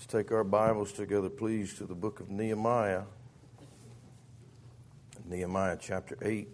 Let's 0.00 0.12
take 0.14 0.32
our 0.32 0.44
Bibles 0.44 0.92
together, 0.92 1.28
please, 1.28 1.74
to 1.74 1.84
the 1.84 1.94
book 1.94 2.20
of 2.20 2.30
Nehemiah. 2.30 3.02
Nehemiah 5.26 5.76
chapter 5.78 6.16
8. 6.22 6.48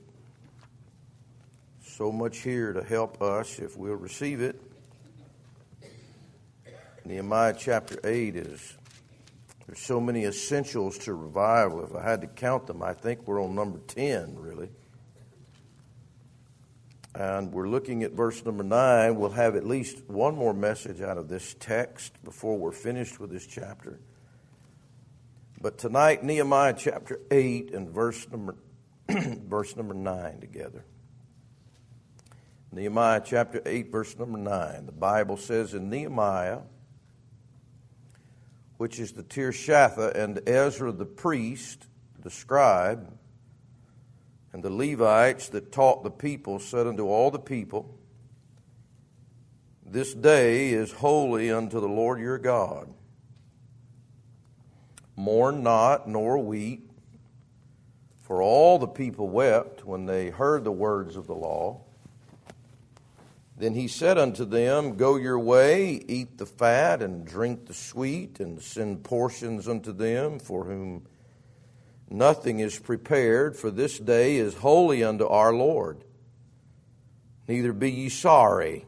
So 1.81 2.11
much 2.11 2.39
here 2.39 2.73
to 2.73 2.83
help 2.83 3.23
us 3.23 3.61
if 3.61 3.77
we'll 3.77 3.95
receive 3.95 4.41
it. 4.41 4.61
Nehemiah 7.05 7.55
chapter 7.57 8.01
8 8.03 8.35
is, 8.35 8.77
there's 9.69 9.79
so 9.79 10.01
many 10.01 10.25
essentials 10.25 10.99
to 10.99 11.15
revival. 11.15 11.85
If 11.85 11.95
I 11.95 12.03
had 12.03 12.23
to 12.23 12.27
count 12.27 12.67
them, 12.67 12.83
I 12.83 12.95
think 12.95 13.29
we're 13.29 13.41
on 13.41 13.55
number 13.55 13.79
10, 13.87 14.35
really. 14.41 14.71
And 17.17 17.51
we're 17.51 17.67
looking 17.67 18.03
at 18.03 18.13
verse 18.13 18.45
number 18.45 18.63
9. 18.63 19.17
We'll 19.17 19.31
have 19.31 19.57
at 19.57 19.67
least 19.67 20.07
one 20.07 20.37
more 20.37 20.53
message 20.53 21.01
out 21.01 21.17
of 21.17 21.29
this 21.29 21.57
text 21.59 22.13
before 22.23 22.59
we're 22.59 22.73
finished 22.73 23.19
with 23.19 23.31
this 23.31 23.47
chapter. 23.47 24.01
But 25.59 25.79
tonight, 25.79 26.23
Nehemiah 26.23 26.75
chapter 26.77 27.19
8 27.31 27.73
and 27.73 27.89
verse 27.89 28.29
number, 28.31 28.57
verse 29.09 29.75
number 29.77 29.95
9 29.95 30.41
together. 30.41 30.85
Nehemiah 32.71 33.23
chapter 33.25 33.63
8, 33.65 33.91
verse 33.91 34.19
number 34.19 34.37
9. 34.37 34.85
The 34.85 34.93
Bible 34.93 35.39
says 35.39 35.73
in 35.73 35.89
Nehemiah, 35.89 36.61
which 38.77 39.01
is 39.01 39.13
the 39.13 39.23
Tirshatha, 39.23 40.15
and 40.15 40.47
Ezra 40.47 40.93
the 40.93 41.07
priest, 41.07 41.87
the 42.21 42.31
scribe, 42.31 43.11
and 44.57 44.63
the 44.63 44.71
Levites 44.71 45.51
that 45.51 45.71
taught 45.71 46.03
the 46.03 46.11
people 46.11 46.59
said 46.59 46.87
unto 46.87 47.07
all 47.09 47.31
the 47.31 47.39
people, 47.39 47.95
This 49.85 50.15
day 50.15 50.71
is 50.71 50.91
holy 50.93 51.53
unto 51.53 51.79
the 51.79 51.87
Lord 51.87 52.21
your 52.21 52.39
God. 52.39 52.89
Mourn 55.15 55.63
not, 55.63 56.09
nor 56.09 56.39
weep, 56.39 56.91
for 58.23 58.41
all 58.41 58.79
the 58.79 58.87
people 58.87 59.29
wept 59.29 59.85
when 59.85 60.07
they 60.07 60.31
heard 60.31 60.65
the 60.65 60.73
words 60.73 61.17
of 61.17 61.27
the 61.27 61.35
law. 61.35 61.83
Then 63.59 63.75
he 63.75 63.89
said 63.89 64.17
unto 64.17 64.47
them, 64.47 64.97
Go 64.97 65.17
your 65.17 65.39
way, 65.39 66.03
eat 66.09 66.39
the 66.39 66.47
fat, 66.47 67.03
and 67.03 67.27
drink 67.27 67.67
the 67.67 67.75
sweet, 67.75 68.41
and 68.41 68.63
send 68.63 69.05
portions 69.05 69.69
unto 69.69 69.93
them 69.93 70.39
for 70.39 70.65
whom 70.65 71.05
Nothing 72.09 72.61
is 72.61 72.79
prepared, 72.79 73.57
for 73.57 73.71
this 73.71 73.99
day 73.99 74.37
is 74.37 74.55
holy 74.55 75.03
unto 75.03 75.27
our 75.27 75.53
Lord. 75.53 76.05
Neither 77.49 77.73
be 77.73 77.91
ye 77.91 78.09
sorry, 78.09 78.87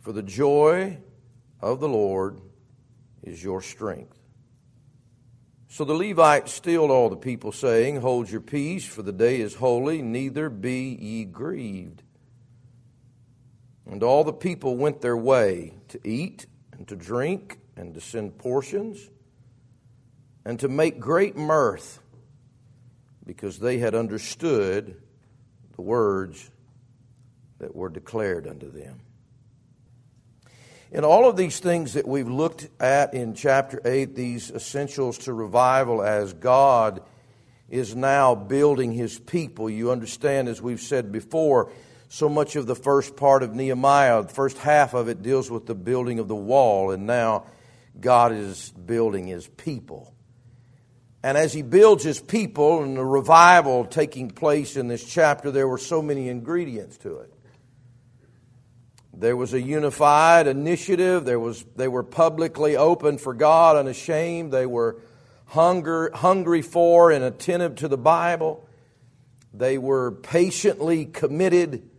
for 0.00 0.12
the 0.12 0.22
joy 0.22 0.98
of 1.60 1.80
the 1.80 1.88
Lord 1.88 2.40
is 3.22 3.42
your 3.42 3.62
strength. 3.62 4.18
So 5.68 5.84
the 5.84 5.94
Levites 5.94 6.52
stilled 6.52 6.90
all 6.90 7.10
the 7.10 7.16
people, 7.16 7.52
saying, 7.52 8.00
Hold 8.00 8.30
your 8.30 8.40
peace, 8.40 8.86
for 8.86 9.02
the 9.02 9.12
day 9.12 9.40
is 9.40 9.54
holy, 9.54 10.00
neither 10.00 10.48
be 10.48 10.96
ye 11.00 11.24
grieved. 11.24 12.02
And 13.84 14.02
all 14.02 14.24
the 14.24 14.32
people 14.32 14.76
went 14.76 15.00
their 15.00 15.16
way 15.16 15.74
to 15.88 16.00
eat 16.02 16.46
and 16.72 16.86
to 16.88 16.96
drink 16.96 17.58
and 17.76 17.94
to 17.94 18.00
send 18.00 18.38
portions 18.38 19.10
and 20.46 20.60
to 20.60 20.68
make 20.68 21.00
great 21.00 21.36
mirth 21.36 21.98
because 23.26 23.58
they 23.58 23.78
had 23.78 23.96
understood 23.96 24.96
the 25.74 25.82
words 25.82 26.48
that 27.58 27.74
were 27.74 27.88
declared 27.88 28.46
unto 28.46 28.70
them. 28.70 29.00
In 30.92 31.04
all 31.04 31.28
of 31.28 31.36
these 31.36 31.58
things 31.58 31.94
that 31.94 32.06
we've 32.06 32.28
looked 32.28 32.68
at 32.78 33.12
in 33.12 33.34
chapter 33.34 33.80
8, 33.84 34.14
these 34.14 34.52
essentials 34.52 35.18
to 35.18 35.32
revival 35.32 36.00
as 36.00 36.32
God 36.32 37.02
is 37.68 37.96
now 37.96 38.36
building 38.36 38.92
his 38.92 39.18
people, 39.18 39.68
you 39.68 39.90
understand, 39.90 40.46
as 40.46 40.62
we've 40.62 40.80
said 40.80 41.10
before, 41.10 41.72
so 42.08 42.28
much 42.28 42.54
of 42.54 42.68
the 42.68 42.76
first 42.76 43.16
part 43.16 43.42
of 43.42 43.52
Nehemiah, 43.52 44.22
the 44.22 44.28
first 44.28 44.58
half 44.58 44.94
of 44.94 45.08
it 45.08 45.22
deals 45.22 45.50
with 45.50 45.66
the 45.66 45.74
building 45.74 46.20
of 46.20 46.28
the 46.28 46.36
wall, 46.36 46.92
and 46.92 47.04
now 47.04 47.46
God 47.98 48.30
is 48.30 48.70
building 48.70 49.26
his 49.26 49.48
people. 49.48 50.12
And 51.26 51.36
as 51.36 51.52
he 51.52 51.62
builds 51.62 52.04
his 52.04 52.20
people 52.20 52.84
and 52.84 52.96
the 52.96 53.04
revival 53.04 53.84
taking 53.84 54.30
place 54.30 54.76
in 54.76 54.86
this 54.86 55.02
chapter, 55.02 55.50
there 55.50 55.66
were 55.66 55.76
so 55.76 56.00
many 56.00 56.28
ingredients 56.28 56.98
to 56.98 57.16
it. 57.16 57.34
There 59.12 59.36
was 59.36 59.52
a 59.52 59.60
unified 59.60 60.46
initiative. 60.46 61.24
There 61.24 61.40
was, 61.40 61.64
they 61.74 61.88
were 61.88 62.04
publicly 62.04 62.76
open 62.76 63.18
for 63.18 63.34
God, 63.34 63.74
unashamed. 63.74 64.52
They 64.52 64.66
were 64.66 64.98
hunger, 65.46 66.12
hungry 66.14 66.62
for 66.62 67.10
and 67.10 67.24
attentive 67.24 67.74
to 67.78 67.88
the 67.88 67.98
Bible. 67.98 68.64
They 69.52 69.78
were 69.78 70.12
patiently 70.12 71.06
committed. 71.06 71.90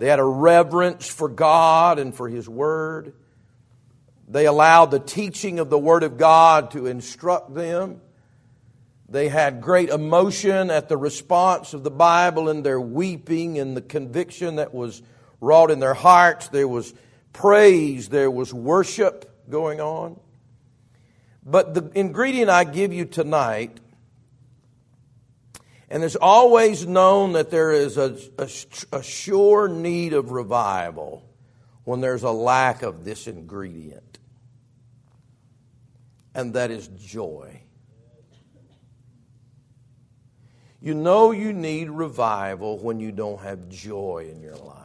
They 0.00 0.08
had 0.08 0.18
a 0.18 0.24
reverence 0.24 1.06
for 1.06 1.28
God 1.28 2.00
and 2.00 2.12
for 2.12 2.28
His 2.28 2.48
Word. 2.48 3.12
They 4.26 4.46
allowed 4.46 4.86
the 4.86 4.98
teaching 4.98 5.60
of 5.60 5.70
the 5.70 5.78
Word 5.78 6.02
of 6.02 6.18
God 6.18 6.72
to 6.72 6.88
instruct 6.88 7.54
them. 7.54 8.00
They 9.10 9.28
had 9.28 9.60
great 9.60 9.88
emotion 9.88 10.70
at 10.70 10.88
the 10.88 10.96
response 10.96 11.74
of 11.74 11.82
the 11.82 11.90
Bible 11.90 12.48
and 12.48 12.64
their 12.64 12.80
weeping 12.80 13.58
and 13.58 13.76
the 13.76 13.82
conviction 13.82 14.56
that 14.56 14.72
was 14.72 15.02
wrought 15.40 15.72
in 15.72 15.80
their 15.80 15.94
hearts. 15.94 16.46
There 16.46 16.68
was 16.68 16.94
praise, 17.32 18.08
there 18.08 18.30
was 18.30 18.54
worship 18.54 19.50
going 19.50 19.80
on. 19.80 20.20
But 21.44 21.74
the 21.74 21.90
ingredient 21.98 22.50
I 22.50 22.62
give 22.62 22.92
you 22.92 23.04
tonight, 23.04 23.80
and 25.88 26.04
it's 26.04 26.14
always 26.14 26.86
known 26.86 27.32
that 27.32 27.50
there 27.50 27.72
is 27.72 27.96
a, 27.96 28.16
a, 28.38 28.48
a 28.96 29.02
sure 29.02 29.68
need 29.68 30.12
of 30.12 30.30
revival 30.30 31.28
when 31.82 32.00
there's 32.00 32.22
a 32.22 32.30
lack 32.30 32.82
of 32.82 33.04
this 33.04 33.26
ingredient, 33.26 34.18
and 36.32 36.54
that 36.54 36.70
is 36.70 36.86
joy. 36.86 37.62
You 40.82 40.94
know 40.94 41.30
you 41.30 41.52
need 41.52 41.90
revival 41.90 42.78
when 42.78 43.00
you 43.00 43.12
don't 43.12 43.40
have 43.40 43.68
joy 43.68 44.28
in 44.32 44.40
your 44.40 44.56
life. 44.56 44.76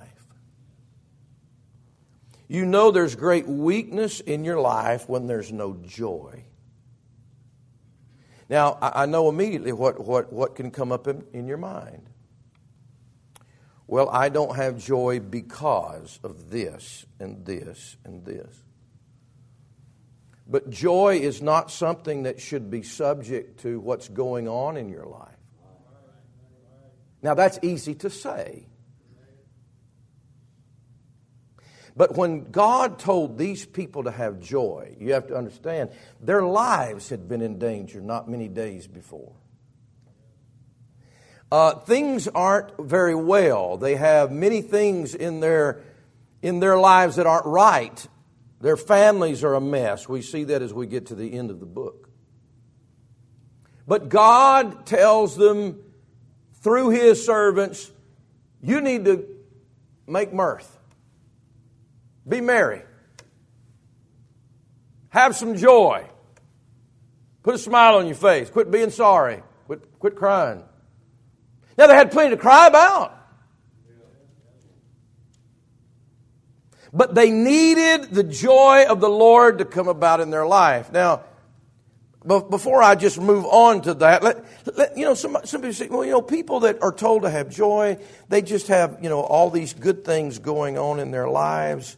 You 2.48 2.66
know 2.66 2.92
there's 2.92 3.16
great 3.16 3.48
weakness 3.48 4.20
in 4.20 4.44
your 4.44 4.60
life 4.60 5.10
when 5.10 5.28
there's 5.28 5.52
no 5.52 5.78
joy. 5.86 6.44
Now, 8.48 8.78
I 8.82 9.08
know 9.08 9.30
immediately 9.30 9.72
what, 9.72 10.00
what, 10.00 10.32
what 10.32 10.56
can 10.56 10.70
come 10.70 10.92
up 10.92 11.08
in, 11.08 11.26
in 11.34 11.48
your 11.48 11.58
mind. 11.58 12.08
Well, 13.88 14.10
I 14.10 14.30
don't 14.30 14.56
have 14.56 14.78
joy 14.78 15.20
because 15.20 16.20
of 16.24 16.50
this 16.52 17.06
and 17.20 17.46
this 17.46 17.98
and 18.04 18.24
this. 18.24 18.64
But 20.48 20.70
joy 20.70 21.20
is 21.22 21.42
not 21.42 21.72
something 21.72 22.24
that 22.24 22.40
should 22.40 22.70
be 22.70 22.84
subject 22.84 23.62
to 23.62 23.80
what's 23.80 24.08
going 24.08 24.48
on 24.48 24.78
in 24.78 24.90
your 24.90 25.06
life. 25.06 25.35
Now, 27.26 27.34
that's 27.34 27.58
easy 27.64 27.96
to 27.96 28.12
say. 28.12 28.68
But 31.98 32.16
when 32.16 32.52
God 32.52 33.00
told 33.00 33.40
these 33.40 33.66
people 33.66 34.04
to 34.04 34.12
have 34.12 34.40
joy, 34.40 34.96
you 35.00 35.14
have 35.14 35.26
to 35.30 35.36
understand 35.36 35.90
their 36.22 36.44
lives 36.44 37.10
had 37.10 37.28
been 37.28 37.42
in 37.42 37.58
danger 37.58 38.00
not 38.00 38.30
many 38.30 38.48
days 38.48 38.86
before. 38.86 39.34
Uh, 41.52 41.80
things 41.80 42.28
aren't 42.28 42.78
very 42.80 43.16
well. 43.16 43.78
They 43.78 43.96
have 43.96 44.32
many 44.32 44.62
things 44.62 45.16
in 45.16 45.40
their, 45.40 45.82
in 46.44 46.60
their 46.60 46.78
lives 46.78 47.16
that 47.16 47.26
aren't 47.26 47.48
right. 47.48 48.08
Their 48.62 48.78
families 48.78 49.44
are 49.44 49.56
a 49.56 49.62
mess. 49.62 50.08
We 50.08 50.22
see 50.22 50.44
that 50.44 50.62
as 50.62 50.76
we 50.76 50.86
get 50.86 51.08
to 51.08 51.16
the 51.16 51.34
end 51.34 51.50
of 51.50 51.60
the 51.60 51.66
book. 51.66 52.08
But 53.88 54.10
God 54.10 54.86
tells 54.86 55.36
them 55.36 55.82
through 56.66 56.90
his 56.90 57.24
servants, 57.24 57.92
you 58.60 58.82
need 58.82 59.06
to 59.06 59.24
make 60.08 60.34
mirth. 60.34 60.80
Be 62.28 62.42
merry. 62.42 62.82
Have 65.10 65.36
some 65.36 65.58
joy. 65.58 66.10
Put 67.44 67.54
a 67.54 67.60
smile 67.60 67.98
on 67.98 68.08
your 68.08 68.16
face. 68.16 68.50
Quit 68.50 68.72
being 68.72 68.90
sorry. 68.90 69.44
Quit, 69.68 70.00
quit 70.00 70.16
crying. 70.16 70.64
Now, 71.78 71.86
they 71.86 71.94
had 71.94 72.12
plenty 72.12 72.32
to 72.32 72.38
cry 72.38 72.66
about. 72.66 73.16
But 76.92 77.14
they 77.14 77.30
needed 77.30 78.06
the 78.06 78.24
joy 78.24 78.86
of 78.90 79.02
the 79.02 79.10
Lord 79.10 79.60
to 79.60 79.66
come 79.66 79.88
about 79.88 80.20
in 80.20 80.32
their 80.32 80.48
life. 80.48 80.92
Now, 80.92 81.26
before 82.26 82.82
I 82.82 82.96
just 82.96 83.20
move 83.20 83.46
on 83.46 83.82
to 83.84 83.94
that, 83.96 84.24
let, 84.24 84.44
let, 84.76 84.98
you 84.98 85.06
know, 85.06 85.14
some, 85.14 85.38
some 85.44 85.62
people 85.62 85.74
say, 85.74 85.88
well, 85.88 86.04
you 86.04 86.12
know, 86.12 86.22
people 86.22 86.62
that 86.62 86.82
are 86.82 86.92
told 86.92 87.22
to 87.22 87.30
have 87.30 87.50
joy, 87.50 87.98
they 88.30 88.42
just 88.42 88.68
have, 88.68 88.98
you 89.02 89.10
know, 89.10 89.22
all 89.22 89.50
these 89.50 89.74
good 89.74 90.04
things 90.04 90.40
going 90.40 90.78
on 90.78 91.00
in 91.00 91.12
their 91.12 91.28
lives. 91.28 91.98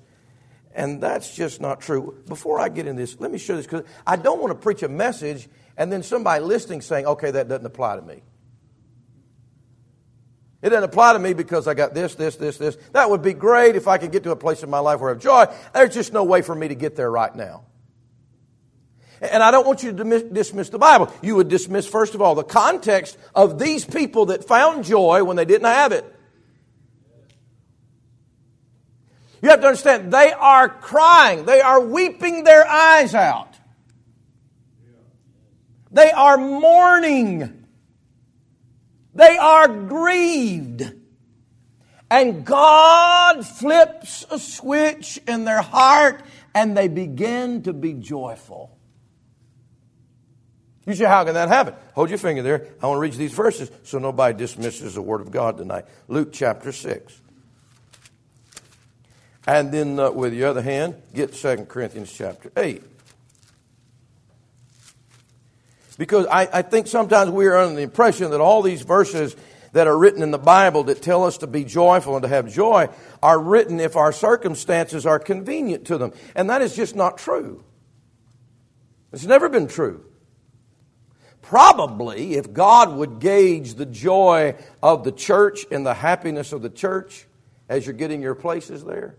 And 0.73 1.01
that's 1.01 1.33
just 1.33 1.61
not 1.61 1.81
true. 1.81 2.21
Before 2.27 2.59
I 2.59 2.69
get 2.69 2.87
into 2.87 3.01
this, 3.01 3.19
let 3.19 3.31
me 3.31 3.37
show 3.37 3.55
this 3.55 3.65
because 3.65 3.85
I 4.05 4.17
don't 4.17 4.39
want 4.39 4.51
to 4.51 4.55
preach 4.55 4.83
a 4.83 4.89
message 4.89 5.47
and 5.77 5.91
then 5.91 6.03
somebody 6.03 6.43
listening 6.43 6.81
saying, 6.81 7.05
okay, 7.05 7.31
that 7.31 7.47
doesn't 7.47 7.65
apply 7.65 7.95
to 7.95 8.01
me. 8.01 8.21
It 10.61 10.69
doesn't 10.69 10.83
apply 10.83 11.13
to 11.13 11.19
me 11.19 11.33
because 11.33 11.67
I 11.67 11.75
got 11.75 11.93
this, 11.93 12.15
this, 12.15 12.35
this, 12.35 12.57
this. 12.57 12.77
That 12.91 13.09
would 13.09 13.21
be 13.21 13.33
great 13.33 13.75
if 13.75 13.87
I 13.87 13.97
could 13.97 14.11
get 14.11 14.23
to 14.23 14.31
a 14.31 14.35
place 14.35 14.63
in 14.63 14.69
my 14.69 14.79
life 14.79 14.99
where 14.99 15.11
I 15.11 15.13
have 15.13 15.21
joy. 15.21 15.45
There's 15.73 15.93
just 15.93 16.11
no 16.11 16.23
way 16.23 16.41
for 16.41 16.55
me 16.55 16.67
to 16.67 16.75
get 16.75 16.95
there 16.95 17.09
right 17.09 17.33
now. 17.33 17.66
And 19.21 19.41
I 19.41 19.51
don't 19.51 19.65
want 19.65 19.83
you 19.83 19.93
to 19.93 20.29
dismiss 20.29 20.69
the 20.69 20.77
Bible. 20.77 21.11
You 21.21 21.35
would 21.35 21.47
dismiss, 21.47 21.87
first 21.87 22.13
of 22.13 22.21
all, 22.21 22.35
the 22.35 22.43
context 22.43 23.17
of 23.33 23.57
these 23.57 23.83
people 23.83 24.27
that 24.27 24.47
found 24.47 24.85
joy 24.85 25.23
when 25.23 25.37
they 25.37 25.45
didn't 25.45 25.65
have 25.65 25.91
it. 25.91 26.05
You 29.41 29.49
have 29.49 29.61
to 29.61 29.67
understand, 29.67 30.11
they 30.11 30.31
are 30.33 30.69
crying. 30.69 31.45
They 31.45 31.61
are 31.61 31.81
weeping 31.81 32.43
their 32.43 32.67
eyes 32.67 33.13
out. 33.15 33.55
They 35.91 36.11
are 36.11 36.37
mourning. 36.37 37.65
They 39.13 39.37
are 39.37 39.67
grieved. 39.67 40.91
And 42.09 42.45
God 42.45 43.45
flips 43.45 44.25
a 44.29 44.39
switch 44.39 45.19
in 45.27 45.43
their 45.43 45.61
heart 45.61 46.23
and 46.55 46.75
they 46.75 46.87
begin 46.87 47.63
to 47.63 47.73
be 47.73 47.93
joyful. 47.93 48.76
You 50.87 50.95
say, 50.95 51.03
how 51.03 51.25
can 51.25 51.33
that 51.33 51.49
happen? 51.49 51.73
Hold 51.95 52.09
your 52.09 52.17
finger 52.17 52.41
there. 52.41 52.65
I 52.81 52.87
want 52.87 52.95
to 52.95 53.01
read 53.01 53.11
you 53.11 53.19
these 53.19 53.33
verses 53.33 53.69
so 53.83 53.99
nobody 53.99 54.37
dismisses 54.37 54.95
the 54.95 55.01
Word 55.01 55.19
of 55.19 55.31
God 55.31 55.57
tonight. 55.57 55.83
Luke 56.07 56.29
chapter 56.31 56.71
6. 56.71 57.21
And 59.45 59.71
then, 59.71 59.99
uh, 59.99 60.11
with 60.11 60.31
the 60.31 60.45
other 60.45 60.61
hand, 60.61 60.95
get 61.13 61.33
2 61.33 61.65
Corinthians 61.65 62.11
chapter 62.11 62.53
8. 62.55 62.81
Because 65.97 66.25
I, 66.27 66.47
I 66.53 66.61
think 66.61 66.87
sometimes 66.87 67.31
we 67.31 67.47
are 67.47 67.57
under 67.57 67.75
the 67.75 67.81
impression 67.81 68.31
that 68.31 68.39
all 68.39 68.61
these 68.61 68.81
verses 68.81 69.35
that 69.73 69.87
are 69.87 69.97
written 69.97 70.23
in 70.23 70.31
the 70.31 70.37
Bible 70.37 70.85
that 70.85 71.01
tell 71.01 71.25
us 71.25 71.39
to 71.39 71.47
be 71.47 71.65
joyful 71.65 72.15
and 72.15 72.23
to 72.23 72.29
have 72.29 72.49
joy 72.49 72.87
are 73.21 73.37
written 73.37 73.81
if 73.81 73.97
our 73.97 74.13
circumstances 74.13 75.05
are 75.05 75.19
convenient 75.19 75.85
to 75.87 75.97
them. 75.97 76.13
And 76.33 76.49
that 76.49 76.61
is 76.61 76.77
just 76.77 76.95
not 76.95 77.17
true. 77.17 77.61
It's 79.11 79.25
never 79.25 79.49
been 79.49 79.67
true. 79.67 80.06
Probably, 81.47 82.33
if 82.33 82.51
God 82.51 82.93
would 82.97 83.19
gauge 83.19 83.75
the 83.75 83.85
joy 83.85 84.55
of 84.83 85.05
the 85.05 85.13
church 85.13 85.65
and 85.71 85.85
the 85.85 85.93
happiness 85.93 86.51
of 86.51 86.61
the 86.61 86.69
church 86.69 87.25
as 87.69 87.85
you're 87.85 87.93
getting 87.93 88.21
your 88.21 88.35
places 88.35 88.83
there, 88.83 89.15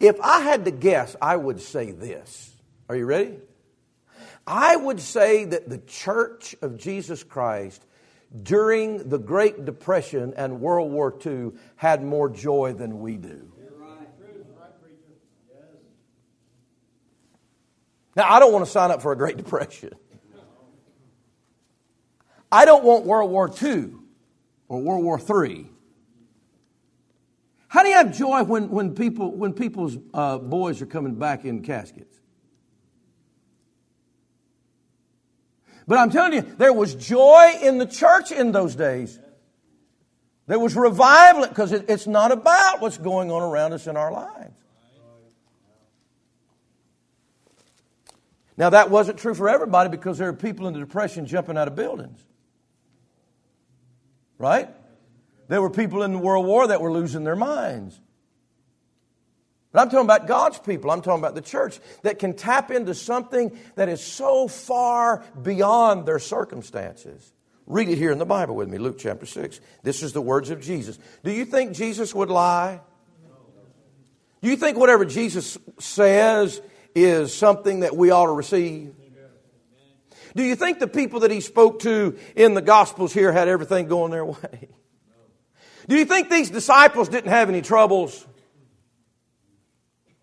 if 0.00 0.18
I 0.22 0.40
had 0.40 0.64
to 0.64 0.70
guess, 0.70 1.14
I 1.20 1.36
would 1.36 1.60
say 1.60 1.90
this. 1.90 2.50
Are 2.88 2.96
you 2.96 3.04
ready? 3.04 3.36
I 4.46 4.74
would 4.74 4.98
say 4.98 5.44
that 5.44 5.68
the 5.68 5.76
church 5.76 6.56
of 6.62 6.78
Jesus 6.78 7.22
Christ 7.22 7.84
during 8.42 9.06
the 9.10 9.18
Great 9.18 9.66
Depression 9.66 10.32
and 10.34 10.62
World 10.62 10.90
War 10.90 11.14
II 11.26 11.52
had 11.76 12.02
more 12.02 12.30
joy 12.30 12.72
than 12.72 13.00
we 13.00 13.18
do. 13.18 13.52
Now, 18.16 18.32
I 18.32 18.40
don't 18.40 18.54
want 18.54 18.64
to 18.64 18.70
sign 18.70 18.90
up 18.90 19.02
for 19.02 19.12
a 19.12 19.16
Great 19.16 19.36
Depression. 19.44 19.90
I 22.50 22.64
don't 22.64 22.84
want 22.84 23.04
World 23.04 23.30
War 23.30 23.52
II 23.62 23.90
or 24.68 24.80
World 24.80 25.04
War 25.04 25.44
III. 25.44 25.70
How 27.68 27.82
do 27.82 27.88
you 27.88 27.96
have 27.96 28.16
joy 28.16 28.42
when, 28.44 28.70
when, 28.70 28.94
people, 28.94 29.32
when 29.32 29.52
people's 29.52 29.98
uh, 30.14 30.38
boys 30.38 30.80
are 30.80 30.86
coming 30.86 31.16
back 31.16 31.44
in 31.44 31.62
caskets? 31.62 32.14
But 35.88 35.98
I'm 35.98 36.10
telling 36.10 36.32
you, 36.32 36.42
there 36.42 36.72
was 36.72 36.94
joy 36.94 37.58
in 37.62 37.78
the 37.78 37.86
church 37.86 38.32
in 38.32 38.52
those 38.52 38.74
days. 38.74 39.18
There 40.46 40.58
was 40.58 40.74
revival 40.74 41.46
because 41.46 41.72
it, 41.72 41.86
it's 41.88 42.06
not 42.06 42.32
about 42.32 42.80
what's 42.80 42.98
going 42.98 43.30
on 43.30 43.42
around 43.42 43.72
us 43.72 43.86
in 43.86 43.96
our 43.96 44.12
lives. 44.12 44.54
Now, 48.56 48.70
that 48.70 48.90
wasn't 48.90 49.18
true 49.18 49.34
for 49.34 49.48
everybody 49.48 49.90
because 49.90 50.18
there 50.18 50.28
are 50.28 50.32
people 50.32 50.66
in 50.66 50.72
the 50.72 50.80
Depression 50.80 51.26
jumping 51.26 51.58
out 51.58 51.68
of 51.68 51.74
buildings. 51.74 52.24
Right? 54.38 54.68
There 55.48 55.62
were 55.62 55.70
people 55.70 56.02
in 56.02 56.12
the 56.12 56.18
World 56.18 56.46
War 56.46 56.66
that 56.66 56.80
were 56.80 56.92
losing 56.92 57.24
their 57.24 57.36
minds. 57.36 58.00
But 59.72 59.82
I'm 59.82 59.90
talking 59.90 60.06
about 60.06 60.26
God's 60.26 60.58
people. 60.58 60.90
I'm 60.90 61.02
talking 61.02 61.20
about 61.20 61.34
the 61.34 61.42
church 61.42 61.80
that 62.02 62.18
can 62.18 62.34
tap 62.34 62.70
into 62.70 62.94
something 62.94 63.56
that 63.74 63.88
is 63.88 64.02
so 64.02 64.48
far 64.48 65.22
beyond 65.40 66.06
their 66.06 66.18
circumstances. 66.18 67.32
Read 67.66 67.88
it 67.88 67.98
here 67.98 68.12
in 68.12 68.18
the 68.18 68.26
Bible 68.26 68.54
with 68.54 68.68
me, 68.68 68.78
Luke 68.78 68.96
chapter 68.98 69.26
6. 69.26 69.60
This 69.82 70.02
is 70.02 70.12
the 70.12 70.22
words 70.22 70.50
of 70.50 70.60
Jesus. 70.60 70.98
Do 71.24 71.32
you 71.32 71.44
think 71.44 71.72
Jesus 71.72 72.14
would 72.14 72.30
lie? 72.30 72.80
Do 74.40 74.48
you 74.48 74.56
think 74.56 74.78
whatever 74.78 75.04
Jesus 75.04 75.58
says 75.80 76.62
is 76.94 77.34
something 77.34 77.80
that 77.80 77.96
we 77.96 78.10
ought 78.10 78.26
to 78.26 78.32
receive? 78.32 78.94
Do 80.36 80.42
you 80.42 80.54
think 80.54 80.78
the 80.78 80.86
people 80.86 81.20
that 81.20 81.30
he 81.30 81.40
spoke 81.40 81.80
to 81.80 82.18
in 82.36 82.52
the 82.52 82.60
Gospels 82.60 83.12
here 83.12 83.32
had 83.32 83.48
everything 83.48 83.88
going 83.88 84.12
their 84.12 84.24
way? 84.24 84.68
Do 85.88 85.96
you 85.96 86.04
think 86.04 86.28
these 86.28 86.50
disciples 86.50 87.08
didn't 87.08 87.30
have 87.30 87.48
any 87.48 87.62
troubles? 87.62 88.26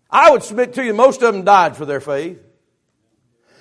I 0.08 0.30
would 0.30 0.44
submit 0.44 0.74
to 0.74 0.84
you, 0.84 0.94
most 0.94 1.22
of 1.22 1.34
them 1.34 1.44
died 1.44 1.76
for 1.76 1.84
their 1.84 2.00
faith. 2.00 2.38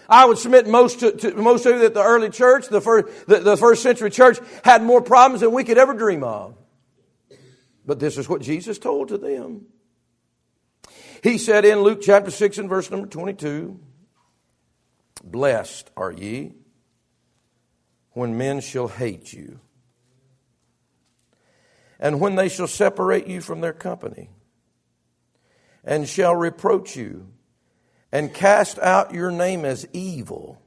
I 0.08 0.26
would 0.26 0.38
submit 0.38 0.68
most 0.68 1.00
to, 1.00 1.12
to 1.12 1.34
most 1.36 1.66
of 1.66 1.76
you 1.76 1.82
that 1.82 1.96
the 1.96 2.04
early 2.04 2.30
church, 2.30 2.68
the 2.68 2.82
first, 2.82 3.26
the, 3.26 3.40
the 3.40 3.58
first 3.58 3.82
century 3.82 4.12
church, 4.12 4.38
had 4.64 4.84
more 4.84 5.02
problems 5.02 5.42
than 5.42 5.54
we 5.54 5.64
could 5.64 5.80
ever 5.80 5.94
dream 5.94 6.24
of. 6.24 6.56
But 7.84 8.00
this 8.00 8.18
is 8.20 8.30
what 8.30 8.42
Jesus 8.42 8.78
told 8.78 9.08
to 9.08 9.18
them. 9.18 9.66
He 11.24 11.40
said 11.40 11.66
in 11.66 11.80
Luke 11.80 12.02
chapter 12.02 12.30
6 12.30 12.60
and 12.60 12.70
verse 12.70 12.92
number 12.92 13.08
22, 13.08 13.80
Blessed 15.24 15.90
are 15.96 16.12
ye 16.12 16.54
when 18.12 18.38
men 18.38 18.60
shall 18.60 18.90
hate 18.90 19.34
you, 19.34 19.60
and 22.00 22.20
when 22.20 22.36
they 22.36 22.50
shall 22.50 22.68
separate 22.68 23.26
you 23.26 23.42
from 23.42 23.62
their 23.62 23.74
company, 23.74 24.30
and 25.84 26.08
shall 26.08 26.36
reproach 26.36 26.96
you, 26.96 27.30
and 28.12 28.34
cast 28.34 28.78
out 28.80 29.14
your 29.14 29.32
name 29.32 29.66
as 29.66 29.88
evil 29.94 30.62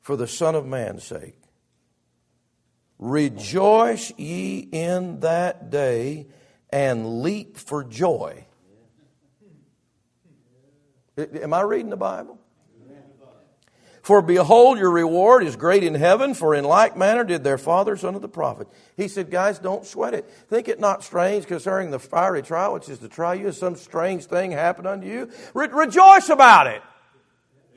for 0.00 0.16
the 0.16 0.26
Son 0.26 0.54
of 0.54 0.66
Man's 0.66 1.04
sake. 1.04 1.38
Rejoice 2.98 4.12
ye 4.16 4.58
in 4.58 5.20
that 5.20 5.70
day 5.70 6.26
and 6.70 7.22
leap 7.22 7.58
for 7.58 7.84
joy. 7.84 8.46
Am 11.16 11.52
I 11.52 11.60
reading 11.60 11.90
the 11.90 11.96
Bible? 11.96 12.40
For 14.06 14.22
behold, 14.22 14.78
your 14.78 14.92
reward 14.92 15.42
is 15.42 15.56
great 15.56 15.82
in 15.82 15.96
heaven, 15.96 16.34
for 16.34 16.54
in 16.54 16.62
like 16.62 16.96
manner 16.96 17.24
did 17.24 17.42
their 17.42 17.58
fathers 17.58 18.04
unto 18.04 18.20
the 18.20 18.28
prophet. 18.28 18.68
He 18.96 19.08
said, 19.08 19.32
Guys, 19.32 19.58
don't 19.58 19.84
sweat 19.84 20.14
it. 20.14 20.30
Think 20.48 20.68
it 20.68 20.78
not 20.78 21.02
strange 21.02 21.46
concerning 21.46 21.90
the 21.90 21.98
fiery 21.98 22.42
trial 22.42 22.74
which 22.74 22.88
is 22.88 23.00
to 23.00 23.08
try 23.08 23.34
you, 23.34 23.50
some 23.50 23.74
strange 23.74 24.26
thing 24.26 24.52
happened 24.52 24.86
unto 24.86 25.08
you. 25.08 25.28
Re- 25.54 25.66
rejoice 25.72 26.28
about 26.28 26.68
it. 26.68 26.82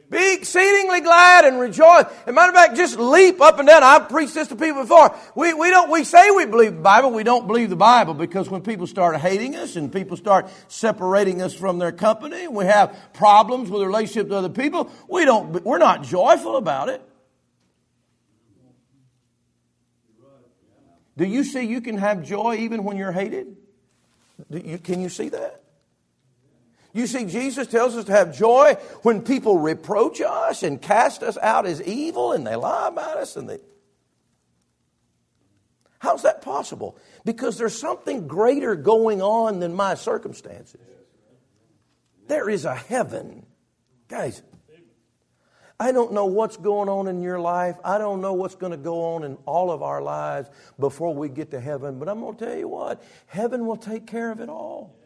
Be 0.10 0.34
exceedingly 0.34 1.02
glad 1.02 1.46
and 1.46 1.60
rejoice. 1.60 2.06
As 2.26 2.34
matter 2.34 2.50
of 2.50 2.56
fact, 2.56 2.76
just 2.76 2.98
leap 2.98 3.40
up 3.42 3.60
and 3.60 3.68
down. 3.68 3.84
I've 3.84 4.10
preached 4.10 4.34
this 4.34 4.48
to 4.48 4.56
people 4.56 4.82
before. 4.82 5.16
We, 5.36 5.54
we 5.54 5.70
don't, 5.70 5.92
we 5.92 6.04
say 6.04 6.32
we 6.32 6.46
believe 6.46 6.76
the 6.76 6.82
Bible. 6.82 7.12
We 7.12 7.24
don't 7.24 7.46
believe 7.46 7.70
the 7.70 7.76
Bible 7.76 8.16
because 8.16 8.50
when 8.50 8.62
people 8.62 8.88
start 8.88 9.18
hating 9.18 9.56
us 9.56 9.76
and 9.76 9.94
people 9.94 10.18
start 10.18 10.50
separating 10.68 11.44
us 11.44 11.54
from 11.54 11.78
their 11.78 11.92
company, 11.92 12.48
we 12.48 12.66
have 12.66 12.98
problems 13.14 13.70
with 13.70 13.84
relationship 13.84 14.30
to 14.30 14.36
other 14.38 14.50
people. 14.50 14.92
We 15.08 15.26
don't, 15.26 15.64
we're 15.64 15.78
not 15.78 16.02
joyful 16.02 16.58
about 16.58 16.90
it. 16.90 17.04
Do 21.18 21.26
you 21.26 21.44
see 21.44 21.64
you 21.64 21.82
can 21.82 21.98
have 21.98 22.24
joy 22.24 22.56
even 22.56 22.84
when 22.84 22.98
you're 22.98 23.12
hated? 23.12 23.58
You, 24.50 24.80
can 24.80 25.02
you 25.02 25.10
see 25.10 25.30
that? 25.30 25.62
You 26.94 27.06
see, 27.06 27.26
Jesus 27.26 27.68
tells 27.68 27.96
us 27.96 28.06
to 28.06 28.12
have 28.12 28.36
joy 28.36 28.76
when 29.04 29.22
people 29.22 29.60
reproach 29.60 30.22
us 30.22 30.64
and 30.64 30.82
cast 30.82 31.22
us 31.22 31.38
out 31.38 31.66
as 31.66 31.82
evil 31.84 32.32
and 32.32 32.46
they 32.46 32.56
lie 32.56 32.88
about 32.88 33.18
us 33.18 33.36
and 33.36 33.48
they. 33.48 33.60
How's 36.00 36.24
that 36.24 36.42
possible? 36.42 36.98
Because 37.26 37.58
there's 37.58 37.78
something 37.78 38.28
greater 38.28 38.76
going 38.76 39.22
on 39.22 39.60
than 39.60 39.76
my 39.76 39.96
circumstances. 39.96 40.82
There 42.28 42.50
is 42.50 42.66
a 42.66 42.76
heaven. 42.76 43.46
Guys, 44.08 44.42
I 45.80 45.92
don't 45.92 46.14
know 46.14 46.26
what's 46.26 46.58
going 46.58 46.90
on 46.90 47.08
in 47.08 47.22
your 47.22 47.40
life. 47.40 47.76
I 47.84 47.98
don't 47.98 48.22
know 48.22 48.34
what's 48.34 48.56
going 48.56 48.72
to 48.72 48.78
go 48.78 49.16
on 49.16 49.24
in 49.24 49.38
all 49.46 49.72
of 49.72 49.82
our 49.82 50.02
lives 50.02 50.50
before 50.80 51.14
we 51.14 51.30
get 51.30 51.52
to 51.52 51.60
heaven. 51.60 52.00
But 52.00 52.10
I'm 52.10 52.20
going 52.20 52.36
to 52.36 52.46
tell 52.46 52.58
you 52.58 52.68
what, 52.68 53.02
heaven 53.28 53.66
will 53.66 53.78
take 53.78 54.08
care 54.08 54.32
of 54.32 54.40
it 54.42 54.50
all. 54.50 54.99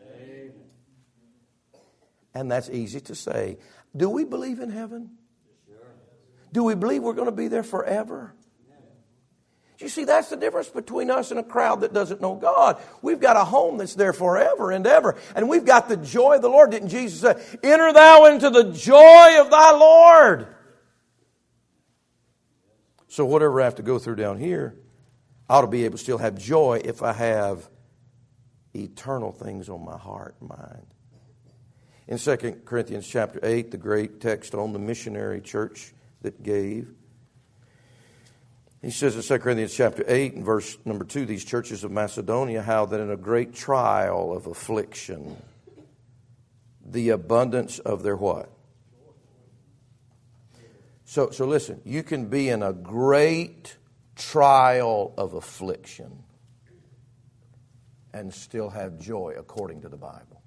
And 2.34 2.52
that's 2.52 2.70
easy 2.70 3.00
to 3.02 3.16
say. 3.16 3.58
Do 3.96 4.10
we 4.10 4.24
believe 4.24 4.60
in 4.60 4.70
heaven? 4.70 5.12
Do 6.52 6.64
we 6.64 6.76
believe 6.76 7.02
we're 7.02 7.14
going 7.14 7.28
to 7.28 7.32
be 7.32 7.48
there 7.48 7.64
forever? 7.64 8.34
You 9.80 9.90
see, 9.90 10.06
that's 10.06 10.30
the 10.30 10.38
difference 10.38 10.70
between 10.70 11.12
us 11.12 11.32
and 11.32 11.40
a 11.40 11.44
crowd 11.44 11.82
that 11.82 11.94
doesn't 11.94 12.22
know 12.22 12.36
God. 12.36 12.82
We've 13.02 13.20
got 13.20 13.36
a 13.36 13.44
home 13.44 13.78
that's 13.80 13.96
there 13.96 14.14
forever 14.14 14.72
and 14.72 14.88
ever. 14.88 15.18
And 15.36 15.50
we've 15.50 15.66
got 15.66 15.90
the 15.90 15.98
joy 15.98 16.36
of 16.36 16.42
the 16.42 16.48
Lord. 16.48 16.72
Didn't 16.72 16.90
Jesus 16.90 17.20
say, 17.20 17.58
Enter 17.64 17.92
thou 17.92 18.26
into 18.26 18.50
the 18.50 18.72
joy 18.72 19.42
of 19.42 19.50
thy 19.50 19.72
Lord? 19.72 20.48
So, 23.10 23.26
whatever 23.26 23.62
I 23.62 23.66
have 23.66 23.76
to 23.76 23.84
go 23.84 24.00
through 24.00 24.16
down 24.16 24.40
here, 24.40 24.76
I 25.50 25.56
ought 25.56 25.62
to 25.62 25.68
be 25.68 25.86
able 25.86 25.98
to 25.98 26.04
still 26.04 26.18
have 26.18 26.38
joy 26.38 26.82
if 26.84 27.04
I 27.04 27.12
have 27.14 27.70
eternal 28.74 29.32
things 29.32 29.70
on 29.70 29.84
my 29.84 29.98
heart 29.98 30.36
and 30.40 30.50
mind. 30.50 30.93
In 32.14 32.20
2 32.20 32.62
Corinthians 32.64 33.08
chapter 33.08 33.40
8, 33.42 33.72
the 33.72 33.78
great 33.78 34.22
text 34.22 34.54
on 34.54 34.72
the 34.72 34.78
missionary 34.78 35.42
church 35.42 35.96
that 36.22 36.44
gave, 36.44 36.88
he 38.84 38.92
says 38.92 39.16
in 39.16 39.24
2 39.24 39.40
Corinthians 39.40 39.74
chapter 39.74 40.06
8 40.08 40.36
and 40.36 40.46
verse 40.46 40.78
number 40.86 41.06
2, 41.06 41.26
these 41.26 41.44
churches 41.44 41.84
of 41.84 41.90
Macedonia, 41.90 42.62
how 42.62 42.86
that 42.86 43.00
in 43.00 43.10
a 43.10 43.18
great 43.18 43.56
trial 43.56 44.32
of 44.32 44.46
affliction, 44.46 45.36
the 46.86 47.10
abundance 47.10 47.80
of 47.80 48.04
their 48.04 48.16
what? 48.16 48.52
So, 51.06 51.32
so 51.32 51.48
listen, 51.48 51.82
you 51.84 52.04
can 52.04 52.28
be 52.28 52.50
in 52.50 52.62
a 52.62 52.74
great 52.74 53.76
trial 54.16 55.16
of 55.18 55.34
affliction 55.34 56.26
and 58.14 58.32
still 58.32 58.70
have 58.70 59.00
joy 59.00 59.34
according 59.36 59.82
to 59.82 59.90
the 59.90 59.98
Bible. 59.98 60.43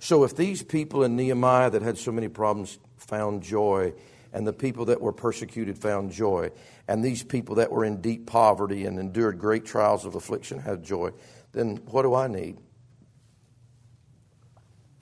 So, 0.00 0.24
if 0.24 0.34
these 0.34 0.62
people 0.62 1.04
in 1.04 1.14
Nehemiah 1.14 1.68
that 1.70 1.82
had 1.82 1.98
so 1.98 2.10
many 2.10 2.28
problems 2.28 2.78
found 2.96 3.42
joy, 3.42 3.92
and 4.32 4.46
the 4.46 4.52
people 4.52 4.86
that 4.86 5.00
were 5.00 5.12
persecuted 5.12 5.76
found 5.78 6.10
joy, 6.10 6.50
and 6.88 7.04
these 7.04 7.22
people 7.22 7.56
that 7.56 7.70
were 7.70 7.84
in 7.84 8.00
deep 8.00 8.26
poverty 8.26 8.86
and 8.86 8.98
endured 8.98 9.38
great 9.38 9.66
trials 9.66 10.06
of 10.06 10.14
affliction 10.14 10.58
had 10.58 10.82
joy, 10.82 11.10
then 11.52 11.76
what 11.90 12.02
do 12.02 12.14
I 12.14 12.28
need? 12.28 12.56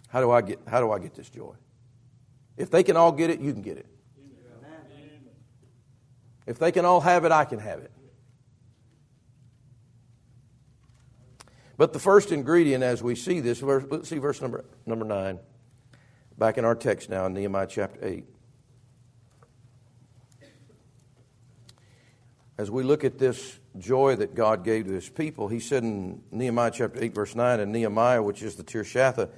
How 0.09 0.21
do 0.21 0.33
I 0.33 0.41
get, 0.41 0.59
how 0.67 0.81
do 0.81 0.91
I 0.91 0.99
get 0.99 1.15
this 1.15 1.31
joy? 1.31 1.55
If 2.57 2.73
they 2.73 2.83
can 2.83 2.97
all 2.97 3.13
get 3.13 3.31
it, 3.31 3.39
you 3.39 3.53
can 3.53 3.63
get 3.63 3.77
it. 3.77 3.87
If 6.45 6.59
they 6.59 6.73
can 6.73 6.85
all 6.85 7.03
have 7.03 7.25
it, 7.25 7.31
I 7.31 7.45
can 7.45 7.61
have 7.61 7.81
it. 7.81 7.93
But 11.79 11.93
the 11.93 12.01
first 12.01 12.33
ingredient, 12.33 12.83
as 12.83 13.03
we 13.05 13.15
see 13.15 13.39
this, 13.39 13.63
let's 13.63 14.09
see 14.09 14.19
verse 14.19 14.43
number, 14.43 14.65
number 14.85 15.05
9, 15.05 15.39
back 16.37 16.59
in 16.59 16.65
our 16.65 16.75
text 16.75 17.09
now 17.09 17.25
in 17.27 17.35
Nehemiah 17.35 17.69
chapter 17.69 18.05
8. 18.05 18.25
As 22.59 22.69
we 22.69 22.83
look 22.83 23.05
at 23.05 23.19
this 23.19 23.61
joy 23.79 24.17
that 24.17 24.35
God 24.35 24.65
gave 24.65 24.87
to 24.87 24.93
his 24.93 25.09
people, 25.09 25.47
he 25.47 25.61
said 25.61 25.85
in 25.85 26.21
Nehemiah 26.33 26.73
chapter 26.75 27.01
8, 27.01 27.15
verse 27.15 27.37
9, 27.37 27.61
and 27.61 27.71
Nehemiah, 27.71 28.25
which 28.25 28.43
is 28.43 28.57
the 28.57 28.65
Tirshatha, 28.65 29.31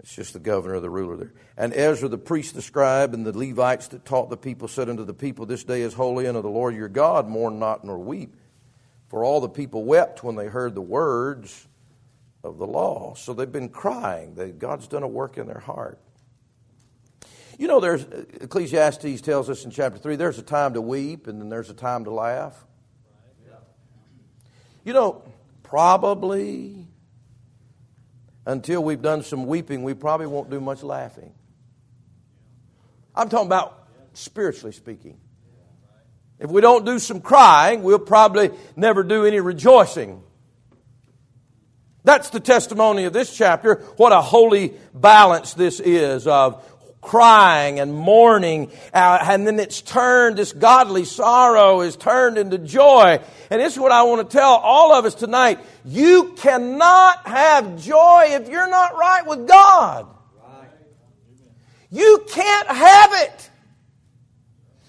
it's 0.00 0.16
just 0.16 0.32
the 0.32 0.40
governor, 0.40 0.74
or 0.74 0.80
the 0.80 0.90
ruler 0.90 1.16
there. 1.16 1.32
And 1.56 1.72
Ezra, 1.72 2.08
the 2.08 2.18
priest, 2.18 2.56
the 2.56 2.62
scribe, 2.62 3.14
and 3.14 3.24
the 3.24 3.38
Levites 3.38 3.86
that 3.88 4.04
taught 4.04 4.30
the 4.30 4.36
people 4.36 4.66
said 4.66 4.88
unto 4.88 5.04
the 5.04 5.14
people, 5.14 5.46
This 5.46 5.62
day 5.62 5.82
is 5.82 5.94
holy 5.94 6.26
unto 6.26 6.42
the 6.42 6.50
Lord 6.50 6.74
your 6.74 6.88
God, 6.88 7.28
mourn 7.28 7.60
not 7.60 7.84
nor 7.84 7.98
weep. 7.98 8.34
For 9.12 9.24
all 9.24 9.42
the 9.42 9.48
people 9.50 9.84
wept 9.84 10.24
when 10.24 10.36
they 10.36 10.46
heard 10.46 10.74
the 10.74 10.80
words 10.80 11.68
of 12.42 12.56
the 12.56 12.66
law. 12.66 13.12
So 13.12 13.34
they've 13.34 13.52
been 13.52 13.68
crying. 13.68 14.34
They, 14.34 14.52
God's 14.52 14.88
done 14.88 15.02
a 15.02 15.06
work 15.06 15.36
in 15.36 15.46
their 15.46 15.58
heart. 15.58 16.00
You 17.58 17.68
know, 17.68 17.78
there's 17.78 18.04
Ecclesiastes 18.40 19.20
tells 19.20 19.50
us 19.50 19.66
in 19.66 19.70
chapter 19.70 19.98
3 19.98 20.16
there's 20.16 20.38
a 20.38 20.42
time 20.42 20.72
to 20.72 20.80
weep 20.80 21.26
and 21.26 21.38
then 21.38 21.50
there's 21.50 21.68
a 21.68 21.74
time 21.74 22.04
to 22.04 22.10
laugh. 22.10 22.64
You 24.82 24.94
know, 24.94 25.22
probably 25.62 26.86
until 28.46 28.82
we've 28.82 29.02
done 29.02 29.22
some 29.22 29.44
weeping, 29.44 29.82
we 29.82 29.92
probably 29.92 30.26
won't 30.26 30.48
do 30.48 30.58
much 30.58 30.82
laughing. 30.82 31.34
I'm 33.14 33.28
talking 33.28 33.46
about 33.46 33.88
spiritually 34.14 34.72
speaking. 34.72 35.20
If 36.42 36.50
we 36.50 36.60
don't 36.60 36.84
do 36.84 36.98
some 36.98 37.20
crying, 37.20 37.84
we'll 37.84 38.00
probably 38.00 38.50
never 38.74 39.04
do 39.04 39.24
any 39.24 39.38
rejoicing. 39.38 40.24
That's 42.02 42.30
the 42.30 42.40
testimony 42.40 43.04
of 43.04 43.12
this 43.12 43.32
chapter. 43.32 43.76
What 43.96 44.10
a 44.10 44.20
holy 44.20 44.74
balance 44.92 45.54
this 45.54 45.78
is 45.78 46.26
of 46.26 46.68
crying 47.00 47.78
and 47.78 47.94
mourning. 47.94 48.72
Uh, 48.92 49.18
and 49.22 49.46
then 49.46 49.60
it's 49.60 49.82
turned, 49.82 50.36
this 50.36 50.52
godly 50.52 51.04
sorrow 51.04 51.80
is 51.80 51.94
turned 51.94 52.38
into 52.38 52.58
joy. 52.58 53.20
And 53.48 53.60
this 53.60 53.74
is 53.74 53.78
what 53.78 53.92
I 53.92 54.02
want 54.02 54.28
to 54.28 54.36
tell 54.36 54.54
all 54.54 54.92
of 54.94 55.04
us 55.04 55.14
tonight. 55.14 55.60
You 55.84 56.32
cannot 56.38 57.24
have 57.24 57.80
joy 57.80 58.30
if 58.30 58.48
you're 58.48 58.68
not 58.68 58.96
right 58.96 59.24
with 59.28 59.46
God. 59.46 60.08
You 61.92 62.26
can't 62.28 62.66
have 62.66 63.10
it. 63.12 63.50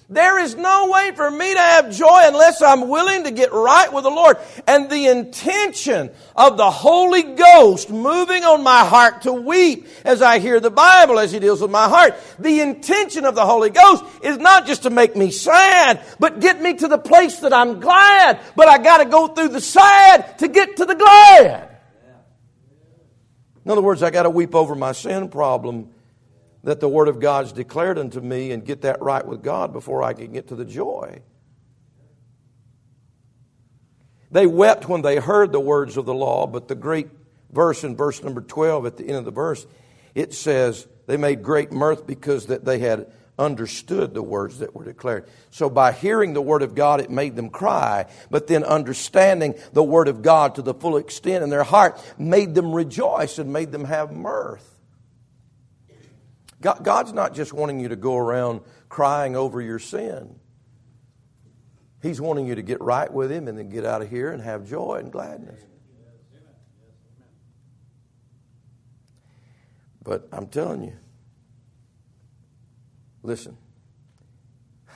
There 0.10 0.38
is 0.40 0.56
no 0.56 0.90
way 0.92 1.12
for 1.16 1.32
me 1.32 1.54
to 1.54 1.60
have 1.60 1.92
joy 1.92 2.22
unless 2.24 2.62
I'm 2.62 2.90
willing 2.90 3.24
to 3.24 3.32
get 3.32 3.54
right 3.54 3.92
with 3.92 4.04
the 4.04 4.10
Lord. 4.10 4.38
And 4.68 4.90
the 4.90 5.08
intention 5.08 6.12
of 6.36 6.58
the 6.58 6.70
Holy 6.70 7.24
Ghost 7.24 7.90
moving 7.90 8.44
on 8.44 8.64
my 8.64 8.86
heart 8.86 9.22
to 9.24 9.34
weep 9.34 9.88
as 10.04 10.22
I 10.22 10.40
hear 10.40 10.60
the 10.60 10.70
Bible 10.70 11.20
as 11.20 11.32
He 11.32 11.40
deals 11.40 11.62
with 11.62 11.72
my 11.72 11.88
heart. 11.88 12.16
The 12.38 12.60
intention 12.60 13.26
of 13.26 13.36
the 13.36 13.46
Holy 13.46 13.70
Ghost 13.70 14.04
is 14.22 14.38
not 14.38 14.68
just 14.68 14.84
to 14.84 14.90
make 14.90 15.16
me 15.16 15.32
sad, 15.32 16.02
but 16.20 16.42
get 16.42 16.62
me 16.62 16.74
to 16.76 16.88
the 16.88 16.98
place 16.98 17.40
that 17.40 17.54
I'm 17.54 17.80
glad. 17.80 18.40
But 18.56 18.68
I 18.68 18.80
got 18.80 18.98
to 18.98 19.06
go 19.06 19.28
through 19.28 19.50
the 19.50 19.62
sad 19.62 20.38
to 20.40 20.48
get 20.48 20.78
to 20.78 20.86
the 20.86 20.96
glad. 20.96 21.70
In 23.66 23.72
other 23.72 23.82
words, 23.82 24.04
I 24.04 24.10
got 24.10 24.24
to 24.24 24.30
weep 24.30 24.54
over 24.54 24.76
my 24.76 24.92
sin 24.92 25.30
problem 25.30 25.90
that 26.64 26.80
the 26.80 26.90
Word 26.90 27.08
of 27.08 27.20
God's 27.20 27.52
declared 27.52 28.00
unto 28.00 28.20
me 28.22 28.52
and 28.52 28.66
get 28.66 28.82
that 28.82 29.02
right 29.02 29.26
with 29.26 29.44
God 29.44 29.74
before 29.74 30.02
I 30.04 30.14
can 30.14 30.32
get 30.32 30.48
to 30.48 30.56
the 30.56 30.66
joy. 30.66 31.22
They 34.32 34.48
wept 34.48 34.90
when 34.90 35.02
they 35.02 35.18
heard 35.18 35.52
the 35.52 35.60
words 35.60 35.98
of 35.98 36.06
the 36.06 36.14
law, 36.14 36.48
but 36.48 36.68
the 36.68 36.76
great 36.76 37.10
verse 37.52 37.84
in 37.84 37.96
verse 37.96 38.24
number 38.24 38.42
12 38.42 38.86
at 38.86 38.98
the 38.98 39.08
end 39.08 39.18
of 39.18 39.26
the 39.26 39.32
verse, 39.32 39.68
it 40.16 40.34
says, 40.34 40.88
they 41.06 41.18
made 41.18 41.44
great 41.44 41.72
mirth 41.72 42.08
because 42.08 42.48
that 42.48 42.66
they 42.66 42.80
had 42.80 43.12
understood 43.38 44.14
the 44.14 44.24
words 44.24 44.60
that 44.60 44.76
were 44.76 44.86
declared. 44.86 45.28
So 45.50 45.70
by 45.70 45.92
hearing 45.92 46.34
the 46.34 46.42
word 46.42 46.62
of 46.62 46.76
God, 46.76 47.02
it 47.02 47.10
made 47.10 47.36
them 47.36 47.50
cry, 47.50 48.06
but 48.30 48.48
then 48.48 48.64
understanding 48.64 49.56
the 49.74 49.84
word 49.84 50.08
of 50.08 50.22
God 50.22 50.56
to 50.56 50.62
the 50.62 50.74
full 50.74 50.98
extent 50.98 51.44
in 51.44 51.50
their 51.50 51.64
heart 51.64 52.02
made 52.18 52.56
them 52.56 52.74
rejoice 52.74 53.40
and 53.40 53.52
made 53.52 53.72
them 53.72 53.86
have 53.86 54.12
mirth. 54.12 54.73
God, 56.64 56.82
God's 56.82 57.12
not 57.12 57.34
just 57.34 57.52
wanting 57.52 57.82
you 57.82 57.90
to 57.90 57.98
go 57.98 58.16
around 58.16 58.62
crying 58.88 59.36
over 59.36 59.60
your 59.60 59.80
sin. 59.80 60.40
He's 62.02 62.22
wanting 62.22 62.48
you 62.48 62.56
to 62.56 62.62
get 62.62 62.80
right 62.82 63.12
with 63.12 63.30
Him 63.30 63.50
and 63.50 63.58
then 63.58 63.68
get 63.68 63.86
out 63.86 64.02
of 64.02 64.10
here 64.10 64.32
and 64.32 64.42
have 64.42 64.66
joy 64.66 64.96
and 64.96 65.12
gladness. 65.12 65.60
But 70.04 70.28
I'm 70.32 70.48
telling 70.48 70.84
you, 70.84 70.94
listen, 73.24 73.58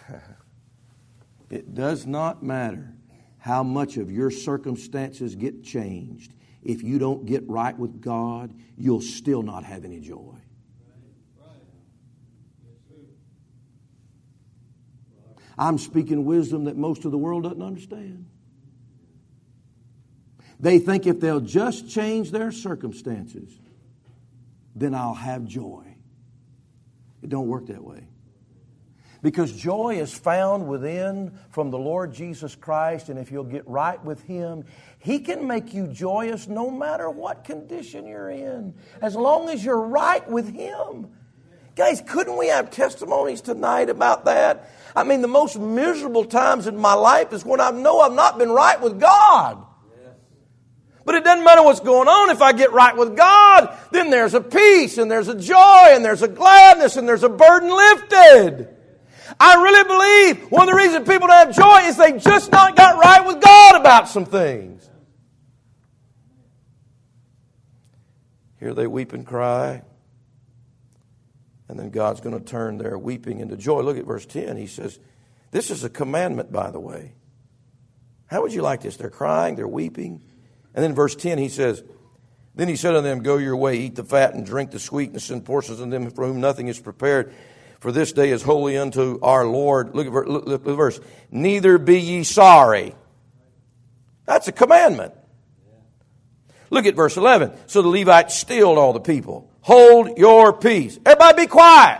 it 1.49 1.73
does 1.73 2.05
not 2.05 2.43
matter 2.43 2.93
how 3.39 3.63
much 3.63 3.97
of 3.97 4.09
your 4.09 4.31
circumstances 4.31 5.35
get 5.35 5.65
changed. 5.65 6.33
If 6.63 6.81
you 6.81 6.97
don't 6.97 7.25
get 7.25 7.47
right 7.47 7.77
with 7.77 8.01
God, 8.01 8.53
you'll 8.77 9.01
still 9.01 9.43
not 9.43 9.65
have 9.65 9.83
any 9.83 9.99
joy. 9.99 10.35
I'm 15.57 15.77
speaking 15.77 16.25
wisdom 16.25 16.65
that 16.65 16.77
most 16.77 17.05
of 17.05 17.11
the 17.11 17.17
world 17.17 17.43
doesn't 17.43 17.61
understand. 17.61 18.25
They 20.59 20.79
think 20.79 21.05
if 21.05 21.19
they'll 21.19 21.39
just 21.39 21.89
change 21.89 22.31
their 22.31 22.51
circumstances, 22.51 23.57
then 24.75 24.93
I'll 24.93 25.13
have 25.13 25.45
joy. 25.45 25.83
It 27.21 27.29
don't 27.29 27.47
work 27.47 27.67
that 27.67 27.83
way. 27.83 28.07
Because 29.23 29.51
joy 29.51 29.99
is 29.99 30.13
found 30.13 30.67
within 30.67 31.37
from 31.49 31.71
the 31.71 31.77
Lord 31.77 32.13
Jesus 32.13 32.55
Christ, 32.55 33.09
and 33.09 33.17
if 33.17 33.31
you'll 33.31 33.43
get 33.43 33.67
right 33.67 34.03
with 34.03 34.21
Him, 34.23 34.63
He 34.99 35.19
can 35.19 35.47
make 35.47 35.73
you 35.73 35.87
joyous 35.87 36.47
no 36.47 36.69
matter 36.69 37.09
what 37.09 37.43
condition 37.43 38.05
you're 38.05 38.29
in, 38.29 38.75
as 39.01 39.15
long 39.15 39.49
as 39.49 39.65
you're 39.65 39.81
right 39.81 40.27
with 40.29 40.53
Him. 40.53 41.09
Guys, 41.77 42.01
couldn't 42.01 42.35
we 42.37 42.47
have 42.47 42.71
testimonies 42.71 43.39
tonight 43.39 43.91
about 43.91 44.25
that? 44.25 44.71
I 44.95 45.03
mean, 45.03 45.21
the 45.21 45.27
most 45.27 45.59
miserable 45.59 46.25
times 46.25 46.65
in 46.65 46.75
my 46.75 46.95
life 46.95 47.31
is 47.31 47.45
when 47.45 47.61
I 47.61 47.69
know 47.69 47.99
I've 47.99 48.13
not 48.13 48.39
been 48.39 48.49
right 48.49 48.81
with 48.81 48.99
God. 48.99 49.63
But 51.05 51.13
it 51.13 51.23
doesn't 51.23 51.45
matter 51.45 51.61
what's 51.61 51.79
going 51.79 52.07
on. 52.07 52.31
If 52.31 52.41
I 52.41 52.51
get 52.51 52.73
right 52.73 52.97
with 52.97 53.15
God, 53.15 53.77
then 53.91 54.09
there's 54.09 54.33
a 54.33 54.41
peace 54.41 54.97
and 54.97 55.09
there's 55.09 55.27
a 55.27 55.39
joy 55.39 55.85
and 55.91 56.03
there's 56.03 56.23
a 56.23 56.27
gladness 56.27 56.97
and 56.97 57.07
there's 57.07 57.23
a 57.23 57.29
burden 57.29 57.69
lifted. 57.69 58.75
I 59.39 59.61
really 59.61 59.83
believe 60.33 60.51
one 60.51 60.67
of 60.67 60.73
the 60.73 60.81
reasons 60.81 61.07
people 61.07 61.27
don't 61.27 61.47
have 61.47 61.55
joy 61.55 61.87
is 61.87 61.95
they 61.95 62.17
just 62.17 62.51
not 62.51 62.75
got 62.75 62.97
right 62.97 63.25
with 63.25 63.39
God 63.39 63.79
about 63.79 64.09
some 64.09 64.25
things. 64.25 64.89
Here 68.59 68.73
they 68.73 68.87
weep 68.87 69.13
and 69.13 69.27
cry. 69.27 69.83
And 71.69 71.77
then 71.77 71.89
God's 71.89 72.21
going 72.21 72.37
to 72.37 72.43
turn 72.43 72.77
their 72.77 72.97
weeping 72.97 73.39
into 73.39 73.57
joy. 73.57 73.81
Look 73.81 73.97
at 73.97 74.05
verse 74.05 74.25
10. 74.25 74.55
He 74.57 74.67
says, 74.67 74.99
This 75.51 75.69
is 75.69 75.83
a 75.83 75.89
commandment, 75.89 76.51
by 76.51 76.71
the 76.71 76.79
way. 76.79 77.13
How 78.27 78.41
would 78.41 78.53
you 78.53 78.61
like 78.61 78.81
this? 78.81 78.97
They're 78.97 79.09
crying, 79.09 79.55
they're 79.55 79.67
weeping. 79.67 80.21
And 80.73 80.83
then 80.83 80.93
verse 80.93 81.15
10, 81.15 81.37
he 81.37 81.49
says, 81.49 81.83
Then 82.55 82.67
he 82.67 82.75
said 82.75 82.95
unto 82.95 83.07
them, 83.07 83.23
Go 83.23 83.37
your 83.37 83.57
way, 83.57 83.77
eat 83.79 83.95
the 83.95 84.03
fat, 84.03 84.33
and 84.33 84.45
drink 84.45 84.71
the 84.71 84.79
sweetness, 84.79 85.29
and 85.29 85.43
portions 85.43 85.79
of 85.79 85.89
them 85.89 86.09
for 86.11 86.25
whom 86.25 86.39
nothing 86.39 86.67
is 86.67 86.79
prepared. 86.79 87.33
For 87.79 87.91
this 87.91 88.11
day 88.11 88.31
is 88.31 88.41
holy 88.41 88.77
unto 88.77 89.19
our 89.21 89.45
Lord. 89.45 89.95
Look 89.95 90.07
at, 90.07 90.13
look, 90.13 90.47
look 90.47 90.67
at 90.67 90.75
verse. 90.75 90.99
Neither 91.31 91.77
be 91.77 91.99
ye 91.99 92.23
sorry. 92.23 92.95
That's 94.25 94.47
a 94.47 94.51
commandment. 94.51 95.13
Look 96.69 96.85
at 96.85 96.95
verse 96.95 97.17
11. 97.17 97.53
So 97.67 97.81
the 97.81 97.87
Levites 97.87 98.35
stilled 98.35 98.77
all 98.77 98.93
the 98.93 98.99
people. 98.99 99.49
Hold 99.67 100.17
your 100.17 100.53
peace. 100.53 100.97
Everybody 101.05 101.43
be 101.43 101.47
quiet. 101.47 101.99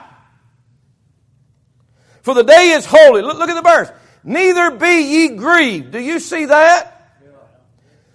For 2.21 2.33
the 2.33 2.43
day 2.43 2.69
is 2.69 2.86
holy. 2.86 3.21
Look, 3.21 3.38
look 3.38 3.50
at 3.50 3.62
the 3.62 3.69
verse. 3.69 3.91
Neither 4.24 4.71
be 4.71 5.01
ye 5.01 5.27
grieved. 5.36 5.91
Do 5.91 6.00
you 6.00 6.21
see 6.21 6.45
that? 6.45 6.93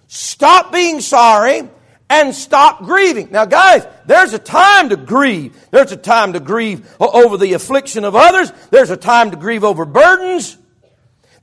Stop 0.07 0.71
being 0.71 1.01
sorry 1.01 1.69
and 2.09 2.33
stop 2.33 2.83
grieving. 2.83 3.27
Now, 3.29 3.45
guys, 3.45 3.85
there's 4.07 4.33
a 4.33 4.39
time 4.39 4.89
to 4.89 4.97
grieve. 4.97 5.55
There's 5.69 5.91
a 5.91 5.97
time 5.97 6.33
to 6.33 6.39
grieve 6.39 6.91
over 6.99 7.37
the 7.37 7.53
affliction 7.53 8.05
of 8.05 8.15
others. 8.15 8.51
There's 8.71 8.89
a 8.89 8.97
time 8.97 9.29
to 9.29 9.37
grieve 9.37 9.63
over 9.63 9.85
burdens. 9.85 10.57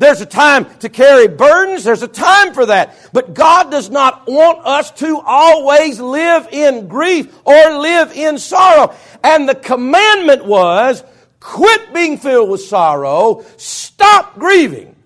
There's 0.00 0.22
a 0.22 0.26
time 0.26 0.64
to 0.78 0.88
carry 0.88 1.28
burdens. 1.28 1.84
There's 1.84 2.02
a 2.02 2.08
time 2.08 2.54
for 2.54 2.64
that. 2.64 2.96
But 3.12 3.34
God 3.34 3.70
does 3.70 3.90
not 3.90 4.26
want 4.26 4.64
us 4.64 4.90
to 4.92 5.20
always 5.20 6.00
live 6.00 6.48
in 6.50 6.88
grief 6.88 7.38
or 7.44 7.78
live 7.78 8.10
in 8.12 8.38
sorrow. 8.38 8.94
And 9.22 9.46
the 9.46 9.54
commandment 9.54 10.46
was 10.46 11.04
quit 11.38 11.92
being 11.92 12.16
filled 12.16 12.48
with 12.48 12.62
sorrow, 12.62 13.44
stop 13.58 14.38
grieving. 14.38 14.96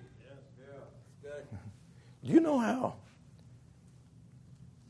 Do 2.23 2.31
you 2.31 2.39
know 2.39 2.57
how 2.57 2.95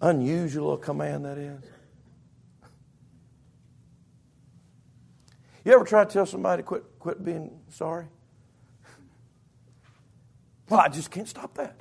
unusual 0.02 0.74
a 0.74 0.78
command 0.78 1.26
that 1.26 1.40
is? 1.40 1.64
You 5.64 5.74
ever 5.74 5.84
try 5.84 6.06
to 6.06 6.14
tell 6.14 6.28
somebody 6.28 6.62
to 6.62 6.68
quit, 6.68 6.84
quit 7.00 7.26
being 7.26 7.60
sorry? 7.70 8.06
Well, 10.69 10.79
I 10.79 10.89
just 10.89 11.12
can't 11.12 11.27
stop 11.27 11.55
that. 11.55 11.79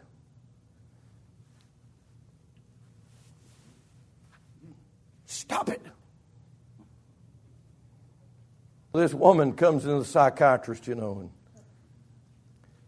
Stop 5.26 5.68
it. 5.68 5.82
This 8.92 9.12
woman 9.12 9.54
comes 9.54 9.84
into 9.84 9.98
the 9.98 10.04
psychiatrist, 10.04 10.86
you 10.86 10.94
know, 10.94 11.18
and 11.18 11.30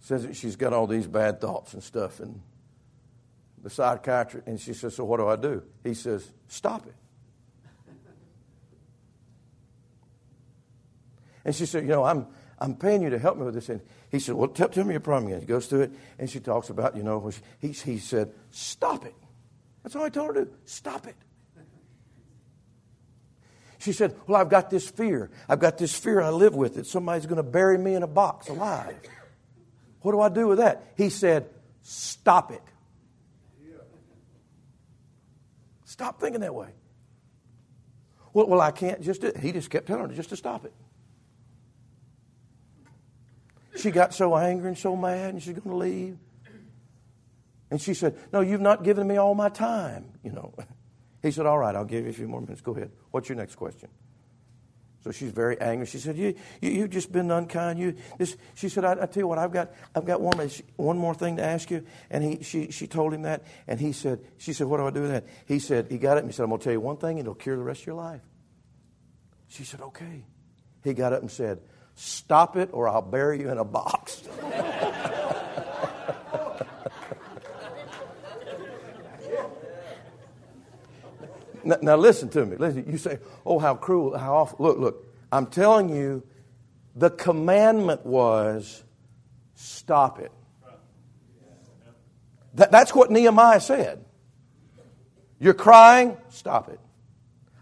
says 0.01 0.23
that 0.23 0.37
she's 0.37 0.55
got 0.55 0.73
all 0.73 0.87
these 0.87 1.09
bad 1.09 1.41
thoughts 1.41 1.75
and 1.75 1.83
stuff. 1.83 2.21
And 2.21 2.41
the 3.63 3.71
psychiatrist, 3.71 4.47
and 4.47 4.61
she 4.61 4.73
says, 4.73 4.95
So 4.95 5.05
what 5.05 5.19
do 5.19 5.27
I 5.27 5.35
do? 5.35 5.65
He 5.83 5.95
says, 5.95 6.31
Stop 6.47 6.87
it. 6.87 6.95
And 11.45 11.55
she 11.55 11.67
said, 11.67 11.83
You 11.83 11.91
know, 11.91 12.05
I'm, 12.05 12.27
I'm 12.59 12.75
paying 12.75 13.03
you 13.03 13.11
to 13.11 13.19
help 13.19 13.37
me 13.37 13.45
with 13.45 13.55
this. 13.55 13.69
And 13.69 13.81
he 14.11 14.19
said, 14.19 14.35
Well, 14.35 14.49
tell, 14.49 14.69
tell 14.69 14.85
me 14.85 14.93
your 14.93 15.01
problem 15.01 15.29
again. 15.31 15.41
He 15.41 15.47
goes 15.47 15.67
through 15.67 15.83
it, 15.83 15.93
and 16.19 16.29
she 16.29 16.41
talks 16.41 16.71
about, 16.71 16.97
you 16.97 17.03
know, 17.03 17.31
he, 17.61 17.69
he 17.69 17.99
said, 17.99 18.33
Stop 18.51 19.05
it. 19.05 19.15
That's 19.83 19.95
all 19.95 20.05
I 20.05 20.09
told 20.09 20.29
her 20.29 20.45
to 20.45 20.45
do. 20.47 20.57
Stop 20.65 21.07
it. 21.07 21.17
She 23.79 23.93
said, 23.93 24.17
Well, 24.27 24.41
I've 24.41 24.49
got 24.49 24.71
this 24.71 24.89
fear. 24.89 25.31
I've 25.49 25.61
got 25.61 25.79
this 25.79 25.97
fear 25.97 26.21
I 26.21 26.31
live 26.31 26.55
with 26.55 26.75
that 26.75 26.87
somebody's 26.87 27.27
going 27.27 27.37
to 27.37 27.43
bury 27.43 27.79
me 27.79 27.95
in 27.95 28.03
a 28.03 28.09
box 28.09 28.49
alive. 28.49 28.97
What 30.01 30.13
do 30.13 30.21
I 30.21 30.29
do 30.29 30.49
with 30.49 30.59
that? 30.59 30.83
He 30.97 31.11
said, 31.11 31.49
Stop 31.83 32.53
it. 32.53 32.63
Stop 35.85 36.21
thinking 36.21 36.41
that 36.41 36.55
way. 36.55 36.69
Well, 38.33 38.49
well 38.49 38.61
I 38.61 38.71
can't 38.71 39.01
just 39.03 39.21
do 39.21 39.29
it. 39.29 39.37
He 39.39 39.53
just 39.53 39.71
kept 39.71 39.87
telling 39.87 40.09
her 40.09 40.15
just 40.15 40.31
to 40.31 40.37
stop 40.37 40.65
it. 40.65 40.73
She 43.77 43.91
got 43.91 44.15
so 44.15 44.37
angry 44.37 44.69
and 44.69 44.79
so 44.79 44.97
mad, 44.97 45.35
and 45.35 45.43
she's 45.43 45.55
going 45.55 45.71
to 45.71 45.77
leave. 45.77 46.19
And 47.71 47.81
she 47.81 47.95
said, 47.95 48.17
No, 48.33 48.41
you've 48.41 48.61
not 48.61 48.85
given 48.85 49.07
me 49.07 49.17
all 49.17 49.35
my 49.35 49.49
time, 49.49 50.19
you 50.23 50.33
know. 50.33 50.55
He 51.23 51.33
said, 51.33 51.47
All 51.47 51.59
right, 51.59 51.75
I'll 51.75 51.85
give 51.85 52.05
you 52.05 52.11
a 52.11 52.13
few 52.13 52.29
more 52.29 52.41
minutes. 52.41 52.61
Go 52.61 52.73
ahead. 52.73 52.93
What's 53.11 53.29
your 53.29 53.37
next 53.37 53.57
question? 53.57 53.89
So 55.07 55.13
she's 55.13 55.31
very 55.31 55.61
angry. 55.61 55.87
She 55.87 55.99
said, 55.99 56.17
"You, 56.17 56.35
you 56.61 56.81
have 56.81 56.91
just 56.91 57.13
been 57.13 57.31
unkind. 57.31 57.79
You 57.79 57.95
this." 58.19 58.37
She 58.55 58.69
said, 58.69 58.85
I, 58.85 58.93
I, 58.93 59.07
tell 59.07 59.21
you 59.21 59.29
what, 59.29 59.39
I've 59.39 59.53
got, 59.53 59.73
I've 59.95 60.05
got 60.05 60.21
one, 60.21 60.37
one 60.75 60.99
more 60.99 61.15
thing 61.15 61.37
to 61.37 61.45
ask 61.45 61.71
you." 61.71 61.87
And 62.11 62.25
he, 62.25 62.43
she, 62.43 62.73
she 62.73 62.89
told 62.89 63.15
him 63.15 63.23
that, 63.23 63.45
and 63.69 63.79
he 63.79 63.93
said, 63.93 64.19
"She 64.37 64.53
said, 64.53 64.67
what 64.67 64.79
do 64.79 64.87
I 64.89 64.91
do 64.91 65.03
with 65.03 65.13
that?" 65.13 65.25
He 65.47 65.61
said, 65.61 65.87
"He 65.93 65.99
got 65.99 66.17
it." 66.17 66.25
And 66.25 66.31
he 66.31 66.35
said, 66.35 66.43
"I'm 66.43 66.49
going 66.49 66.59
to 66.59 66.65
tell 66.65 66.73
you 66.73 66.81
one 66.81 66.97
thing, 66.97 67.21
and 67.21 67.21
it'll 67.21 67.37
cure 67.37 67.57
the 67.57 67.63
rest 67.63 67.83
of 67.83 67.87
your 67.87 67.95
life." 67.95 68.23
She 69.47 69.63
said, 69.63 69.81
"Okay." 69.81 70.25
He 70.83 70.93
got 70.93 71.13
up 71.13 71.21
and 71.21 71.31
said, 71.31 71.61
Stop 71.97 72.57
it 72.57 72.69
or 72.73 72.89
I'll 72.89 73.01
bury 73.01 73.41
you 73.41 73.51
in 73.51 73.57
a 73.57 73.65
box. 73.65 74.23
now, 81.65 81.77
now, 81.81 81.97
listen 81.97 82.29
to 82.29 82.45
me. 82.45 82.59
Listen, 82.59 82.85
you 82.87 82.99
say, 82.99 83.19
oh, 83.47 83.59
how 83.59 83.75
cruel, 83.75 84.17
how 84.17 84.37
awful. 84.37 84.59
Look, 84.67 84.79
look. 84.79 85.03
I'm 85.33 85.47
telling 85.47 85.89
you, 85.89 86.23
the 86.95 87.09
commandment 87.09 88.05
was 88.05 88.85
stop 89.55 90.19
it. 90.19 90.33
That, 92.55 92.71
that's 92.71 92.95
what 92.95 93.11
Nehemiah 93.11 93.61
said. 93.61 94.05
You're 95.39 95.55
crying, 95.55 96.17
stop 96.29 96.69
it. 96.69 96.81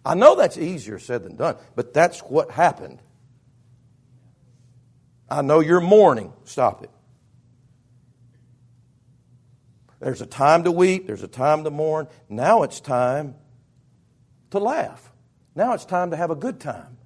I 0.04 0.14
know 0.14 0.34
that's 0.34 0.58
easier 0.58 0.98
said 0.98 1.22
than 1.22 1.36
done, 1.36 1.56
but 1.76 1.94
that's 1.94 2.18
what 2.20 2.50
happened. 2.50 3.00
I 5.28 5.42
know 5.42 5.60
you're 5.60 5.80
mourning. 5.80 6.32
Stop 6.44 6.82
it. 6.84 6.90
There's 10.00 10.20
a 10.20 10.26
time 10.26 10.64
to 10.64 10.70
weep, 10.70 11.06
there's 11.06 11.22
a 11.22 11.28
time 11.28 11.64
to 11.64 11.70
mourn. 11.70 12.08
Now 12.28 12.62
it's 12.62 12.78
time 12.78 13.36
to 14.50 14.58
laugh. 14.58 15.10
Now 15.54 15.72
it's 15.72 15.86
time 15.86 16.10
to 16.10 16.16
have 16.16 16.30
a 16.30 16.34
good 16.34 16.60
time. 16.60 16.98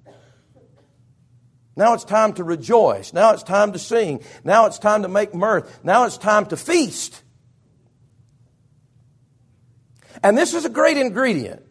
Now 1.77 1.93
it's 1.93 2.03
time 2.03 2.33
to 2.33 2.43
rejoice. 2.43 3.13
Now 3.13 3.31
it's 3.31 3.43
time 3.43 3.71
to 3.71 3.79
sing. 3.79 4.21
Now 4.43 4.65
it's 4.65 4.79
time 4.79 5.03
to 5.03 5.07
make 5.07 5.33
mirth. 5.33 5.79
Now 5.81 6.03
it's 6.03 6.17
time 6.17 6.45
to 6.47 6.57
feast. 6.57 7.23
And 10.21 10.37
this 10.37 10.53
is 10.53 10.65
a 10.65 10.69
great 10.69 10.97
ingredient. 10.97 11.65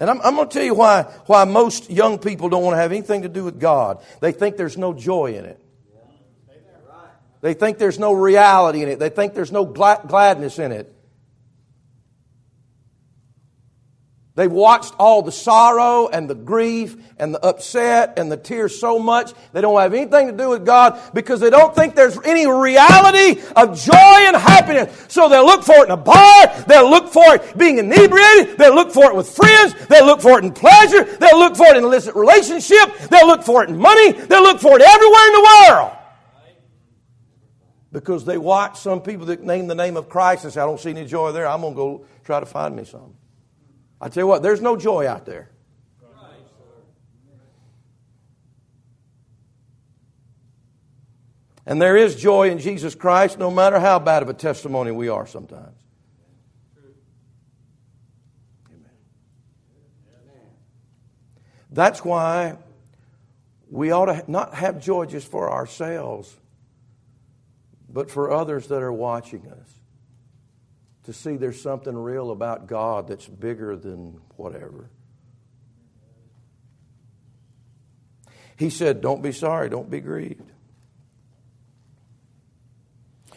And 0.00 0.08
I'm, 0.08 0.20
I'm 0.22 0.36
going 0.36 0.48
to 0.48 0.52
tell 0.54 0.64
you 0.64 0.74
why, 0.74 1.02
why 1.26 1.44
most 1.44 1.90
young 1.90 2.18
people 2.18 2.48
don't 2.48 2.62
want 2.62 2.74
to 2.74 2.80
have 2.80 2.92
anything 2.92 3.22
to 3.22 3.28
do 3.28 3.44
with 3.44 3.58
God. 3.58 4.02
They 4.20 4.32
think 4.32 4.56
there's 4.56 4.78
no 4.78 4.92
joy 4.92 5.34
in 5.34 5.44
it. 5.44 5.60
They 7.40 7.54
think 7.54 7.78
there's 7.78 7.98
no 7.98 8.12
reality 8.12 8.82
in 8.82 8.88
it. 8.88 8.98
They 8.98 9.10
think 9.10 9.34
there's 9.34 9.52
no 9.52 9.64
gladness 9.64 10.58
in 10.58 10.72
it. 10.72 10.92
They've 14.38 14.52
watched 14.52 14.94
all 15.00 15.22
the 15.22 15.32
sorrow 15.32 16.06
and 16.06 16.30
the 16.30 16.34
grief 16.36 16.96
and 17.18 17.34
the 17.34 17.44
upset 17.44 18.20
and 18.20 18.30
the 18.30 18.36
tears 18.36 18.78
so 18.78 19.00
much 19.00 19.32
they 19.52 19.60
don't 19.60 19.76
have 19.80 19.92
anything 19.92 20.28
to 20.28 20.32
do 20.32 20.50
with 20.50 20.64
God 20.64 20.96
because 21.12 21.40
they 21.40 21.50
don't 21.50 21.74
think 21.74 21.96
there's 21.96 22.16
any 22.24 22.46
reality 22.46 23.42
of 23.56 23.76
joy 23.76 23.94
and 23.96 24.36
happiness. 24.36 25.06
So 25.08 25.28
they'll 25.28 25.44
look 25.44 25.64
for 25.64 25.74
it 25.78 25.86
in 25.86 25.90
a 25.90 25.96
bar, 25.96 26.46
they'll 26.68 26.88
look 26.88 27.08
for 27.08 27.34
it 27.34 27.58
being 27.58 27.78
inebriated, 27.78 28.58
they'll 28.58 28.76
look 28.76 28.92
for 28.92 29.06
it 29.06 29.16
with 29.16 29.28
friends, 29.28 29.74
they'll 29.88 30.06
look 30.06 30.20
for 30.20 30.38
it 30.38 30.44
in 30.44 30.52
pleasure, 30.52 31.02
they'll 31.02 31.40
look 31.40 31.56
for 31.56 31.66
it 31.66 31.76
in 31.76 31.82
illicit 31.82 32.14
relationship, 32.14 32.96
they'll 33.10 33.26
look 33.26 33.42
for 33.42 33.64
it 33.64 33.70
in 33.70 33.76
money, 33.76 34.12
they'll 34.12 34.44
look 34.44 34.60
for 34.60 34.78
it 34.78 34.82
everywhere 34.82 35.26
in 35.26 35.32
the 35.32 35.64
world. 35.68 35.96
Because 37.90 38.24
they 38.24 38.38
watch 38.38 38.78
some 38.78 39.02
people 39.02 39.26
that 39.26 39.42
name 39.42 39.66
the 39.66 39.74
name 39.74 39.96
of 39.96 40.08
Christ 40.08 40.44
and 40.44 40.52
say, 40.52 40.60
I 40.60 40.64
don't 40.64 40.78
see 40.78 40.90
any 40.90 41.06
joy 41.06 41.32
there, 41.32 41.48
I'm 41.48 41.62
going 41.62 41.72
to 41.72 41.76
go 41.76 42.06
try 42.22 42.38
to 42.38 42.46
find 42.46 42.76
me 42.76 42.84
some. 42.84 43.14
I 44.00 44.08
tell 44.08 44.22
you 44.22 44.26
what, 44.26 44.42
there's 44.42 44.60
no 44.60 44.76
joy 44.76 45.06
out 45.08 45.26
there. 45.26 45.50
And 51.66 51.82
there 51.82 51.98
is 51.98 52.16
joy 52.16 52.48
in 52.48 52.58
Jesus 52.60 52.94
Christ, 52.94 53.38
no 53.38 53.50
matter 53.50 53.78
how 53.78 53.98
bad 53.98 54.22
of 54.22 54.30
a 54.30 54.34
testimony 54.34 54.90
we 54.90 55.10
are 55.10 55.26
sometimes. 55.26 55.76
That's 61.70 62.02
why 62.02 62.56
we 63.70 63.90
ought 63.90 64.06
to 64.06 64.24
not 64.26 64.54
have 64.54 64.80
joy 64.80 65.04
just 65.04 65.30
for 65.30 65.52
ourselves, 65.52 66.34
but 67.90 68.10
for 68.10 68.30
others 68.30 68.68
that 68.68 68.82
are 68.82 68.92
watching 68.92 69.46
us. 69.48 69.77
To 71.08 71.14
see 71.14 71.38
there's 71.38 71.58
something 71.58 71.96
real 71.96 72.30
about 72.30 72.66
God 72.66 73.08
that's 73.08 73.26
bigger 73.26 73.76
than 73.76 74.20
whatever. 74.36 74.90
He 78.58 78.68
said, 78.68 79.00
Don't 79.00 79.22
be 79.22 79.32
sorry, 79.32 79.70
don't 79.70 79.90
be 79.90 80.00
grieved. 80.00 80.52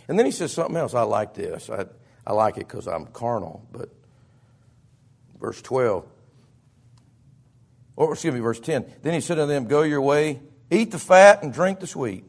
And 0.10 0.20
then 0.20 0.26
he 0.26 0.34
says 0.34 0.52
something 0.52 0.76
else. 0.76 0.94
I 0.94 1.04
like 1.04 1.34
this. 1.34 1.70
I, 1.70 1.86
I 2.28 2.34
like 2.34 2.58
it 2.58 2.68
because 2.68 2.88
I'm 2.88 3.06
carnal, 3.06 3.66
but 3.72 3.88
verse 5.40 5.62
12. 5.62 6.06
Or 7.96 8.12
excuse 8.12 8.34
me, 8.34 8.42
verse 8.42 8.60
10. 8.60 8.86
Then 9.02 9.14
he 9.14 9.22
said 9.22 9.36
to 9.36 9.46
them, 9.46 9.70
Go 9.70 9.84
your 9.84 10.02
way, 10.02 10.42
eat 10.70 10.92
the 10.92 11.00
fat 11.00 11.42
and 11.42 11.54
drink 11.54 11.80
the 11.80 11.88
sweet. 11.88 12.26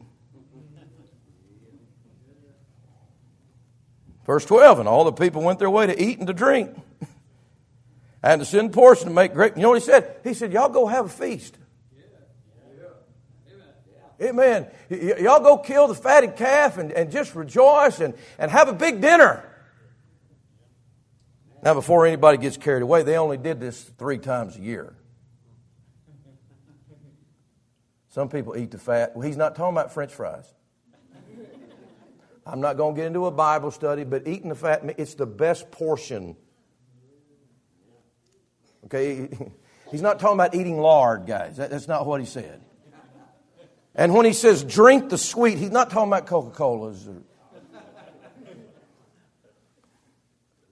Verse 4.25 4.45
12, 4.45 4.79
and 4.79 4.87
all 4.87 5.03
the 5.03 5.11
people 5.11 5.41
went 5.41 5.59
their 5.59 5.69
way 5.69 5.85
to 5.87 6.01
eat 6.01 6.17
and 6.17 6.27
to 6.27 6.33
drink. 6.33 6.75
and 8.23 8.41
to 8.41 8.45
send 8.45 8.71
portion 8.71 9.07
to 9.07 9.13
make 9.13 9.33
great. 9.33 9.55
You 9.55 9.63
know 9.63 9.69
what 9.69 9.81
he 9.81 9.85
said? 9.85 10.15
He 10.23 10.33
said, 10.33 10.53
Y'all 10.53 10.69
go 10.69 10.87
have 10.87 11.05
a 11.05 11.09
feast. 11.09 11.57
Amen. 14.21 14.67
Y- 14.89 15.15
y'all 15.19 15.41
go 15.41 15.57
kill 15.57 15.87
the 15.87 15.95
fatted 15.95 16.37
calf 16.37 16.77
and, 16.77 16.91
and 16.91 17.11
just 17.11 17.35
rejoice 17.35 17.99
and, 17.99 18.13
and 18.37 18.49
have 18.49 18.69
a 18.69 18.73
big 18.73 19.01
dinner. 19.01 19.43
Now, 21.61 21.73
before 21.73 22.05
anybody 22.05 22.37
gets 22.37 22.57
carried 22.57 22.83
away, 22.83 23.03
they 23.03 23.17
only 23.17 23.37
did 23.37 23.59
this 23.59 23.81
three 23.81 24.17
times 24.17 24.57
a 24.57 24.61
year. 24.61 24.93
Some 28.09 28.29
people 28.29 28.55
eat 28.55 28.71
the 28.71 28.77
fat. 28.77 29.15
Well, 29.15 29.25
he's 29.25 29.37
not 29.37 29.55
talking 29.55 29.73
about 29.73 29.93
French 29.93 30.13
fries. 30.13 30.45
I'm 32.45 32.59
not 32.59 32.77
going 32.77 32.95
to 32.95 33.01
get 33.01 33.07
into 33.07 33.25
a 33.25 33.31
Bible 33.31 33.71
study, 33.71 34.03
but 34.03 34.27
eating 34.27 34.49
the 34.49 34.55
fat, 34.55 34.83
it's 34.97 35.15
the 35.15 35.25
best 35.25 35.71
portion. 35.71 36.35
Okay? 38.85 39.29
He's 39.91 40.01
not 40.01 40.19
talking 40.19 40.35
about 40.35 40.55
eating 40.55 40.79
lard, 40.79 41.27
guys. 41.27 41.55
That's 41.55 41.87
not 41.87 42.07
what 42.07 42.19
he 42.19 42.25
said. 42.25 42.63
And 43.93 44.11
when 44.15 44.25
he 44.25 44.33
says 44.33 44.63
drink 44.63 45.09
the 45.09 45.19
sweet, 45.19 45.59
he's 45.59 45.69
not 45.69 45.91
talking 45.91 46.09
about 46.09 46.25
Coca 46.25 46.49
Colas. 46.49 47.07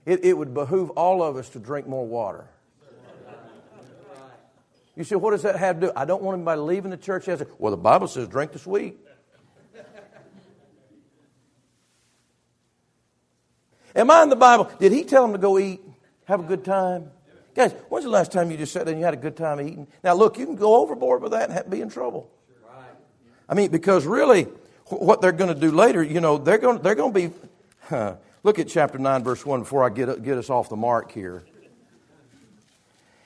It, 0.08 0.26
it 0.26 0.36
would 0.36 0.56
behoove 0.56 0.90
all 0.92 1.22
of 1.22 1.36
us 1.38 1.50
to 1.50 1.60
drink 1.60 1.88
more 1.88 2.08
water. 2.08 2.48
You 4.96 5.04
say, 5.04 5.16
what 5.16 5.32
does 5.32 5.44
that 5.44 5.56
have 5.56 5.80
to 5.80 5.88
do? 5.88 5.94
I 5.96 6.06
don't 6.06 6.22
want 6.24 6.36
anybody 6.36 6.62
leaving 6.62 6.92
the 6.92 6.98
church 6.98 7.28
as, 7.28 7.44
well, 7.60 7.72
the 7.72 7.78
Bible 7.78 8.08
says 8.08 8.28
drink 8.28 8.54
the 8.54 8.60
sweet. 8.60 8.98
Am 13.96 14.10
I 14.10 14.24
in 14.24 14.30
the 14.30 14.36
Bible? 14.36 14.70
Did 14.80 14.92
he 14.92 15.04
tell 15.04 15.24
them 15.24 15.34
to 15.34 15.38
go 15.38 15.60
eat, 15.60 15.82
have 16.26 16.40
a 16.40 16.44
good 16.44 16.64
time? 16.64 17.12
Guys, 17.54 17.74
when's 17.90 18.06
the 18.06 18.12
last 18.12 18.32
time 18.32 18.50
you 18.50 18.58
just 18.58 18.72
sat 18.72 18.86
there 18.86 18.94
and 18.94 19.00
you 19.00 19.06
had 19.06 19.14
a 19.14 19.18
good 19.18 19.36
time 19.36 19.60
eating? 19.60 19.88
Now, 20.04 20.14
look, 20.14 20.38
you 20.38 20.46
can 20.46 20.56
go 20.56 20.78
overboard 20.78 21.22
with 21.22 21.34
that 21.34 21.50
and 21.50 21.70
be 21.70 21.82
in 21.82 21.90
trouble. 21.90 22.30
I 23.50 23.54
mean, 23.54 23.70
because 23.70 24.06
really, 24.06 24.44
what 24.86 25.20
they're 25.22 25.34
going 25.34 25.54
to 25.54 25.60
do 25.60 25.72
later, 25.72 26.02
you 26.02 26.22
know, 26.22 26.38
they're 26.38 26.58
going, 26.58 26.82
they're 26.82 26.96
going 26.96 27.14
to 27.14 27.30
be. 27.30 27.36
Huh, 27.82 28.16
look 28.44 28.60
at 28.60 28.70
chapter 28.70 28.98
9, 28.98 29.24
verse 29.24 29.46
1 29.46 29.62
before 29.62 29.84
I 29.84 29.90
get, 29.90 30.24
get 30.24 30.38
us 30.38 30.50
off 30.50 30.70
the 30.70 30.78
mark 30.78 31.12
here. 31.12 31.44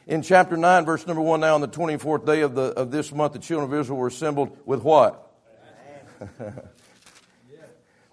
In 0.08 0.22
chapter 0.22 0.58
9, 0.58 0.86
verse 0.86 1.06
number 1.06 1.22
1, 1.22 1.40
now 1.40 1.56
on 1.56 1.62
the 1.62 1.68
24th 1.68 2.26
day 2.26 2.42
of, 2.42 2.56
the, 2.56 2.64
of 2.64 2.92
this 2.92 3.12
month, 3.12 3.34
the 3.34 3.40
children 3.40 3.72
of 3.72 3.80
Israel 3.80 3.98
were 3.98 4.08
assembled 4.08 4.58
with 4.66 4.84
what? 4.84 5.32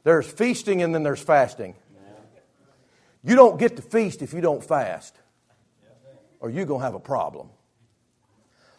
there's 0.05 0.27
feasting 0.31 0.83
and 0.83 0.95
then 0.95 1.03
there's 1.03 1.21
fasting. 1.21 1.75
You 3.25 3.37
don't 3.37 3.59
get 3.59 3.77
to 3.77 3.83
feast 3.83 4.23
if 4.23 4.33
you 4.33 4.41
don't 4.41 4.63
fast, 4.63 5.17
or 6.41 6.51
you're 6.51 6.65
going 6.65 6.81
to 6.81 6.85
have 6.85 6.95
a 6.95 7.01
problem. 7.01 7.51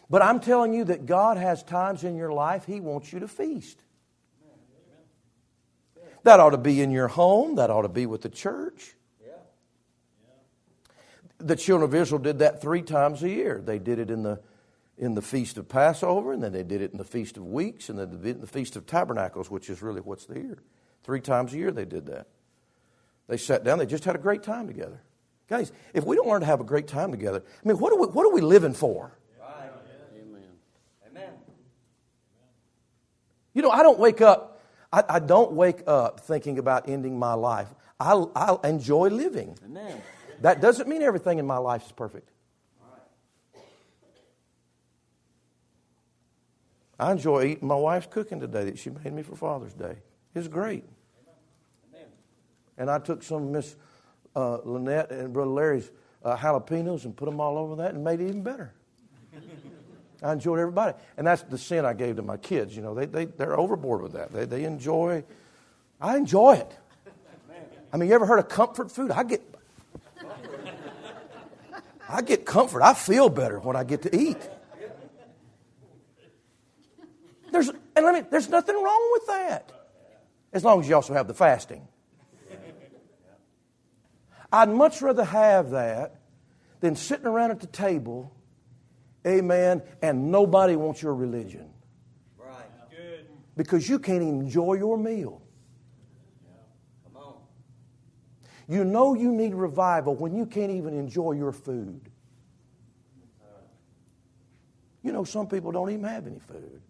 But 0.10 0.22
I'm 0.22 0.40
telling 0.40 0.74
you 0.74 0.84
that 0.86 1.06
God 1.06 1.38
has 1.38 1.64
times 1.64 2.04
in 2.04 2.16
your 2.16 2.32
life 2.32 2.66
He 2.66 2.80
wants 2.80 3.12
you 3.14 3.22
to 3.22 3.28
feast. 3.28 3.82
That 6.24 6.40
ought 6.40 6.52
to 6.52 6.58
be 6.58 6.82
in 6.82 6.92
your 6.92 7.08
home, 7.08 7.56
that 7.56 7.70
ought 7.70 7.82
to 7.82 7.90
be 7.90 8.06
with 8.06 8.22
the 8.22 8.30
church. 8.30 8.94
The 11.40 11.56
children 11.58 11.90
of 11.90 11.96
Israel 11.96 12.22
did 12.22 12.40
that 12.40 12.62
three 12.62 12.82
times 12.82 13.22
a 13.24 13.30
year. 13.30 13.62
They 13.64 13.80
did 13.80 14.00
it 14.00 14.10
in 14.10 14.24
the, 14.24 14.40
in 14.98 15.16
the 15.16 15.22
Feast 15.22 15.58
of 15.58 15.68
Passover, 15.68 16.32
and 16.32 16.42
then 16.42 16.54
they 16.54 16.64
did 16.64 16.82
it 16.82 16.92
in 16.92 16.98
the 16.98 17.04
Feast 17.04 17.36
of 17.36 17.46
Weeks, 17.46 17.90
and 17.90 18.00
then 18.00 18.40
the 18.40 18.48
Feast 18.48 18.78
of 18.78 18.86
Tabernacles, 18.86 19.50
which 19.50 19.70
is 19.70 19.82
really 19.82 20.00
what's 20.00 20.26
the 20.26 20.40
year. 20.40 20.60
Three 21.04 21.20
times 21.20 21.54
a 21.54 21.58
year 21.58 21.72
they 21.72 21.86
did 21.86 22.06
that. 22.06 22.28
They 23.28 23.38
sat 23.38 23.64
down, 23.64 23.80
they 23.80 23.86
just 23.86 24.04
had 24.04 24.16
a 24.16 24.20
great 24.20 24.44
time 24.44 24.68
together. 24.68 25.02
Guys, 25.48 25.72
if 25.94 26.06
we 26.06 26.16
don't 26.16 26.28
learn 26.28 26.42
to 26.42 26.46
have 26.46 26.62
a 26.62 26.66
great 26.66 26.88
time 26.88 27.12
together, 27.12 27.44
I 27.64 27.68
mean, 27.68 27.78
what 27.78 27.94
are 27.94 28.00
we, 28.00 28.08
what 28.08 28.26
are 28.26 28.34
we 28.34 28.42
living 28.42 28.74
for? 28.74 29.18
Right. 29.40 29.70
Amen. 30.20 30.42
Amen. 31.10 31.34
You 33.54 33.62
know, 33.62 33.70
I 33.70 33.84
don't 33.84 34.00
wake 34.00 34.22
up, 34.22 34.62
I, 34.92 35.04
I 35.10 35.20
don't 35.20 35.54
wake 35.54 35.84
up 35.88 36.22
thinking 36.22 36.60
about 36.60 36.90
ending 36.90 37.18
my 37.18 37.34
life. 37.34 37.68
I, 38.00 38.26
I 38.36 38.68
enjoy 38.68 39.10
living. 39.10 39.58
Amen. 39.66 40.02
That 40.42 40.60
doesn't 40.60 40.90
mean 40.90 41.02
everything 41.02 41.40
in 41.40 41.46
my 41.46 41.58
life 41.58 41.86
is 41.86 41.92
perfect. 41.92 42.30
I 47.00 47.12
enjoy 47.12 47.46
eating 47.46 47.68
my 47.68 47.76
wife's 47.76 48.08
cooking 48.08 48.40
today 48.40 48.66
that 48.66 48.80
she 48.80 48.90
made 48.90 49.14
me 49.14 49.24
for 49.24 49.36
Father's 49.36 49.74
Day. 49.74 49.98
It's 50.36 50.48
great. 50.48 50.86
And 52.78 52.90
I 52.90 53.00
took 53.00 53.24
some 53.24 53.52
Miss 53.52 53.76
uh, 54.36 54.58
Lynette 54.64 55.12
and 55.12 55.34
Brother 55.34 55.52
Larry's 55.52 55.92
uh, 56.24 56.36
jalapenos 56.36 57.06
and 57.06 57.16
put 57.16 57.26
them 57.26 57.40
all 57.40 57.58
over 57.58 57.76
that 57.78 57.94
and 57.94 58.04
made 58.04 58.20
it 58.22 58.30
even 58.30 58.44
better. 58.44 58.74
I 60.22 60.32
enjoyed 60.32 60.60
everybody. 60.60 60.98
And 61.18 61.28
that's 61.28 61.42
the 61.44 61.58
sin 61.58 61.86
I 61.86 61.94
gave 61.94 62.16
to 62.16 62.22
my 62.22 62.38
kids. 62.38 62.76
You 62.76 62.82
know, 62.82 62.96
they, 62.96 63.06
they, 63.06 63.26
they're 63.26 63.60
overboard 63.60 64.02
with 64.02 64.14
that. 64.14 64.32
They, 64.32 64.46
they 64.46 64.64
enjoy, 64.64 65.24
I 66.00 66.16
enjoy 66.16 66.54
it. 66.54 66.78
I 67.92 67.98
mean, 67.98 68.10
you 68.10 68.16
ever 68.16 68.26
heard 68.26 68.40
of 68.40 68.48
comfort 68.48 68.90
food? 68.90 69.12
I 69.12 69.24
get, 69.24 69.42
I 72.10 72.22
get 72.22 72.46
comfort. 72.46 72.82
I 72.82 72.94
feel 72.94 73.30
better 73.30 73.60
when 73.60 73.76
I 73.76 73.84
get 73.84 74.04
to 74.04 74.16
eat. 74.16 74.38
There's, 77.52 77.70
and 77.70 78.06
let 78.06 78.16
me, 78.16 78.22
there's 78.32 78.50
nothing 78.50 78.76
wrong 78.76 79.10
with 79.12 79.28
that. 79.28 79.72
As 80.54 80.64
long 80.64 80.80
as 80.80 80.88
you 80.88 80.96
also 80.96 81.14
have 81.14 81.28
the 81.28 81.34
fasting. 81.34 81.88
I'd 84.54 84.70
much 84.70 85.02
rather 85.02 85.26
have 85.26 85.72
that 85.72 86.22
than 86.80 86.96
sitting 86.96 87.26
around 87.26 87.52
at 87.52 87.60
the 87.60 87.68
table 87.68 88.34
Amen. 89.26 89.82
And 90.02 90.32
nobody 90.32 90.76
wants 90.76 91.02
your 91.02 91.16
religion. 91.16 91.70
Right. 92.38 92.66
Good. 92.89 93.28
Because 93.56 93.88
you 93.88 94.00
can't 94.00 94.22
enjoy 94.22 94.74
your 94.74 94.98
meal. 94.98 95.42
Come 97.06 97.22
on. 97.22 97.36
You 98.68 98.84
know 98.84 99.13
you 99.13 99.32
need 99.32 99.54
revival 99.54 100.16
when 100.16 100.36
you 100.36 100.46
can't 100.46 100.72
even 100.72 100.94
enjoy 100.94 101.34
your 101.34 101.52
food. 101.52 102.10
You 105.04 105.12
know, 105.12 105.26
some 105.26 105.48
people 105.48 105.74
don't 105.74 105.89
even 105.89 106.06
have 106.06 106.28
any 106.28 106.39
food. 106.39 106.82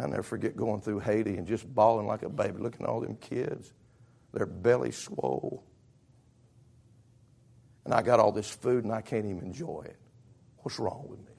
I 0.00 0.06
never 0.06 0.22
forget 0.22 0.56
going 0.56 0.80
through 0.80 1.00
Haiti 1.00 1.36
and 1.36 1.46
just 1.46 1.72
bawling 1.72 2.06
like 2.06 2.22
a 2.22 2.28
baby, 2.28 2.58
looking 2.58 2.82
at 2.82 2.88
all 2.88 3.00
them 3.00 3.16
kids, 3.16 3.72
their 4.32 4.46
belly 4.46 4.92
swole 4.92 5.64
and 7.90 7.94
I 7.94 8.02
got 8.02 8.20
all 8.20 8.32
this 8.32 8.48
food 8.48 8.84
and 8.84 8.92
I 8.92 9.00
can't 9.00 9.24
even 9.24 9.40
enjoy 9.40 9.82
it. 9.84 9.96
What's 10.58 10.78
wrong 10.78 11.06
with 11.08 11.18
me? 11.18 11.32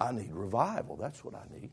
I 0.00 0.12
need 0.12 0.32
revival. 0.32 0.96
That's 0.96 1.24
what 1.24 1.34
I 1.34 1.42
need. 1.52 1.70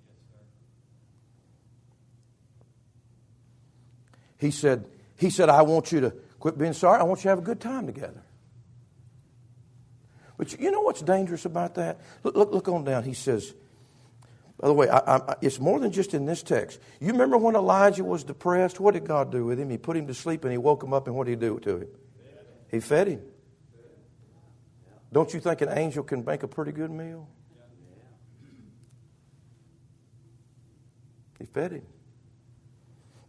He 4.38 4.52
said, 4.52 4.88
he 5.18 5.30
said, 5.30 5.50
I 5.50 5.64
want 5.64 5.92
you 5.92 6.02
to 6.02 6.14
quit 6.40 6.58
being 6.58 6.74
sorry. 6.74 7.00
I 7.00 7.04
want 7.04 7.20
you 7.20 7.24
to 7.24 7.30
have 7.30 7.40
a 7.40 7.44
good 7.44 7.60
time 7.60 7.86
together. 7.86 8.24
But 10.38 10.58
you 10.60 10.72
know 10.72 10.82
what's 10.82 11.02
dangerous 11.02 11.44
about 11.44 11.76
that? 11.76 12.00
Look, 12.24 12.36
look, 12.36 12.52
look 12.52 12.68
on 12.70 12.86
down. 12.86 13.04
He 13.04 13.14
says, 13.14 13.54
by 14.60 14.67
the 14.67 14.74
way, 14.74 14.89
I, 14.89 14.98
I, 14.98 15.36
it's 15.41 15.58
more 15.60 15.80
than 15.80 15.91
just 15.91 16.13
in 16.13 16.26
this 16.26 16.43
text. 16.43 16.82
You 17.00 17.13
remember 17.13 17.38
when 17.38 17.56
Elijah 17.56 18.04
was 18.04 18.26
depressed? 18.26 18.80
What 18.80 18.93
did 18.93 19.06
God 19.06 19.32
do 19.32 19.45
with 19.45 19.58
him? 19.58 19.69
He 19.69 19.78
put 19.78 19.95
him 19.95 20.08
to 20.08 20.13
sleep 20.13 20.43
and 20.43 20.52
he 20.52 20.58
woke 20.58 20.84
him 20.84 20.93
up, 20.93 21.08
and 21.08 21.15
what 21.15 21.28
did 21.28 21.32
he 21.32 21.48
do 21.48 21.60
to 21.62 21.78
him? 21.78 21.88
He 22.69 22.82
fed 22.82 23.08
him. 23.08 23.22
Don't 25.13 25.34
you 25.34 25.39
think 25.39 25.62
an 25.62 25.69
angel 25.69 26.04
can 26.04 26.26
make 26.26 26.43
a 26.43 26.48
pretty 26.48 26.74
good 26.74 26.91
meal? 26.91 27.30
He 31.39 31.45
fed 31.45 31.72
him. 31.72 31.84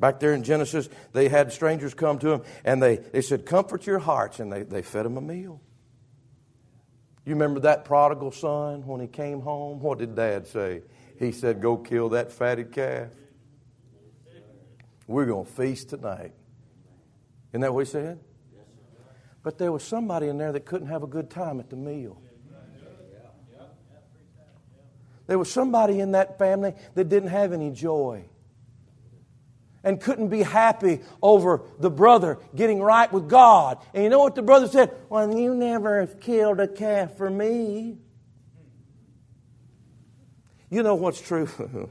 Back 0.01 0.19
there 0.19 0.35
in 0.35 0.43
Genesis, 0.43 0.89
they 1.13 1.29
had 1.29 1.53
strangers 1.53 1.95
come 1.95 2.19
to 2.19 2.33
him 2.33 2.43
and 2.65 2.83
they, 2.83 2.97
they 2.97 3.23
said, 3.23 3.47
Comfort 3.47 3.87
your 3.87 4.01
hearts, 4.01 4.41
and 4.41 4.53
they, 4.53 4.65
they 4.65 4.83
fed 4.83 5.07
him 5.07 5.17
a 5.17 5.21
meal. 5.21 5.61
You 7.25 7.35
remember 7.35 7.61
that 7.61 7.85
prodigal 7.85 8.33
son 8.33 8.85
when 8.85 9.01
he 9.01 9.07
came 9.07 9.43
home? 9.43 9.79
What 9.79 9.99
did 9.99 10.17
dad 10.17 10.49
say? 10.49 10.83
He 11.21 11.33
said, 11.33 11.61
Go 11.61 11.77
kill 11.77 12.09
that 12.09 12.33
fatted 12.33 12.73
calf. 12.73 13.11
We're 15.07 15.27
going 15.27 15.45
to 15.45 15.53
feast 15.53 15.91
tonight. 15.91 16.33
Isn't 17.53 17.61
that 17.61 17.75
what 17.75 17.87
he 17.87 17.91
said? 17.91 18.19
But 19.43 19.59
there 19.59 19.71
was 19.71 19.83
somebody 19.83 20.29
in 20.29 20.39
there 20.39 20.51
that 20.53 20.65
couldn't 20.65 20.89
have 20.89 21.03
a 21.03 21.07
good 21.07 21.31
time 21.31 21.61
at 21.61 21.69
the 21.69 21.77
meal. 21.77 22.21
There 25.27 25.39
was 25.39 25.53
somebody 25.53 26.01
in 26.01 26.13
that 26.13 26.39
family 26.39 26.75
that 26.95 27.09
didn't 27.09 27.29
have 27.29 27.53
any 27.53 27.71
joy 27.71 28.25
and 29.85 30.01
couldn't 30.01 30.29
be 30.29 30.43
happy 30.43 31.01
over 31.23 31.63
the 31.79 31.91
brother 31.91 32.39
getting 32.55 32.81
right 32.81 33.13
with 33.13 33.29
God. 33.29 33.79
And 33.95 34.05
you 34.05 34.11
know 34.11 34.19
what 34.21 34.35
the 34.35 34.43
brother 34.43 34.69
said? 34.69 34.95
Well, 35.09 35.39
you 35.39 35.55
never 35.55 36.01
have 36.01 36.19
killed 36.19 36.61
a 36.61 36.69
calf 36.69 37.17
for 37.17 37.31
me. 37.31 37.99
You 40.71 40.83
know 40.83 40.95
what's 40.95 41.21
true? 41.21 41.49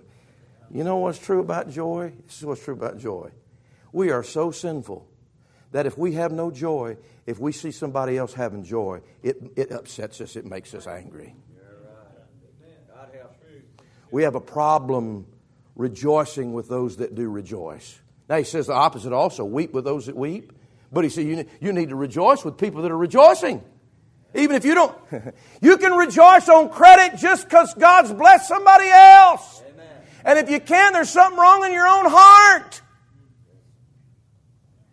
you 0.72 0.84
know 0.84 0.98
what's 0.98 1.20
true 1.20 1.42
about 1.42 1.70
joy? 1.70 2.14
This 2.26 2.38
is 2.38 2.46
what's 2.46 2.64
true 2.64 2.74
about 2.74 2.98
joy. 2.98 3.30
We 3.92 4.12
are 4.12 4.24
so 4.24 4.52
sinful 4.52 5.06
that 5.72 5.86
if 5.86 5.98
we 5.98 6.14
have 6.14 6.32
no 6.32 6.50
joy, 6.50 6.98
if 7.26 7.40
we 7.40 7.52
see 7.52 7.72
somebody 7.72 8.18
else 8.18 8.34
having 8.34 8.64
joy, 8.64 9.02
it, 9.22 9.38
it 9.56 9.72
upsets 9.72 10.22
us, 10.22 10.36
it 10.36 10.46
makes 10.46 10.74
us 10.74 10.88
angry. 10.88 11.36
We 14.12 14.24
have 14.24 14.36
a 14.36 14.42
problem 14.42 15.28
rejoicing 15.76 16.54
with 16.54 16.68
those 16.68 16.98
that 16.98 17.14
do 17.14 17.30
rejoice. 17.30 18.00
Now, 18.28 18.38
he 18.38 18.44
says 18.44 18.68
the 18.68 18.74
opposite 18.74 19.14
also 19.14 19.46
weep 19.46 19.74
with 19.74 19.86
those 19.86 20.08
that 20.08 20.16
weep. 20.16 20.54
But 20.92 21.04
he 21.04 21.10
said 21.10 21.26
you, 21.26 21.46
you 21.62 21.74
need 21.74 21.90
to 21.90 21.96
rejoice 21.96 22.44
with 22.44 22.58
people 22.58 22.82
that 22.82 22.92
are 22.92 22.98
rejoicing. 22.98 23.64
Even 24.36 24.56
if 24.56 24.66
you 24.66 24.76
don't, 24.76 24.96
you 25.62 25.78
can 25.78 25.94
rejoice 25.94 26.48
on 26.50 26.70
credit 26.70 27.18
just 27.18 27.46
because 27.46 27.74
God's 27.74 28.14
blessed 28.14 28.48
somebody 28.48 28.88
else. 28.88 29.64
Amen. 29.74 29.88
And 30.24 30.40
if 30.40 30.50
you 30.50 30.60
can, 30.60 30.94
there's 30.94 31.10
something 31.10 31.40
wrong 31.40 31.66
in 31.66 31.74
your 31.74 31.88
own 31.88 32.06
heart. 32.08 32.82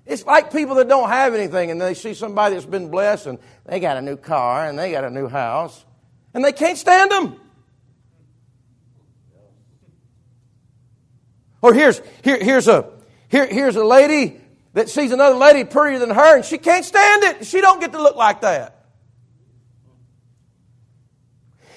It's 0.06 0.24
like 0.24 0.52
people 0.52 0.76
that 0.76 0.88
don't 0.88 1.08
have 1.08 1.34
anything 1.34 1.70
and 1.70 1.80
they 1.80 1.94
see 1.94 2.14
somebody 2.14 2.54
that's 2.54 2.66
been 2.66 2.90
blessed 2.90 3.26
and 3.26 3.38
they 3.64 3.80
got 3.80 3.96
a 3.96 4.02
new 4.02 4.16
car 4.16 4.66
and 4.66 4.78
they 4.78 4.92
got 4.92 5.04
a 5.04 5.10
new 5.10 5.26
house 5.26 5.84
and 6.32 6.44
they 6.44 6.52
can't 6.52 6.78
stand 6.78 7.10
them. 7.10 7.40
Or 11.60 11.74
here's, 11.74 12.00
here, 12.22 12.38
here's, 12.42 12.68
a, 12.68 12.88
here, 13.28 13.46
here's 13.46 13.74
a 13.74 13.84
lady 13.84 14.40
that 14.74 14.88
sees 14.88 15.10
another 15.10 15.36
lady 15.36 15.64
prettier 15.64 15.98
than 15.98 16.10
her 16.10 16.36
and 16.36 16.44
she 16.44 16.58
can't 16.58 16.84
stand 16.84 17.24
it. 17.24 17.46
She 17.46 17.60
don't 17.60 17.80
get 17.80 17.90
to 17.90 18.00
look 18.00 18.14
like 18.14 18.42
that. 18.42 18.75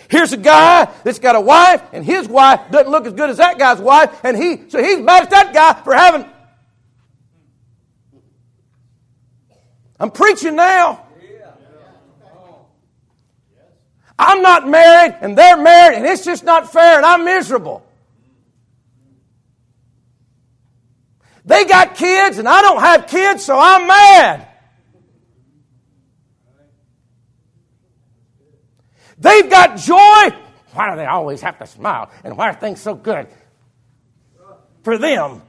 Here's 0.09 0.33
a 0.33 0.37
guy 0.37 0.85
that's 1.03 1.19
got 1.19 1.35
a 1.35 1.41
wife 1.41 1.83
and 1.93 2.03
his 2.03 2.27
wife 2.27 2.61
doesn't 2.71 2.91
look 2.91 3.05
as 3.05 3.13
good 3.13 3.29
as 3.29 3.37
that 3.37 3.59
guy's 3.59 3.79
wife 3.79 4.19
and 4.23 4.35
he, 4.35 4.67
so 4.67 4.83
he's 4.83 4.97
mad 4.99 5.23
at 5.23 5.29
that 5.29 5.53
guy 5.53 5.81
for 5.83 5.93
having. 5.93 6.25
I'm 9.99 10.09
preaching 10.09 10.55
now. 10.55 11.05
I'm 14.17 14.41
not 14.41 14.67
married 14.67 15.15
and 15.21 15.37
they're 15.37 15.57
married 15.57 15.97
and 15.97 16.05
it's 16.07 16.25
just 16.25 16.43
not 16.43 16.73
fair 16.73 16.97
and 16.97 17.05
I'm 17.05 17.23
miserable. 17.23 17.85
They 21.45 21.65
got 21.65 21.95
kids 21.95 22.39
and 22.39 22.47
I 22.47 22.61
don't 22.63 22.79
have 22.81 23.05
kids, 23.05 23.45
so 23.45 23.59
I'm 23.59 23.87
mad. 23.87 24.48
They've 29.19 29.49
got 29.49 29.77
joy. 29.77 30.37
Why 30.73 30.91
do 30.91 30.95
they 30.95 31.05
always 31.05 31.41
have 31.41 31.59
to 31.59 31.67
smile? 31.67 32.09
And 32.23 32.37
why 32.37 32.49
are 32.49 32.53
things 32.53 32.81
so 32.81 32.95
good 32.95 33.27
for 34.83 34.97
them? 34.97 35.41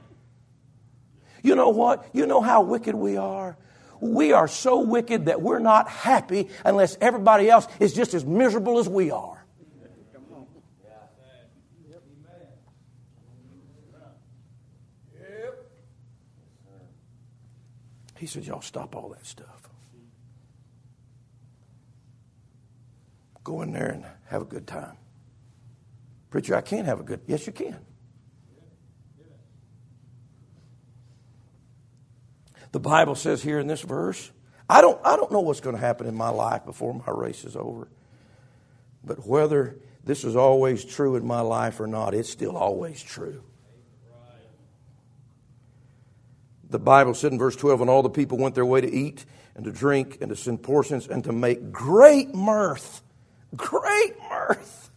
You 1.41 1.55
know 1.55 1.69
what? 1.69 2.07
You 2.13 2.27
know 2.27 2.41
how 2.41 2.61
wicked 2.61 2.95
we 2.95 3.17
are? 3.17 3.57
We 3.99 4.33
are 4.33 4.47
so 4.47 4.81
wicked 4.81 5.25
that 5.25 5.41
we're 5.41 5.59
not 5.59 5.87
happy 5.87 6.49
unless 6.65 6.97
everybody 6.99 7.49
else 7.49 7.67
is 7.79 7.93
just 7.93 8.13
as 8.13 8.25
miserable 8.25 8.79
as 8.79 8.89
we 8.89 9.11
are. 9.11 9.37
He 18.17 18.27
said, 18.27 18.45
Y'all 18.45 18.61
stop 18.61 18.95
all 18.95 19.09
that 19.09 19.25
stuff. 19.25 19.70
Go 23.43 23.61
in 23.61 23.71
there 23.71 23.89
and 23.89 24.05
have 24.27 24.41
a 24.41 24.45
good 24.45 24.67
time. 24.67 24.97
Preacher, 26.29 26.55
I 26.55 26.61
can't 26.61 26.85
have 26.85 26.99
a 26.99 27.03
good. 27.03 27.21
Yes, 27.27 27.45
you 27.45 27.53
can. 27.53 27.79
The 32.71 32.79
Bible 32.79 33.15
says 33.15 33.43
here 33.43 33.59
in 33.59 33.67
this 33.67 33.81
verse, 33.81 34.31
I 34.69 34.79
don't, 34.79 34.99
I 35.05 35.17
don't 35.17 35.31
know 35.31 35.41
what's 35.41 35.59
going 35.59 35.75
to 35.75 35.81
happen 35.81 36.07
in 36.07 36.15
my 36.15 36.29
life 36.29 36.63
before 36.63 36.93
my 36.93 37.11
race 37.11 37.43
is 37.43 37.57
over. 37.57 37.89
But 39.03 39.27
whether 39.27 39.77
this 40.05 40.23
is 40.23 40.37
always 40.37 40.85
true 40.85 41.17
in 41.17 41.25
my 41.25 41.41
life 41.41 41.81
or 41.81 41.87
not, 41.87 42.13
it's 42.13 42.29
still 42.29 42.55
always 42.55 43.03
true. 43.03 43.43
the 46.71 46.79
Bible 46.79 47.13
said 47.13 47.33
in 47.33 47.37
verse 47.37 47.55
12, 47.55 47.81
and 47.81 47.89
all 47.89 48.01
the 48.01 48.09
people 48.09 48.37
went 48.37 48.55
their 48.55 48.65
way 48.65 48.81
to 48.81 48.91
eat 48.91 49.25
and 49.55 49.65
to 49.65 49.71
drink 49.71 50.17
and 50.21 50.29
to 50.29 50.35
send 50.35 50.63
portions 50.63 51.07
and 51.07 51.23
to 51.25 51.33
make 51.33 51.71
great 51.71 52.33
mirth. 52.33 53.01
Great 53.55 54.15
mirth. 54.29 54.89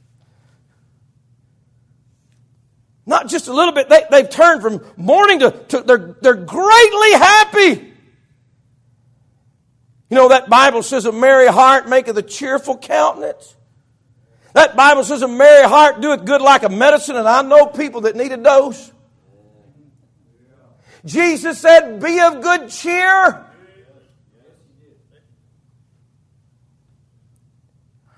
Not 3.06 3.28
just 3.28 3.48
a 3.48 3.52
little 3.52 3.72
bit, 3.72 3.88
they, 3.88 4.04
they've 4.10 4.30
turned 4.30 4.62
from 4.62 4.84
mourning 4.96 5.40
to, 5.40 5.50
to 5.50 5.80
they're, 5.80 6.16
they're 6.22 6.34
greatly 6.34 7.12
happy. 7.12 7.92
You 10.10 10.16
know, 10.16 10.28
that 10.28 10.48
Bible 10.48 10.82
says 10.82 11.04
a 11.06 11.12
merry 11.12 11.48
heart 11.48 11.88
maketh 11.88 12.16
a 12.16 12.22
cheerful 12.22 12.78
countenance. 12.78 13.54
That 14.54 14.76
Bible 14.76 15.02
says 15.02 15.22
a 15.22 15.28
merry 15.28 15.68
heart 15.68 16.00
doeth 16.00 16.24
good 16.24 16.40
like 16.40 16.62
a 16.62 16.68
medicine, 16.68 17.16
and 17.16 17.28
I 17.28 17.42
know 17.42 17.66
people 17.66 18.02
that 18.02 18.14
need 18.14 18.32
a 18.32 18.36
dose. 18.36 18.92
Jesus 21.04 21.58
said, 21.58 22.00
Be 22.00 22.20
of 22.20 22.40
good 22.40 22.70
cheer. 22.70 23.44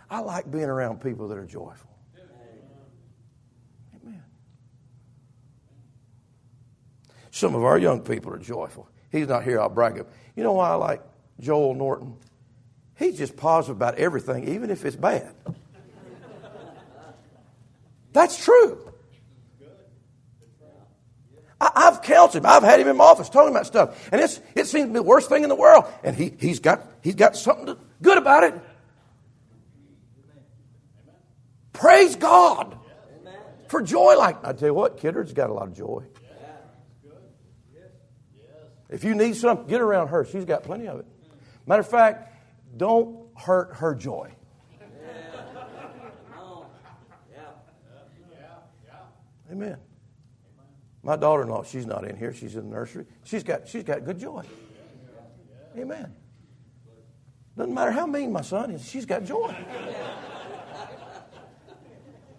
I 0.09 0.21
like 0.21 0.51
being 0.51 0.65
around 0.65 1.01
people 1.01 1.29
that 1.29 1.39
are 1.39 1.47
joyful. 1.47 1.91
Amen. 4.03 4.23
Some 7.31 7.55
of 7.55 7.65
our 7.65 7.79
young 7.79 8.01
people 8.01 8.33
are 8.33 8.39
joyful. 8.39 8.89
He's 9.11 9.29
not 9.29 9.45
here, 9.45 9.61
I'll 9.61 9.69
brag 9.69 9.97
him. 9.97 10.07
You 10.37 10.45
know 10.45 10.53
why 10.53 10.71
I 10.71 10.75
like 10.75 11.03
Joel 11.41 11.75
Norton? 11.75 12.17
He's 12.97 13.19
just 13.19 13.37
positive 13.37 13.77
about 13.77 13.97
everything, 13.97 14.49
even 14.49 14.71
if 14.71 14.85
it's 14.85 14.97
bad. 14.97 15.35
That's 18.13 18.43
true. 18.43 18.83
I, 21.61 21.85
have 21.85 22.03
counseled 22.03 22.45
him. 22.45 22.51
I've 22.51 22.63
had 22.63 22.81
him 22.81 22.89
in 22.89 22.97
my 22.97 23.05
office 23.05 23.29
talking 23.29 23.51
about 23.51 23.67
stuff. 23.67 24.09
And 24.13 24.21
it's, 24.21 24.41
it 24.55 24.67
seems 24.67 24.87
to 24.87 24.89
be 24.89 24.95
the 24.95 25.03
worst 25.03 25.29
thing 25.29 25.43
in 25.43 25.49
the 25.49 25.55
world. 25.55 25.85
And 26.03 26.15
he, 26.15 26.33
he's, 26.39 26.61
got, 26.61 26.87
he's 27.03 27.15
got 27.15 27.37
something 27.37 27.67
to, 27.67 27.79
good 28.03 28.19
about 28.19 28.45
it. 28.45 28.55
Praise 31.79 32.17
God 32.17 32.79
for 33.69 33.83
joy 33.83 34.17
like 34.17 34.45
I 34.45 34.53
tell 34.53 34.69
you 34.69 34.75
what, 34.75 34.99
Kidder's 34.99 35.33
got 35.33 35.51
a 35.51 35.53
lot 35.53 35.69
of 35.69 35.77
joy. 35.77 36.05
If 38.89 39.03
you 39.03 39.15
need 39.15 39.35
some, 39.35 39.67
get 39.67 39.81
around 39.81 40.09
her. 40.09 40.25
She's 40.25 40.45
got 40.45 40.63
plenty 40.63 40.87
of 40.87 41.01
it. 41.01 41.07
Matter 41.67 41.81
of 41.81 41.89
fact, 41.89 42.33
don't 42.77 43.27
hurt 43.37 43.75
her 43.75 43.95
joy. 43.95 44.33
Amen. 49.51 49.77
My 51.03 51.17
daughter 51.17 51.43
in 51.43 51.49
law, 51.49 51.63
she's 51.63 51.87
not 51.87 52.05
in 52.05 52.17
here, 52.17 52.33
she's 52.33 52.57
in 52.57 52.69
the 52.69 52.75
nursery. 52.75 53.07
She's 53.25 53.43
got, 53.43 53.69
she's 53.69 53.85
got 53.85 54.05
good 54.05 54.19
joy. 54.19 54.45
Amen. 55.77 56.15
Doesn't 57.57 57.75
matter 57.75 57.91
how 57.91 58.07
mean 58.07 58.33
my 58.33 58.43
son 58.43 58.71
is, 58.71 58.85
she's 58.89 59.07
got 59.07 59.25
joy. 59.25 59.55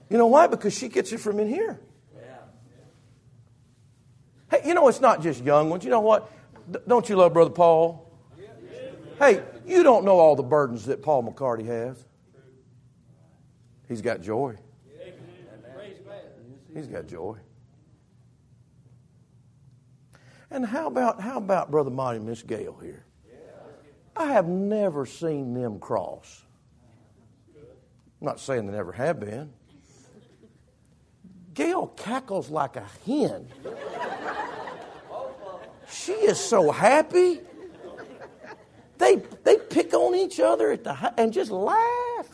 You 0.09 0.17
know 0.17 0.27
why? 0.27 0.47
Because 0.47 0.77
she 0.77 0.87
gets 0.87 1.11
it 1.11 1.19
from 1.19 1.39
in 1.39 1.47
here. 1.49 1.79
Hey, 4.49 4.61
you 4.65 4.73
know, 4.73 4.87
it's 4.87 5.01
not 5.01 5.21
just 5.21 5.43
young 5.43 5.69
ones. 5.69 5.83
You 5.83 5.89
know 5.89 5.99
what? 5.99 6.31
Don't 6.87 7.07
you 7.09 7.17
love 7.17 7.33
Brother 7.33 7.49
Paul? 7.49 8.09
Hey, 9.19 9.43
you 9.65 9.83
don't 9.83 10.05
know 10.05 10.19
all 10.19 10.35
the 10.35 10.43
burdens 10.43 10.85
that 10.85 11.01
Paul 11.01 11.23
McCarty 11.23 11.65
has. 11.65 11.97
He's 13.87 14.01
got 14.01 14.21
joy. 14.21 14.55
He's 16.73 16.87
got 16.87 17.07
joy. 17.07 17.37
And 20.51 20.65
how 20.65 20.87
about 20.87 21.19
how 21.19 21.37
about 21.37 21.71
Brother 21.71 21.89
Monty 21.89 22.17
and 22.17 22.25
Miss 22.25 22.43
Gail 22.43 22.77
here? 22.81 23.05
I 24.15 24.31
have 24.31 24.47
never 24.47 25.05
seen 25.05 25.53
them 25.53 25.79
cross. 25.79 26.43
I'm 28.21 28.25
not 28.25 28.39
saying 28.39 28.65
they 28.65 28.73
never 28.73 28.91
have 28.91 29.19
been. 29.19 29.51
Gail 31.57 31.87
cackles 31.87 32.51
like 32.51 32.75
a 32.75 32.85
hen. 33.07 33.47
She 35.89 36.11
is 36.11 36.39
so 36.39 36.69
happy. 36.69 37.39
They, 38.99 39.15
they 39.43 39.57
pick 39.57 39.91
on 39.95 40.13
each 40.13 40.39
other 40.39 40.69
at 40.71 40.83
the 40.83 41.13
and 41.19 41.33
just 41.33 41.49
laugh. 41.49 42.27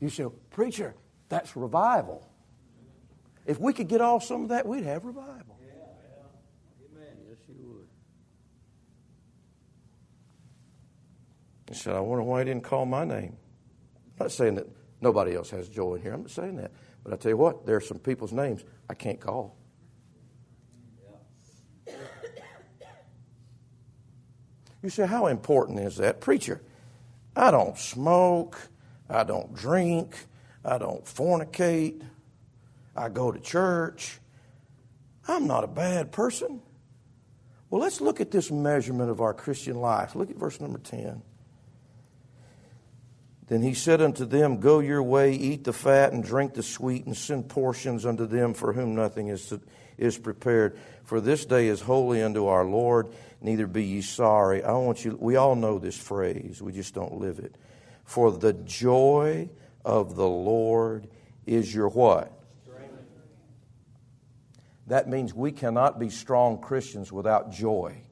You 0.00 0.08
say, 0.08 0.26
preacher, 0.50 0.96
that's 1.28 1.54
revival. 1.56 2.28
If 3.46 3.60
we 3.60 3.72
could 3.72 3.86
get 3.86 4.00
all 4.00 4.18
some 4.18 4.42
of 4.42 4.48
that, 4.48 4.66
we'd 4.66 4.82
have 4.82 5.04
revival. 5.04 5.56
Yes, 5.64 7.38
you 7.48 7.54
would. 7.68 7.86
He 11.68 11.74
said, 11.74 11.94
I 11.94 12.00
wonder 12.00 12.24
why 12.24 12.40
he 12.40 12.44
didn't 12.46 12.64
call 12.64 12.84
my 12.84 13.04
name. 13.04 13.36
I'm 14.18 14.24
not 14.24 14.32
saying 14.32 14.56
that 14.56 14.66
nobody 15.00 15.36
else 15.36 15.50
has 15.50 15.68
joy 15.68 15.94
in 15.94 16.02
here. 16.02 16.12
I'm 16.12 16.22
not 16.22 16.30
saying 16.30 16.56
that. 16.56 16.72
But 17.04 17.12
I 17.12 17.16
tell 17.16 17.30
you 17.30 17.36
what, 17.36 17.64
there 17.64 17.76
are 17.76 17.80
some 17.80 17.98
people's 17.98 18.32
names 18.32 18.64
I 18.90 18.94
can't 18.94 19.20
call. 19.20 19.56
You 24.80 24.90
say, 24.90 25.08
how 25.08 25.26
important 25.26 25.80
is 25.80 25.96
that? 25.96 26.20
Preacher, 26.20 26.60
I 27.34 27.50
don't 27.50 27.76
smoke, 27.76 28.56
I 29.10 29.24
don't 29.24 29.52
drink, 29.52 30.16
I 30.64 30.78
don't 30.78 31.04
fornicate, 31.04 32.00
I 32.94 33.08
go 33.08 33.32
to 33.32 33.40
church. 33.40 34.20
I'm 35.26 35.48
not 35.48 35.64
a 35.64 35.68
bad 35.68 36.12
person. 36.12 36.60
Well, 37.70 37.80
let's 37.80 38.00
look 38.00 38.20
at 38.20 38.30
this 38.30 38.50
measurement 38.50 39.10
of 39.10 39.20
our 39.20 39.34
Christian 39.34 39.80
life. 39.80 40.14
Look 40.14 40.30
at 40.30 40.36
verse 40.36 40.60
number 40.60 40.78
10. 40.78 41.22
Then 43.48 43.62
he 43.62 43.72
said 43.72 44.02
unto 44.02 44.26
them, 44.26 44.60
Go 44.60 44.80
your 44.80 45.02
way, 45.02 45.32
eat 45.32 45.64
the 45.64 45.72
fat, 45.72 46.12
and 46.12 46.22
drink 46.22 46.54
the 46.54 46.62
sweet, 46.62 47.06
and 47.06 47.16
send 47.16 47.48
portions 47.48 48.04
unto 48.04 48.26
them 48.26 48.52
for 48.52 48.74
whom 48.74 48.94
nothing 48.94 49.28
is, 49.28 49.52
is 49.96 50.18
prepared. 50.18 50.78
For 51.04 51.20
this 51.20 51.46
day 51.46 51.68
is 51.68 51.80
holy 51.80 52.22
unto 52.22 52.46
our 52.46 52.64
Lord, 52.64 53.08
neither 53.40 53.66
be 53.66 53.84
ye 53.84 54.02
sorry. 54.02 54.62
I 54.62 54.72
want 54.72 55.04
you, 55.04 55.16
we 55.18 55.36
all 55.36 55.54
know 55.54 55.78
this 55.78 55.96
phrase, 55.96 56.60
we 56.60 56.72
just 56.72 56.94
don't 56.94 57.14
live 57.14 57.38
it. 57.38 57.54
For 58.04 58.30
the 58.30 58.52
joy 58.52 59.48
of 59.84 60.14
the 60.14 60.28
Lord 60.28 61.08
is 61.46 61.74
your 61.74 61.88
what? 61.88 62.32
That 64.88 65.06
means 65.06 65.34
we 65.34 65.52
cannot 65.52 65.98
be 65.98 66.08
strong 66.08 66.60
Christians 66.60 67.12
without 67.12 67.52
joy. 67.52 68.02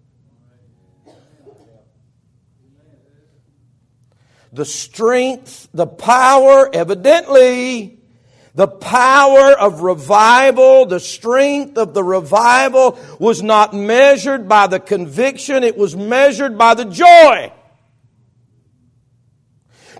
The 4.56 4.64
strength, 4.64 5.68
the 5.74 5.86
power, 5.86 6.68
evidently, 6.72 7.98
the 8.54 8.66
power 8.66 9.52
of 9.52 9.82
revival, 9.82 10.86
the 10.86 10.98
strength 10.98 11.76
of 11.76 11.92
the 11.92 12.02
revival 12.02 12.98
was 13.20 13.42
not 13.42 13.74
measured 13.74 14.48
by 14.48 14.66
the 14.66 14.80
conviction, 14.80 15.62
it 15.62 15.76
was 15.76 15.94
measured 15.94 16.56
by 16.56 16.72
the 16.72 16.86
joy. 16.86 17.52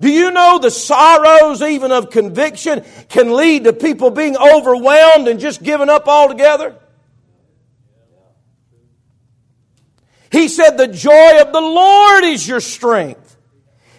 Do 0.00 0.10
you 0.10 0.30
know 0.30 0.58
the 0.58 0.70
sorrows 0.70 1.60
even 1.60 1.92
of 1.92 2.08
conviction 2.08 2.82
can 3.10 3.34
lead 3.34 3.64
to 3.64 3.74
people 3.74 4.10
being 4.10 4.38
overwhelmed 4.38 5.28
and 5.28 5.38
just 5.38 5.62
giving 5.62 5.90
up 5.90 6.08
altogether? 6.08 6.76
He 10.32 10.48
said, 10.48 10.78
The 10.78 10.88
joy 10.88 11.40
of 11.42 11.52
the 11.52 11.60
Lord 11.60 12.24
is 12.24 12.48
your 12.48 12.60
strength. 12.60 13.25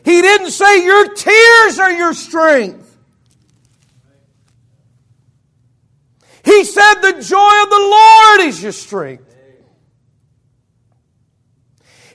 He 0.07 0.21
didn't 0.21 0.51
say 0.51 0.85
your 0.85 1.13
tears 1.13 1.79
are 1.79 1.91
your 1.91 2.13
strength. 2.13 2.97
He 6.45 6.63
said 6.63 6.93
the 7.01 7.21
joy 7.21 7.61
of 7.63 7.69
the 7.69 7.87
Lord 7.91 8.39
is 8.47 8.63
your 8.63 8.71
strength. 8.71 9.25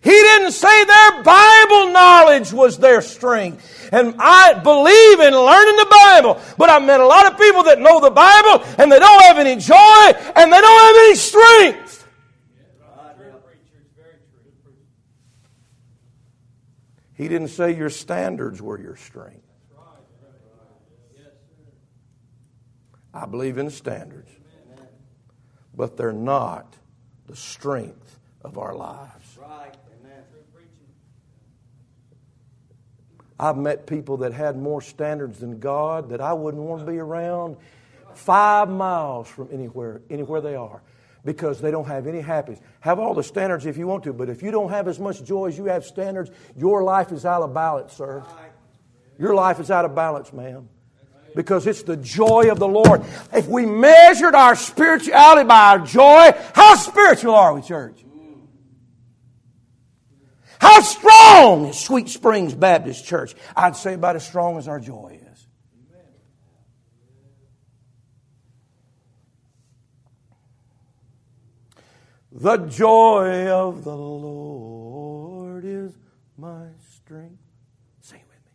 He 0.00 0.10
didn't 0.10 0.52
say 0.52 0.84
their 0.86 1.22
Bible 1.22 1.92
knowledge 1.92 2.50
was 2.50 2.78
their 2.78 3.02
strength. 3.02 3.90
And 3.92 4.14
I 4.18 4.54
believe 4.54 5.20
in 5.20 5.34
learning 5.34 5.76
the 5.76 5.88
Bible, 5.90 6.40
but 6.56 6.70
I've 6.70 6.84
met 6.84 7.00
a 7.00 7.06
lot 7.06 7.30
of 7.30 7.38
people 7.38 7.64
that 7.64 7.78
know 7.78 8.00
the 8.00 8.10
Bible 8.10 8.64
and 8.78 8.90
they 8.90 9.00
don't 9.00 9.22
have 9.24 9.36
any 9.36 9.56
joy 9.56 10.32
and 10.34 10.50
they 10.50 10.60
don't 10.62 10.80
have 10.80 10.96
any 10.96 11.14
strength. 11.14 12.01
He 17.22 17.28
didn't 17.28 17.48
say 17.48 17.72
your 17.72 17.88
standards 17.88 18.60
were 18.60 18.80
your 18.80 18.96
strength. 18.96 19.46
I 23.14 23.26
believe 23.26 23.58
in 23.58 23.70
standards, 23.70 24.28
but 25.72 25.96
they're 25.96 26.12
not 26.12 26.74
the 27.28 27.36
strength 27.36 28.18
of 28.42 28.58
our 28.58 28.74
lives. 28.74 29.38
I've 33.38 33.56
met 33.56 33.86
people 33.86 34.16
that 34.16 34.32
had 34.32 34.56
more 34.56 34.82
standards 34.82 35.38
than 35.38 35.60
God 35.60 36.08
that 36.08 36.20
I 36.20 36.32
wouldn't 36.32 36.64
want 36.64 36.84
to 36.84 36.90
be 36.90 36.98
around 36.98 37.56
five 38.14 38.68
miles 38.68 39.28
from 39.28 39.48
anywhere, 39.52 40.00
anywhere 40.10 40.40
they 40.40 40.56
are 40.56 40.82
because 41.24 41.60
they 41.60 41.70
don't 41.70 41.86
have 41.86 42.06
any 42.06 42.20
happiness. 42.20 42.60
Have 42.80 42.98
all 42.98 43.14
the 43.14 43.22
standards 43.22 43.66
if 43.66 43.76
you 43.76 43.86
want 43.86 44.04
to, 44.04 44.12
but 44.12 44.28
if 44.28 44.42
you 44.42 44.50
don't 44.50 44.70
have 44.70 44.88
as 44.88 44.98
much 44.98 45.22
joy 45.24 45.46
as 45.46 45.58
you 45.58 45.66
have 45.66 45.84
standards, 45.84 46.30
your 46.56 46.82
life 46.82 47.12
is 47.12 47.24
out 47.24 47.42
of 47.42 47.54
balance, 47.54 47.92
sir. 47.92 48.24
Your 49.18 49.34
life 49.34 49.60
is 49.60 49.70
out 49.70 49.84
of 49.84 49.94
balance, 49.94 50.32
ma'am. 50.32 50.68
Because 51.34 51.66
it's 51.66 51.82
the 51.82 51.96
joy 51.96 52.50
of 52.50 52.58
the 52.58 52.68
Lord. 52.68 53.02
If 53.32 53.46
we 53.46 53.64
measured 53.64 54.34
our 54.34 54.54
spirituality 54.54 55.46
by 55.46 55.70
our 55.70 55.78
joy, 55.78 56.32
how 56.54 56.74
spiritual 56.74 57.34
are 57.34 57.54
we, 57.54 57.62
church? 57.62 58.04
How 60.58 60.80
strong 60.80 61.66
is 61.66 61.78
Sweet 61.78 62.08
Springs 62.08 62.54
Baptist 62.54 63.04
Church? 63.04 63.34
I'd 63.56 63.76
say 63.76 63.94
about 63.94 64.16
as 64.16 64.26
strong 64.26 64.58
as 64.58 64.68
our 64.68 64.78
joy 64.78 65.18
is. 65.20 65.21
The 72.34 72.56
joy 72.56 73.46
of 73.48 73.84
the 73.84 73.94
Lord 73.94 75.66
is 75.66 75.92
my 76.38 76.68
strength. 76.96 77.42
Say 78.00 78.22
with 78.26 78.38
me. 78.46 78.52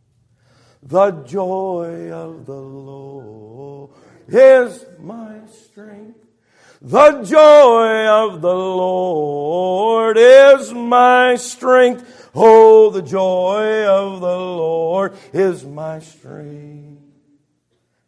The 0.81 1.11
joy 1.23 2.09
of 2.11 2.47
the 2.47 2.53
Lord 2.53 3.91
is 4.27 4.83
my 4.99 5.41
strength. 5.45 6.17
The 6.81 7.21
joy 7.21 8.07
of 8.07 8.41
the 8.41 8.55
Lord 8.55 10.17
is 10.17 10.73
my 10.73 11.35
strength. 11.35 12.31
Oh, 12.33 12.89
the 12.89 13.03
joy 13.03 13.85
of 13.85 14.21
the 14.21 14.37
Lord 14.37 15.13
is 15.33 15.63
my 15.65 15.99
strength. 15.99 17.01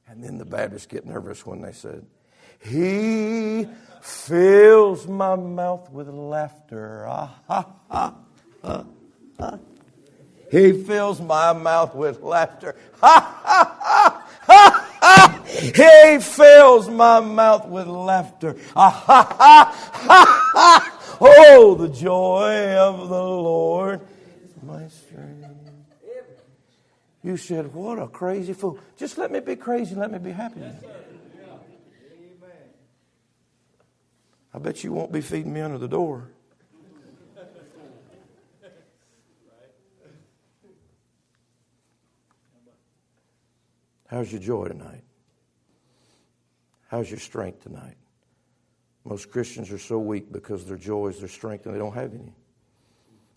And 0.08 0.24
then 0.24 0.40
the 0.40 0.46
Baptists 0.46 0.88
get 0.88 1.06
nervous 1.06 1.46
when 1.46 1.62
they 1.62 1.74
said, 1.74 2.08
He 2.60 3.68
fills 4.02 5.08
my 5.08 5.36
mouth 5.36 5.90
with 5.92 6.08
laughter. 6.08 7.06
Ah, 7.08 7.40
ha, 7.48 7.68
ha, 7.90 8.14
ha, 8.64 8.86
ha. 9.40 9.60
He 10.52 10.84
fills 10.84 11.22
my 11.22 11.54
mouth 11.54 11.94
with 11.94 12.22
laughter. 12.22 12.76
Ha, 13.02 13.42
ha, 13.44 13.78
ha, 13.82 14.28
ha, 14.42 14.88
ha. 15.02 15.44
He 15.46 16.20
fills 16.20 16.90
my 16.90 17.20
mouth 17.20 17.68
with 17.68 17.88
laughter. 17.88 18.56
Ah, 18.76 18.90
ha, 18.90 19.36
ha, 19.38 19.90
ha, 19.94 20.52
ha. 20.54 21.18
Oh, 21.22 21.76
the 21.76 21.90
joy 21.90 22.76
of 22.78 23.10
the 23.10 23.24
Lord 23.24 24.02
is 24.46 24.64
my 24.64 24.88
strength. 24.88 25.48
You 27.24 27.38
said, 27.38 27.74
What 27.74 28.00
a 28.00 28.08
crazy 28.08 28.54
fool. 28.54 28.80
Just 28.98 29.18
let 29.18 29.32
me 29.32 29.40
be 29.40 29.56
crazy 29.56 29.96
let 29.96 30.12
me 30.12 30.20
be 30.20 30.32
happy. 30.32 30.62
I 34.60 34.62
bet 34.62 34.84
you 34.84 34.92
won't 34.92 35.14
be 35.14 35.22
feeding 35.22 35.54
me 35.54 35.62
under 35.62 35.78
the 35.78 35.88
door. 35.88 36.28
How's 44.08 44.30
your 44.34 44.42
joy 44.42 44.68
tonight? 44.68 45.04
How's 46.90 47.10
your 47.10 47.20
strength 47.20 47.64
tonight? 47.64 47.96
Most 49.06 49.32
Christians 49.32 49.72
are 49.72 49.78
so 49.78 49.98
weak 49.98 50.30
because 50.30 50.66
their 50.66 50.76
joy 50.76 51.08
is 51.08 51.20
their 51.20 51.30
strength 51.30 51.66
and 51.66 51.74
they 51.74 51.80
don't 51.80 51.94
have 51.94 52.14
any. 52.14 52.36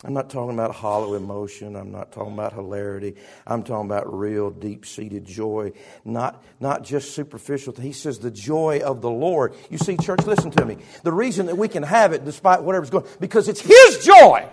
I'm 0.04 0.14
not 0.14 0.30
talking 0.30 0.54
about 0.54 0.74
hollow 0.74 1.14
emotion. 1.14 1.76
I'm 1.76 1.92
not 1.92 2.10
talking 2.10 2.32
about 2.32 2.54
hilarity. 2.54 3.14
I'm 3.46 3.62
talking 3.62 3.86
about 3.86 4.12
real 4.12 4.50
deep 4.50 4.84
seated 4.84 5.24
joy, 5.24 5.72
not, 6.04 6.42
not 6.58 6.82
just 6.82 7.14
superficial. 7.14 7.72
He 7.72 7.92
says 7.92 8.18
the 8.18 8.30
joy 8.30 8.80
of 8.84 9.00
the 9.00 9.10
Lord. 9.10 9.54
You 9.70 9.78
see, 9.78 9.96
church, 9.96 10.26
listen 10.26 10.50
to 10.52 10.64
me. 10.64 10.78
The 11.04 11.12
reason 11.12 11.46
that 11.46 11.56
we 11.56 11.68
can 11.68 11.84
have 11.84 12.12
it 12.12 12.24
despite 12.24 12.62
whatever's 12.62 12.90
going 12.90 13.06
because 13.20 13.48
it's 13.48 13.60
His 13.60 14.04
joy. 14.04 14.48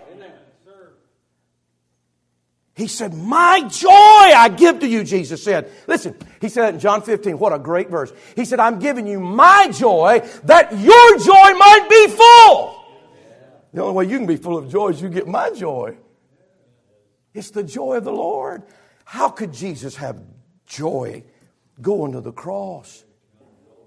He 2.80 2.86
said, 2.86 3.12
My 3.12 3.60
joy 3.68 3.90
I 3.90 4.48
give 4.56 4.80
to 4.80 4.88
you, 4.88 5.04
Jesus 5.04 5.42
said. 5.42 5.70
Listen, 5.86 6.14
he 6.40 6.48
said 6.48 6.74
in 6.74 6.80
John 6.80 7.02
15. 7.02 7.38
What 7.38 7.52
a 7.52 7.58
great 7.58 7.90
verse. 7.90 8.10
He 8.36 8.46
said, 8.46 8.58
I'm 8.58 8.78
giving 8.78 9.06
you 9.06 9.20
my 9.20 9.68
joy 9.70 10.26
that 10.44 10.72
your 10.78 11.18
joy 11.18 11.58
might 11.58 11.86
be 11.90 12.06
full. 12.06 12.79
The 13.72 13.82
only 13.82 13.94
way 13.94 14.10
you 14.10 14.18
can 14.18 14.26
be 14.26 14.36
full 14.36 14.58
of 14.58 14.70
joy 14.70 14.88
is 14.88 15.00
you 15.00 15.08
get 15.08 15.28
my 15.28 15.50
joy. 15.50 15.96
It's 17.34 17.50
the 17.50 17.62
joy 17.62 17.96
of 17.96 18.04
the 18.04 18.12
Lord. 18.12 18.64
How 19.04 19.28
could 19.28 19.52
Jesus 19.52 19.96
have 19.96 20.20
joy 20.66 21.24
going 21.80 22.12
to 22.12 22.20
the 22.20 22.32
cross? 22.32 23.04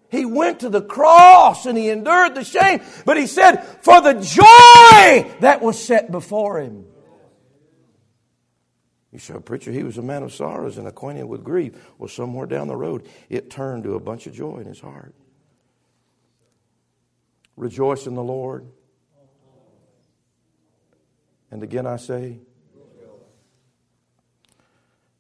He 0.10 0.26
went 0.26 0.60
to 0.60 0.70
the 0.70 0.82
cross 0.82 1.66
and 1.66 1.78
he 1.78 1.90
endured 1.90 2.36
the 2.36 2.44
shame, 2.44 2.82
but 3.04 3.18
he 3.18 3.26
said, 3.26 3.64
for 3.82 4.00
the 4.00 4.14
joy 4.14 5.32
that 5.40 5.60
was 5.62 5.84
set 5.84 6.12
before 6.12 6.62
him. 6.62 6.86
You 9.12 9.20
say, 9.20 9.36
preacher, 9.40 9.72
he 9.72 9.84
was 9.84 9.98
a 9.98 10.02
man 10.02 10.24
of 10.24 10.34
sorrows 10.34 10.78
and 10.78 10.88
acquainted 10.88 11.26
with 11.26 11.44
grief. 11.44 11.74
Well, 11.98 12.10
somewhere 12.10 12.48
down 12.48 12.68
the 12.68 12.76
road, 12.76 13.08
it 13.30 13.50
turned 13.50 13.84
to 13.84 13.96
a 13.96 14.00
bunch 14.00 14.28
of 14.28 14.34
joy 14.34 14.58
in 14.58 14.66
his 14.66 14.80
heart. 14.80 15.14
Rejoice 17.56 18.08
in 18.08 18.16
the 18.16 18.24
Lord. 18.24 18.68
And 21.54 21.62
again 21.62 21.86
I 21.86 21.98
say, 21.98 22.40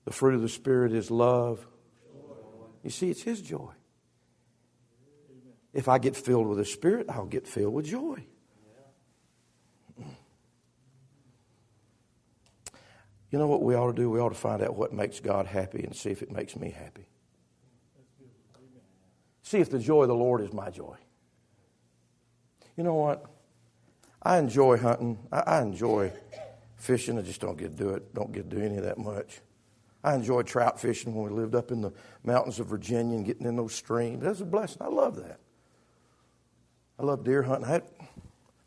the 0.03 0.11
fruit 0.11 0.33
of 0.33 0.41
the 0.41 0.49
Spirit 0.49 0.91
is 0.91 1.11
love. 1.11 1.63
You 2.83 2.89
see, 2.89 3.11
it's 3.11 3.21
His 3.21 3.39
joy. 3.39 3.69
If 5.73 5.87
I 5.87 5.99
get 5.99 6.15
filled 6.15 6.47
with 6.47 6.57
the 6.57 6.65
Spirit, 6.65 7.05
I'll 7.07 7.27
get 7.27 7.47
filled 7.47 7.75
with 7.75 7.85
joy. 7.85 8.25
You 13.29 13.37
know 13.37 13.45
what 13.45 13.61
we 13.61 13.75
ought 13.75 13.95
to 13.95 14.01
do? 14.01 14.09
We 14.09 14.19
ought 14.19 14.29
to 14.29 14.35
find 14.35 14.63
out 14.63 14.75
what 14.75 14.91
makes 14.91 15.19
God 15.19 15.45
happy 15.45 15.83
and 15.83 15.95
see 15.95 16.09
if 16.09 16.23
it 16.23 16.31
makes 16.31 16.55
me 16.55 16.71
happy. 16.71 17.05
See 19.43 19.59
if 19.59 19.69
the 19.69 19.77
joy 19.77 20.01
of 20.01 20.07
the 20.07 20.15
Lord 20.15 20.41
is 20.41 20.51
my 20.51 20.71
joy. 20.71 20.97
You 22.75 22.83
know 22.83 22.95
what? 22.95 23.23
I 24.23 24.39
enjoy 24.39 24.77
hunting. 24.77 25.19
I, 25.31 25.39
I 25.39 25.61
enjoy 25.61 26.11
fishing. 26.77 27.19
I 27.19 27.21
just 27.21 27.41
don't 27.41 27.57
get 27.57 27.77
to 27.77 27.83
do 27.83 27.89
it. 27.91 28.13
Don't 28.13 28.31
get 28.31 28.49
to 28.49 28.55
do 28.55 28.63
any 28.63 28.77
of 28.77 28.83
that 28.83 28.97
much. 28.97 29.41
I 30.03 30.15
enjoyed 30.15 30.47
trout 30.47 30.79
fishing 30.79 31.13
when 31.13 31.31
we 31.31 31.39
lived 31.39 31.55
up 31.55 31.71
in 31.71 31.81
the 31.81 31.93
mountains 32.23 32.59
of 32.59 32.67
Virginia 32.67 33.15
and 33.15 33.25
getting 33.25 33.45
in 33.45 33.55
those 33.55 33.73
streams. 33.73 34.23
That's 34.23 34.41
a 34.41 34.45
blessing. 34.45 34.81
I 34.81 34.87
love 34.87 35.15
that. 35.17 35.39
I 36.99 37.03
love 37.03 37.23
deer 37.23 37.43
hunting. 37.43 37.69
I 37.69 37.81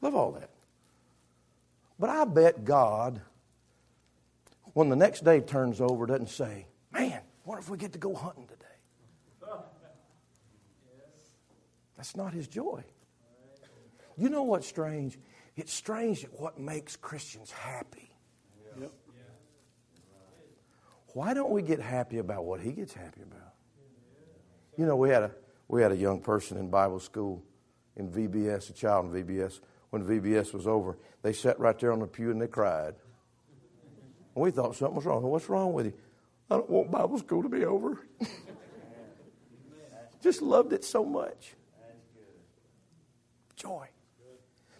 love 0.00 0.14
all 0.14 0.32
that. 0.32 0.50
But 1.98 2.10
I 2.10 2.24
bet 2.24 2.64
God, 2.64 3.20
when 4.74 4.88
the 4.88 4.96
next 4.96 5.24
day 5.24 5.40
turns 5.40 5.80
over, 5.80 6.06
doesn't 6.06 6.28
say, 6.28 6.66
Man, 6.92 7.20
what 7.44 7.58
if 7.58 7.68
we 7.68 7.78
get 7.78 7.92
to 7.92 7.98
go 7.98 8.14
hunting 8.14 8.46
today? 8.46 8.62
That's 11.96 12.16
not 12.16 12.32
his 12.32 12.46
joy. 12.46 12.84
You 14.18 14.28
know 14.28 14.42
what's 14.42 14.66
strange? 14.66 15.18
It's 15.56 15.72
strange 15.72 16.20
that 16.20 16.38
what 16.38 16.58
makes 16.58 16.96
Christians 16.96 17.50
happy. 17.50 18.10
Yep. 18.78 18.92
Why 21.14 21.32
don't 21.32 21.50
we 21.50 21.62
get 21.62 21.80
happy 21.80 22.18
about 22.18 22.44
what 22.44 22.60
he 22.60 22.72
gets 22.72 22.92
happy 22.92 23.22
about? 23.22 23.54
You 24.76 24.84
know, 24.84 24.96
we 24.96 25.08
had 25.08 25.22
a 25.22 25.30
we 25.68 25.80
had 25.82 25.92
a 25.92 25.96
young 25.96 26.20
person 26.20 26.58
in 26.58 26.68
Bible 26.68 27.00
school 27.00 27.42
in 27.96 28.10
VBS, 28.10 28.70
a 28.70 28.72
child 28.74 29.14
in 29.14 29.24
VBS. 29.24 29.60
When 29.90 30.04
VBS 30.04 30.52
was 30.52 30.66
over, 30.66 30.98
they 31.22 31.32
sat 31.32 31.58
right 31.58 31.78
there 31.78 31.92
on 31.92 32.00
the 32.00 32.06
pew 32.06 32.30
and 32.30 32.40
they 32.40 32.48
cried. 32.48 32.94
And 34.34 34.44
we 34.44 34.50
thought 34.50 34.76
something 34.76 34.96
was 34.96 35.06
wrong. 35.06 35.22
What's 35.22 35.48
wrong 35.48 35.72
with 35.72 35.86
you? 35.86 35.94
I 36.50 36.56
don't 36.56 36.68
want 36.68 36.90
Bible 36.90 37.18
school 37.18 37.42
to 37.42 37.48
be 37.48 37.64
over. 37.64 38.06
Just 40.22 40.42
loved 40.42 40.72
it 40.72 40.84
so 40.84 41.04
much. 41.04 41.54
Joy. 43.56 43.88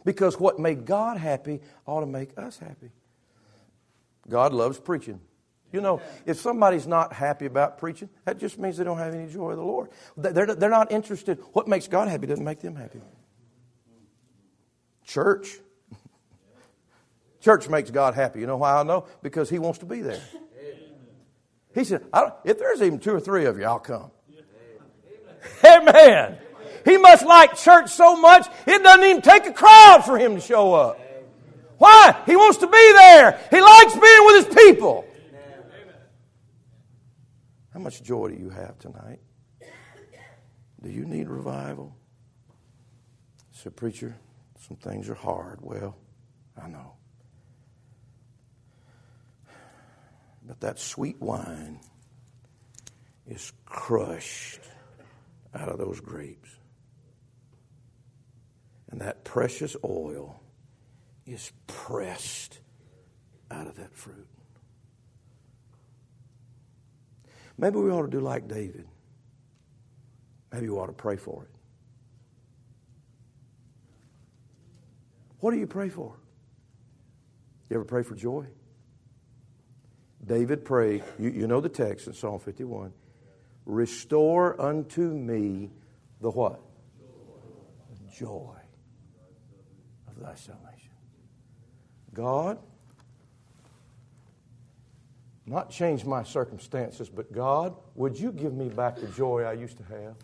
Because 0.07 0.39
what 0.39 0.61
made 0.61 0.87
God 0.87 1.19
happy 1.19 1.61
ought 1.85 2.01
to 2.01 2.07
make 2.07 2.31
us 2.39 2.59
happy. 2.59 2.93
God 4.29 4.53
loves 4.53 4.79
preaching. 4.79 5.21
You 5.73 5.81
know, 5.81 6.01
if 6.25 6.39
somebody's 6.41 6.87
not 6.87 7.13
happy 7.13 7.45
about 7.45 7.79
preaching, 7.79 8.09
that 8.25 8.39
just 8.39 8.57
means 8.57 8.77
they 8.77 8.85
don't 8.85 8.99
have 8.99 9.13
any 9.13 9.31
joy 9.31 9.51
of 9.51 9.57
the 9.57 9.65
Lord. 9.65 9.91
They're, 10.17 10.55
they're 10.55 10.71
not 10.71 10.93
interested. 10.93 11.41
What 11.53 11.67
makes 11.67 11.89
God 11.89 12.07
happy 12.07 12.29
doesn't 12.29 12.45
make 12.45 12.61
them 12.61 12.77
happy. 12.77 13.01
Church. 15.05 15.59
Church 17.41 17.69
makes 17.69 17.91
God 17.91 18.15
happy. 18.15 18.39
You 18.39 18.47
know 18.47 18.59
why 18.59 18.75
I 18.79 18.85
know? 18.85 19.07
Because 19.23 19.51
He 19.51 19.59
wants 19.59 19.81
to 19.81 19.87
be 19.87 20.03
there. 20.03 20.23
He 21.75 21.83
said, 21.83 22.05
if 22.45 22.61
there's 22.61 22.81
even 22.81 23.01
two 23.01 23.13
or 23.13 23.21
three 23.21 23.47
of 23.47 23.59
you, 23.59 23.65
I'll 23.65 23.81
come. 23.81 24.13
Amen. 25.67 26.39
He 26.87 26.97
must 26.99 27.27
like 27.27 27.57
church 27.57 27.91
so 27.91 28.17
much, 28.17 28.47
it 28.65 28.81
doesn't 28.81 29.05
even 29.05 29.21
take 29.21 29.45
a 29.45 29.53
crowd 29.53 30.05
for 30.05 30.17
him 30.17 30.37
to 30.37 30.41
show 30.41 30.73
up. 30.73 31.01
Why? 31.79 32.17
He 32.25 32.37
wants 32.37 32.59
to 32.59 32.69
be 32.69 32.93
there. 32.93 33.41
He 33.51 33.61
likes 33.61 33.93
being 33.93 34.27
with 34.27 34.47
his 34.47 34.55
people. 34.55 35.05
How 37.75 37.81
much 37.81 38.03
joy 38.05 38.29
do 38.29 38.37
you 38.37 38.51
have 38.51 38.79
tonight? 38.79 39.19
Do 40.81 40.89
you 40.89 41.05
need 41.05 41.29
revival? 41.29 41.95
So, 43.51 43.71
preacher, 43.71 44.17
some 44.69 44.77
things 44.77 45.09
are 45.09 45.15
hard. 45.15 45.59
Well, 45.61 45.97
I 46.57 46.69
know. 46.69 46.93
But 50.45 50.61
that 50.61 50.79
sweet 50.79 51.21
wine 51.21 51.81
is 53.27 53.53
crushed 53.65 54.61
out 55.53 55.69
of 55.69 55.79
those 55.79 55.99
grapes. 55.99 56.49
And 58.97 59.05
that 59.07 59.25
precious 59.25 59.77
oil 59.85 60.41
is 61.27 61.53
pressed 61.67 62.61
out 63.51 63.67
of 63.67 63.77
that 63.77 63.95
fruit. 63.95 64.27
Maybe 67.59 67.77
we 67.77 67.91
ought 67.91 68.07
to 68.07 68.11
do 68.11 68.21
like 68.21 68.49
David. 68.49 68.87
Maybe 70.51 70.71
we 70.71 70.77
ought 70.79 70.87
to 70.87 70.95
pray 70.95 71.19
for 71.19 71.43
it. 71.43 71.51
What 75.41 75.51
do 75.51 75.59
you 75.59 75.67
pray 75.67 75.91
for? 75.91 76.17
You 77.69 77.77
ever 77.77 77.85
pray 77.85 78.03
for 78.03 78.15
joy? 78.15 78.47
David 80.25 80.65
prayed, 80.65 81.05
you, 81.19 81.29
you 81.29 81.47
know 81.47 81.61
the 81.61 81.69
text 81.69 82.07
in 82.07 82.15
Psalm 82.15 82.41
51 82.41 82.95
Restore 83.67 84.59
unto 84.59 85.03
me 85.03 85.71
the 86.23 86.31
what? 86.31 86.63
Joy 88.11 88.57
of 90.17 90.23
thy 90.23 90.35
salvation. 90.35 90.91
God, 92.13 92.59
not 95.47 95.71
change 95.71 96.05
my 96.05 96.23
circumstances, 96.23 97.09
but 97.09 97.33
God, 97.33 97.77
would 97.95 98.19
you 98.19 98.33
give 98.33 98.55
me 98.55 98.69
back 98.69 98.97
the 98.97 99.07
joy 99.09 99.45
I 99.45 99.53
used 99.53 99.77
to 99.79 99.85
have? 99.85 100.17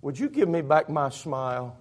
Would 0.00 0.18
you 0.18 0.28
give 0.28 0.48
me 0.48 0.62
back 0.62 0.88
my 0.88 1.10
smile? 1.10 1.76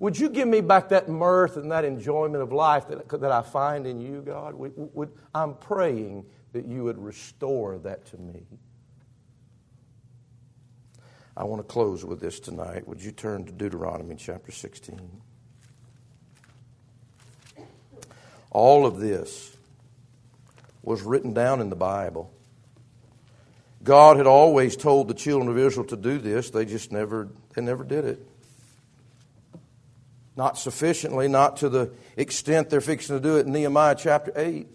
Would 0.00 0.18
you 0.18 0.28
give 0.28 0.48
me 0.48 0.60
back 0.60 0.88
that 0.90 1.08
mirth 1.08 1.56
and 1.56 1.70
that 1.70 1.84
enjoyment 1.84 2.42
of 2.42 2.52
life 2.52 2.88
that, 2.88 3.08
that 3.08 3.32
I 3.32 3.42
find 3.42 3.86
in 3.86 4.00
you, 4.00 4.20
God? 4.20 4.54
Would, 4.54 4.72
would, 4.76 5.12
I'm 5.34 5.54
praying 5.54 6.26
that 6.52 6.66
you 6.66 6.84
would 6.84 6.98
restore 6.98 7.78
that 7.78 8.04
to 8.06 8.18
me. 8.18 8.46
I 11.36 11.44
want 11.44 11.60
to 11.60 11.70
close 11.70 12.04
with 12.04 12.20
this 12.20 12.40
tonight. 12.40 12.88
Would 12.88 13.02
you 13.02 13.12
turn 13.12 13.44
to 13.44 13.52
Deuteronomy 13.52 14.14
chapter 14.16 14.52
16? 14.52 15.20
All 18.50 18.86
of 18.86 18.98
this 18.98 19.54
was 20.82 21.02
written 21.02 21.34
down 21.34 21.60
in 21.60 21.68
the 21.68 21.76
Bible. 21.76 22.32
God 23.82 24.16
had 24.16 24.26
always 24.26 24.76
told 24.76 25.08
the 25.08 25.14
children 25.14 25.50
of 25.50 25.58
Israel 25.58 25.86
to 25.88 25.96
do 25.96 26.18
this, 26.18 26.50
they 26.50 26.64
just 26.64 26.90
never 26.90 27.28
they 27.54 27.62
never 27.62 27.84
did 27.84 28.04
it. 28.04 28.26
Not 30.36 30.58
sufficiently, 30.58 31.28
not 31.28 31.58
to 31.58 31.68
the 31.68 31.92
extent 32.16 32.70
they're 32.70 32.80
fixing 32.80 33.16
to 33.16 33.22
do 33.22 33.36
it 33.36 33.46
in 33.46 33.52
Nehemiah 33.52 33.94
chapter 33.94 34.32
8. 34.34 34.68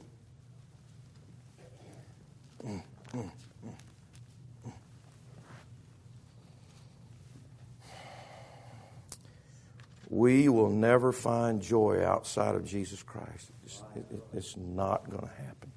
We 10.11 10.49
will 10.49 10.69
never 10.69 11.13
find 11.13 11.61
joy 11.61 12.03
outside 12.05 12.53
of 12.55 12.65
Jesus 12.65 13.01
Christ. 13.01 13.49
It's, 13.63 13.81
it, 13.95 14.05
it's 14.33 14.57
not 14.57 15.09
going 15.09 15.23
to 15.23 15.33
happen. 15.41 15.71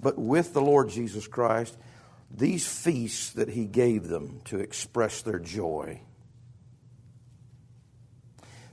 But 0.00 0.18
with 0.18 0.52
the 0.52 0.60
Lord 0.60 0.88
Jesus 0.88 1.28
Christ, 1.28 1.78
these 2.28 2.66
feasts 2.66 3.30
that 3.34 3.48
He 3.48 3.66
gave 3.66 4.08
them 4.08 4.40
to 4.46 4.58
express 4.58 5.22
their 5.22 5.38
joy. 5.38 6.00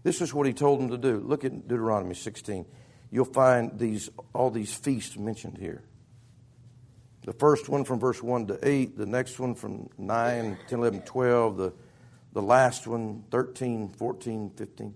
This 0.02 0.22
is 0.22 0.34
what 0.34 0.48
He 0.48 0.54
told 0.54 0.80
them 0.80 0.90
to 0.90 0.98
do. 0.98 1.20
Look 1.20 1.46
at 1.46 1.68
Deuteronomy 1.68 2.16
16. 2.16 2.66
You'll 3.12 3.26
find 3.26 3.78
these 3.78 4.10
all 4.34 4.50
these 4.50 4.74
feasts 4.74 5.18
mentioned 5.18 5.60
here. 5.60 5.84
The 7.26 7.34
first 7.34 7.70
one 7.70 7.84
from 7.84 8.00
verse 8.00 8.24
1 8.24 8.48
to 8.48 8.60
8, 8.68 8.98
the 8.98 9.06
next 9.06 9.40
one 9.40 9.54
from 9.54 9.88
9, 10.00 10.58
10, 10.68 10.80
11, 10.80 11.02
12, 11.02 11.58
the, 11.58 11.74
the 12.34 12.42
last 12.42 12.88
one, 12.88 13.24
13, 13.32 13.90
14, 13.90 14.52
15. 14.56 14.94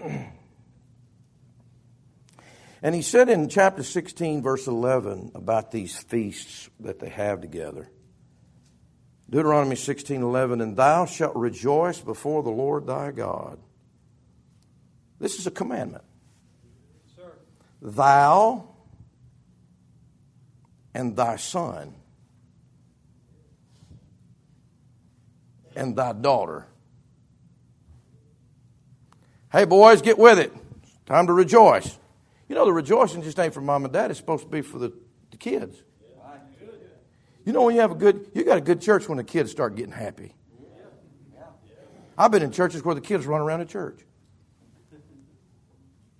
and 2.82 2.94
he 2.94 3.02
said 3.02 3.28
in 3.28 3.48
chapter 3.48 3.82
16, 3.82 4.42
verse 4.42 4.66
11, 4.66 5.32
about 5.34 5.70
these 5.70 5.96
feasts 5.96 6.70
that 6.80 6.98
they 6.98 7.08
have 7.10 7.40
together. 7.40 7.90
Deuteronomy 9.28 9.76
16, 9.76 10.22
11, 10.22 10.60
and 10.60 10.76
thou 10.76 11.06
shalt 11.06 11.34
rejoice 11.34 12.00
before 12.00 12.42
the 12.42 12.50
Lord 12.50 12.86
thy 12.86 13.10
God. 13.10 13.58
This 15.18 15.38
is 15.38 15.46
a 15.46 15.50
commandment. 15.50 16.04
Sir. 17.16 17.32
Thou 17.80 18.68
and 20.94 21.16
thy 21.16 21.36
son 21.36 21.94
and 25.76 25.96
thy 25.96 26.12
daughter. 26.12 26.66
Hey, 29.52 29.64
boys, 29.64 30.02
get 30.02 30.18
with 30.18 30.38
it. 30.38 30.52
Time 31.06 31.26
to 31.26 31.32
rejoice. 31.32 31.98
You 32.48 32.54
know, 32.54 32.64
the 32.64 32.72
rejoicing 32.72 33.22
just 33.22 33.38
ain't 33.38 33.54
for 33.54 33.60
mom 33.60 33.84
and 33.84 33.92
dad, 33.92 34.10
it's 34.10 34.18
supposed 34.18 34.44
to 34.44 34.50
be 34.50 34.62
for 34.62 34.78
the, 34.78 34.92
the 35.30 35.36
kids. 35.36 35.82
You 37.44 37.52
know, 37.52 37.62
when 37.62 37.74
you 37.74 37.80
have 37.82 37.90
a 37.90 37.94
good, 37.94 38.30
you 38.34 38.44
got 38.44 38.58
a 38.58 38.62
good 38.62 38.80
church 38.80 39.08
when 39.08 39.18
the 39.18 39.24
kids 39.24 39.50
start 39.50 39.76
getting 39.76 39.92
happy. 39.92 40.34
I've 42.16 42.30
been 42.30 42.42
in 42.42 42.52
churches 42.52 42.84
where 42.84 42.94
the 42.94 43.00
kids 43.00 43.26
run 43.26 43.40
around 43.40 43.60
the 43.60 43.66
church. 43.66 44.00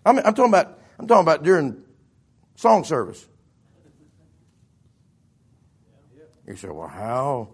I 0.05 0.13
mean, 0.13 0.23
I'm 0.27 0.35
talking 0.35 0.51
about, 0.51 0.79
I'm 0.99 1.07
talking 1.07 1.23
about 1.23 1.43
during 1.45 1.83
song 2.57 2.85
service. 2.85 3.27
You 6.47 6.57
say, 6.57 6.69
well, 6.69 6.89
how, 6.89 7.54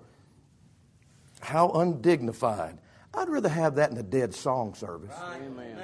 how 1.41 1.71
undignified. 1.71 2.79
I'd 3.15 3.29
rather 3.29 3.49
have 3.49 3.77
that 3.77 3.91
in 3.91 3.99
a 3.99 4.03
dead 4.03 4.35
song 4.35 4.75
service. 4.75 5.15
Amen. 5.21 5.77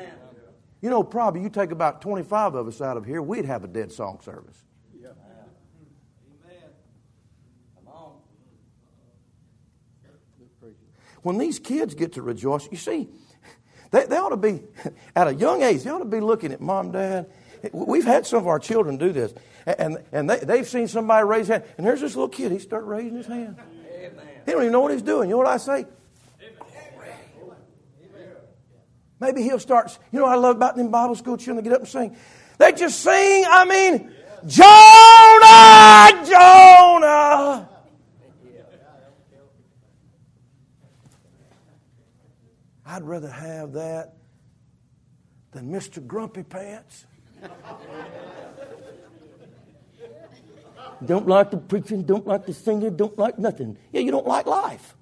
You 0.81 0.91
know, 0.91 1.03
probably 1.03 1.43
you 1.43 1.49
take 1.49 1.71
about 1.71 2.01
25 2.01 2.55
of 2.55 2.69
us 2.69 2.81
out 2.81 2.97
of 2.97 3.05
here, 3.05 3.23
we'd 3.23 3.47
have 3.47 3.65
a 3.65 3.69
dead 3.69 3.91
song 3.91 4.21
service. 4.23 4.63
Yep. 5.01 5.17
Amen. 6.45 6.71
Come 7.75 7.93
on. 7.93 8.13
When 11.23 11.39
these 11.39 11.59
kids 11.59 11.95
get 11.95 12.13
to 12.13 12.23
rejoice, 12.23 12.69
you 12.71 12.77
see, 12.77 13.09
they, 13.91 14.05
they 14.07 14.17
ought 14.17 14.29
to 14.29 14.37
be, 14.37 14.63
at 15.17 15.27
a 15.27 15.35
young 15.35 15.63
age, 15.63 15.83
they 15.83 15.91
ought 15.91 15.99
to 15.99 16.05
be 16.05 16.21
looking 16.21 16.53
at 16.53 16.61
mom, 16.61 16.93
dad. 16.93 17.31
We've 17.73 18.05
had 18.05 18.27
some 18.27 18.39
of 18.39 18.47
our 18.47 18.59
children 18.59 18.97
do 18.99 19.13
this. 19.13 19.35
And, 19.67 19.99
and 20.13 20.31
they, 20.31 20.39
they've 20.39 20.69
seen 20.69 20.87
somebody 20.87 21.27
raise 21.27 21.49
hand. 21.49 21.65
And 21.79 21.87
there's 21.87 22.01
this 22.01 22.15
little 22.15 22.29
kid. 22.29 22.53
He 22.53 22.59
start 22.59 22.85
raising 22.85 23.17
his 23.17 23.27
hand. 23.27 23.57
He 24.47 24.53
don't 24.53 24.63
even 24.63 24.73
know 24.73 24.81
what 24.81 24.93
he's 24.93 25.03
doing. 25.03 25.29
You 25.29 25.35
know 25.35 25.39
what 25.39 25.49
I 25.49 25.57
say? 25.59 25.87
Maybe 29.19 29.43
he'll 29.43 29.59
start. 29.59 29.99
You 30.13 30.21
know 30.21 30.27
I 30.27 30.37
love 30.37 30.57
about 30.57 30.77
them 30.77 30.91
Bible 30.91 31.17
school 31.17 31.37
children? 31.37 31.57
They 31.57 31.63
get 31.69 31.73
up 31.75 31.81
and 31.81 31.89
sing. 31.89 32.17
They 32.59 32.73
just 32.73 33.01
sing. 33.01 33.45
I 33.49 33.65
mean, 33.65 34.13
Jonah, 34.47 36.25
Jonah. 36.25 37.69
I'd 42.89 43.03
rather 43.03 43.31
have 43.31 43.73
that 43.73 44.15
than 45.51 45.73
Mr. 45.73 46.07
Grumpy 46.07 46.45
Pants. 46.45 47.07
Don't 51.05 51.29
like 51.29 51.51
the 51.51 51.59
preaching, 51.59 52.03
don't 52.03 52.27
like 52.27 52.47
the 52.47 52.55
singing, 52.55 52.97
don't 52.97 53.19
like 53.19 53.39
nothing. 53.39 53.77
Yeah, 53.93 54.01
you 54.01 54.11
don't 54.11 54.27
like 54.27 54.47
life. 54.47 54.95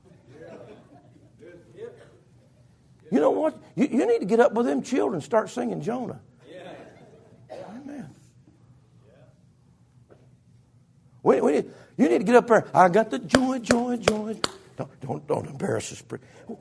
You 3.10 3.20
know 3.20 3.30
what? 3.30 3.56
You, 3.76 3.86
you 3.90 4.06
need 4.06 4.18
to 4.20 4.24
get 4.24 4.40
up 4.40 4.52
with 4.54 4.66
them 4.66 4.82
children 4.82 5.20
start 5.20 5.48
singing 5.50 5.80
Jonah. 5.82 6.20
Amen. 7.52 8.14
We, 11.22 11.36
you 11.36 12.08
need 12.08 12.18
to 12.18 12.24
get 12.24 12.34
up 12.34 12.48
there. 12.48 12.66
I 12.74 12.88
got 12.88 13.10
the 13.10 13.20
joy, 13.20 13.60
joy, 13.60 13.96
joy. 13.98 14.36
Don't, 14.76 15.00
don't, 15.00 15.26
don't 15.28 15.46
embarrass 15.46 15.92
us. 15.92 16.02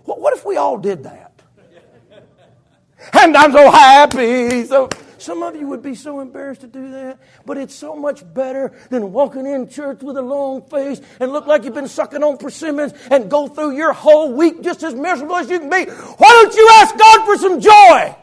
What 0.06 0.38
if 0.38 0.46
we 0.46 0.58
all 0.58 0.78
did 0.78 1.04
that? 1.04 1.33
And 3.12 3.36
I'm 3.36 3.52
so 3.52 3.70
happy. 3.70 4.66
So 4.66 4.90
some 5.18 5.42
of 5.44 5.56
you 5.56 5.68
would 5.68 5.82
be 5.82 5.96
so 5.96 6.20
embarrassed 6.20 6.62
to 6.62 6.68
do 6.68 6.92
that, 6.92 7.20
but 7.46 7.58
it's 7.58 7.74
so 7.74 7.96
much 7.96 8.24
better 8.34 8.74
than 8.90 9.14
walking 9.14 9.46
in 9.46 9.70
church 9.70 10.02
with 10.02 10.18
a 10.18 10.22
long 10.22 10.62
face 10.64 11.02
and 11.20 11.32
look 11.32 11.48
like 11.48 11.64
you've 11.64 11.74
been 11.74 11.88
sucking 11.88 12.24
on 12.24 12.38
persimmons 12.38 12.94
and 13.10 13.30
go 13.30 13.48
through 13.48 13.76
your 13.76 13.94
whole 13.94 14.34
week 14.34 14.62
just 14.62 14.84
as 14.84 14.94
miserable 14.94 15.36
as 15.36 15.50
you 15.50 15.60
can 15.60 15.70
be. 15.70 15.86
Why 15.86 16.28
don't 16.28 16.56
you 16.56 16.70
ask 16.74 16.98
God 16.98 17.26
for 17.26 17.38
some 17.38 17.60
joy? 17.60 18.16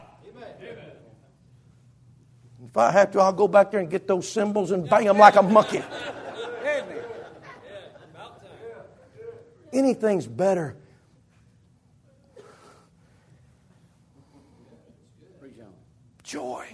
If 2.63 2.77
I 2.77 2.91
have 2.91 3.11
to, 3.11 3.19
I'll 3.19 3.33
go 3.33 3.49
back 3.49 3.71
there 3.71 3.81
and 3.81 3.89
get 3.89 4.07
those 4.07 4.29
cymbals 4.29 4.71
and 4.71 4.89
bang 4.89 5.05
them 5.05 5.17
like 5.17 5.35
a 5.35 5.41
monkey. 5.41 5.83
Anything's 9.73 10.27
better 10.27 10.77
joy. 16.31 16.65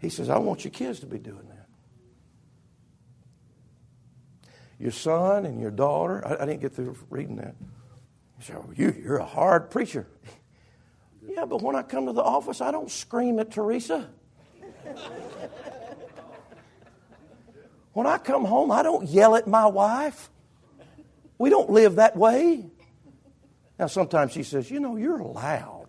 He 0.00 0.08
says, 0.08 0.28
I 0.28 0.38
want 0.38 0.64
your 0.64 0.72
kids 0.72 1.00
to 1.00 1.06
be 1.06 1.18
doing 1.18 1.46
that. 1.48 1.68
Your 4.78 4.92
son 4.92 5.46
and 5.46 5.60
your 5.60 5.70
daughter, 5.70 6.26
I, 6.26 6.42
I 6.42 6.46
didn't 6.46 6.62
get 6.62 6.74
through 6.74 6.96
reading 7.10 7.36
that. 7.36 7.54
He 8.38 8.44
said, 8.44 8.56
oh, 8.56 8.72
you, 8.74 8.94
you're 9.00 9.18
a 9.18 9.24
hard 9.24 9.70
preacher. 9.70 10.06
yeah, 11.28 11.44
but 11.44 11.62
when 11.62 11.76
I 11.76 11.82
come 11.82 12.06
to 12.06 12.12
the 12.12 12.22
office, 12.22 12.60
I 12.60 12.70
don't 12.70 12.90
scream 12.90 13.38
at 13.38 13.52
Teresa. 13.52 14.08
when 17.92 18.06
I 18.06 18.18
come 18.18 18.46
home, 18.46 18.72
I 18.72 18.82
don't 18.82 19.06
yell 19.08 19.36
at 19.36 19.46
my 19.46 19.66
wife. 19.66 20.30
We 21.38 21.50
don't 21.50 21.70
live 21.70 21.96
that 21.96 22.16
way. 22.16 22.66
Now, 23.78 23.86
sometimes 23.86 24.32
she 24.32 24.42
says, 24.42 24.70
You 24.70 24.80
know, 24.80 24.96
you're 24.96 25.22
loud. 25.22 25.88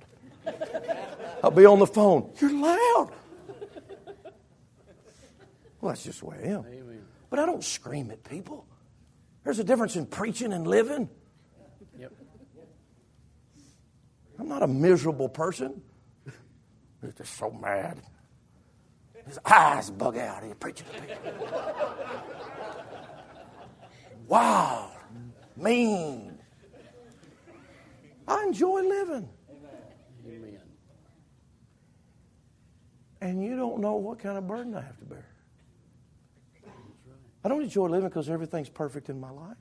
I'll 1.43 1.51
be 1.51 1.65
on 1.65 1.79
the 1.79 1.87
phone. 1.87 2.31
You're 2.39 2.53
loud. 2.53 3.11
Well, 5.81 5.89
that's 5.89 6.03
just 6.03 6.19
the 6.19 6.27
way 6.27 6.37
I 6.43 6.47
am. 6.49 6.65
Amen. 6.67 7.01
But 7.29 7.39
I 7.39 7.45
don't 7.45 7.63
scream 7.63 8.11
at 8.11 8.23
people. 8.23 8.67
There's 9.43 9.57
a 9.57 9.63
difference 9.63 9.95
in 9.95 10.05
preaching 10.05 10.53
and 10.53 10.67
living. 10.67 11.09
Yep. 11.97 12.13
I'm 14.39 14.47
not 14.47 14.61
a 14.61 14.67
miserable 14.67 15.27
person. 15.27 15.81
He's 17.01 17.15
just 17.15 17.35
so 17.35 17.49
mad. 17.49 17.99
His 19.25 19.39
eyes 19.43 19.89
bug 19.89 20.17
out. 20.17 20.43
He's 20.43 20.53
preaching 20.53 20.85
to 20.93 21.01
people. 21.01 21.47
wow. 24.27 24.91
Mean. 25.57 26.37
I 28.27 28.43
enjoy 28.43 28.81
living. 28.81 29.29
Amen. 30.27 30.60
And 33.21 33.43
you 33.43 33.55
don't 33.55 33.79
know 33.79 33.95
what 33.95 34.19
kind 34.19 34.37
of 34.37 34.47
burden 34.47 34.75
I 34.75 34.81
have 34.81 34.97
to 34.97 35.05
bear. 35.05 35.25
I 37.43 37.49
don't 37.49 37.61
enjoy 37.61 37.87
living 37.87 38.09
because 38.09 38.29
everything's 38.29 38.69
perfect 38.69 39.09
in 39.09 39.19
my 39.19 39.29
life. 39.29 39.57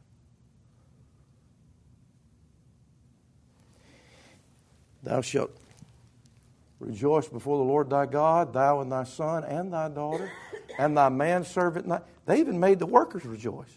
Thou 5.03 5.21
shalt 5.23 5.51
rejoice 6.79 7.27
before 7.29 7.59
the 7.59 7.65
Lord 7.65 7.89
thy 7.89 8.07
God, 8.07 8.53
thou 8.53 8.81
and 8.81 8.93
thy 8.93 9.05
son 9.05 9.45
and 9.45 9.73
thy 9.73 9.89
daughter, 9.89 10.31
and 10.79 10.97
thy 10.97 11.09
manservant. 11.09 11.91
They 12.27 12.41
even 12.41 12.61
made 12.61 12.79
the 12.79 12.87
workers 12.87 13.25
rejoice. 13.25 13.73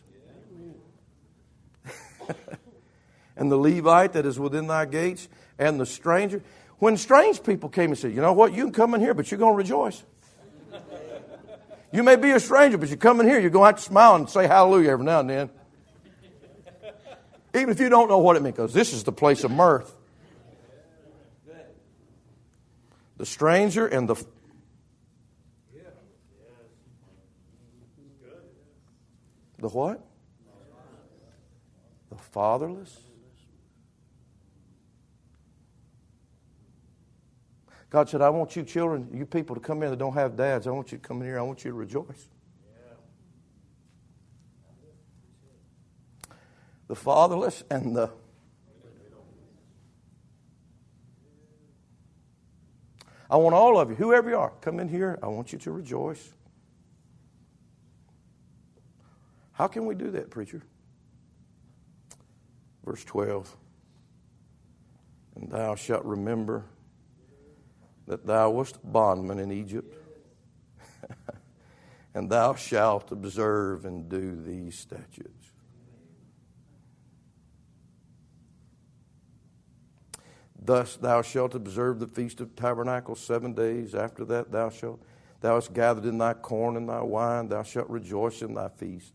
and 3.37 3.51
the 3.51 3.57
Levite 3.57 4.13
that 4.13 4.25
is 4.25 4.39
within 4.39 4.67
thy 4.67 4.85
gates, 4.85 5.27
and 5.57 5.79
the 5.79 5.85
stranger. 5.85 6.41
When 6.83 6.97
strange 6.97 7.41
people 7.41 7.69
came 7.69 7.91
and 7.91 7.97
said, 7.97 8.13
You 8.13 8.19
know 8.19 8.33
what? 8.33 8.53
You 8.53 8.65
can 8.65 8.73
come 8.73 8.93
in 8.93 8.99
here, 8.99 9.13
but 9.13 9.31
you're 9.31 9.37
going 9.37 9.53
to 9.53 9.57
rejoice. 9.57 10.03
You 11.93 12.03
may 12.03 12.17
be 12.17 12.31
a 12.31 12.41
stranger, 12.41 12.77
but 12.77 12.89
you 12.89 12.97
come 12.97 13.21
in 13.21 13.25
here, 13.25 13.39
you're 13.39 13.51
going 13.51 13.63
to 13.63 13.67
have 13.67 13.77
to 13.77 13.81
smile 13.81 14.15
and 14.15 14.29
say 14.29 14.47
hallelujah 14.47 14.89
every 14.89 15.05
now 15.05 15.21
and 15.21 15.29
then. 15.29 15.49
Even 17.55 17.69
if 17.69 17.79
you 17.79 17.87
don't 17.87 18.09
know 18.09 18.17
what 18.17 18.35
it 18.35 18.41
means, 18.41 18.57
because 18.57 18.73
this 18.73 18.91
is 18.91 19.05
the 19.05 19.13
place 19.13 19.45
of 19.45 19.51
mirth. 19.51 19.95
The 23.15 23.25
stranger 23.25 23.87
and 23.87 24.09
the 24.09 24.21
the 29.57 29.69
what? 29.69 30.05
The 32.09 32.17
fatherless. 32.17 32.93
God 37.93 38.09
said, 38.09 38.23
I 38.23 38.29
want 38.31 38.55
you 38.55 38.63
children, 38.63 39.07
you 39.13 39.23
people 39.23 39.55
to 39.55 39.61
come 39.61 39.83
in 39.83 39.91
that 39.91 39.97
don't 39.97 40.15
have 40.15 40.35
dads. 40.35 40.65
I 40.65 40.71
want 40.71 40.91
you 40.91 40.97
to 40.97 41.07
come 41.07 41.21
in 41.21 41.27
here. 41.27 41.37
I 41.37 41.43
want 41.43 41.63
you 41.63 41.69
to 41.69 41.77
rejoice. 41.77 42.27
The 46.87 46.95
fatherless 46.95 47.63
and 47.69 47.95
the 47.95 48.09
I 53.29 53.37
want 53.37 53.55
all 53.55 53.79
of 53.79 53.89
you, 53.89 53.95
whoever 53.95 54.29
you 54.29 54.37
are, 54.37 54.53
come 54.61 54.79
in 54.79 54.87
here. 54.87 55.19
I 55.21 55.27
want 55.27 55.53
you 55.53 55.59
to 55.59 55.71
rejoice. 55.71 56.33
How 59.51 59.67
can 59.67 59.85
we 59.85 59.93
do 59.93 60.09
that, 60.11 60.31
preacher? 60.31 60.63
Verse 62.83 63.03
12. 63.03 63.55
And 65.35 65.51
thou 65.51 65.75
shalt 65.75 66.05
remember 66.05 66.65
that 68.07 68.25
thou 68.25 68.49
wast 68.49 68.79
bondman 68.83 69.39
in 69.39 69.51
Egypt, 69.51 69.95
and 72.13 72.29
thou 72.29 72.53
shalt 72.55 73.11
observe 73.11 73.85
and 73.85 74.09
do 74.09 74.35
these 74.35 74.77
statutes. 74.77 75.43
Thus 80.65 80.95
thou 80.95 81.21
shalt 81.21 81.55
observe 81.55 81.99
the 81.99 82.07
feast 82.07 82.39
of 82.39 82.55
tabernacles 82.55 83.19
seven 83.19 83.53
days. 83.53 83.93
After 83.93 84.23
that 84.25 84.51
thou 84.51 84.69
shalt 84.69 85.01
thou 85.41 85.55
hast 85.55 85.73
gathered 85.73 86.05
in 86.05 86.17
thy 86.17 86.33
corn 86.33 86.77
and 86.77 86.87
thy 86.87 87.01
wine, 87.01 87.49
thou 87.49 87.63
shalt 87.63 87.89
rejoice 87.89 88.41
in 88.41 88.53
thy 88.53 88.69
feast. 88.69 89.13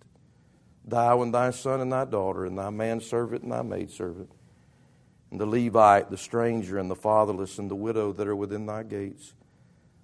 Thou 0.84 1.22
and 1.22 1.32
thy 1.32 1.50
son 1.50 1.80
and 1.80 1.92
thy 1.92 2.04
daughter, 2.04 2.44
and 2.44 2.58
thy 2.58 2.70
manservant 2.70 3.42
and 3.42 3.52
thy 3.52 3.62
maidservant, 3.62 4.30
and 5.30 5.40
the 5.40 5.46
Levite, 5.46 6.10
the 6.10 6.16
stranger, 6.16 6.78
and 6.78 6.90
the 6.90 6.96
fatherless, 6.96 7.58
and 7.58 7.70
the 7.70 7.76
widow 7.76 8.12
that 8.12 8.28
are 8.28 8.36
within 8.36 8.66
thy 8.66 8.82
gates. 8.82 9.34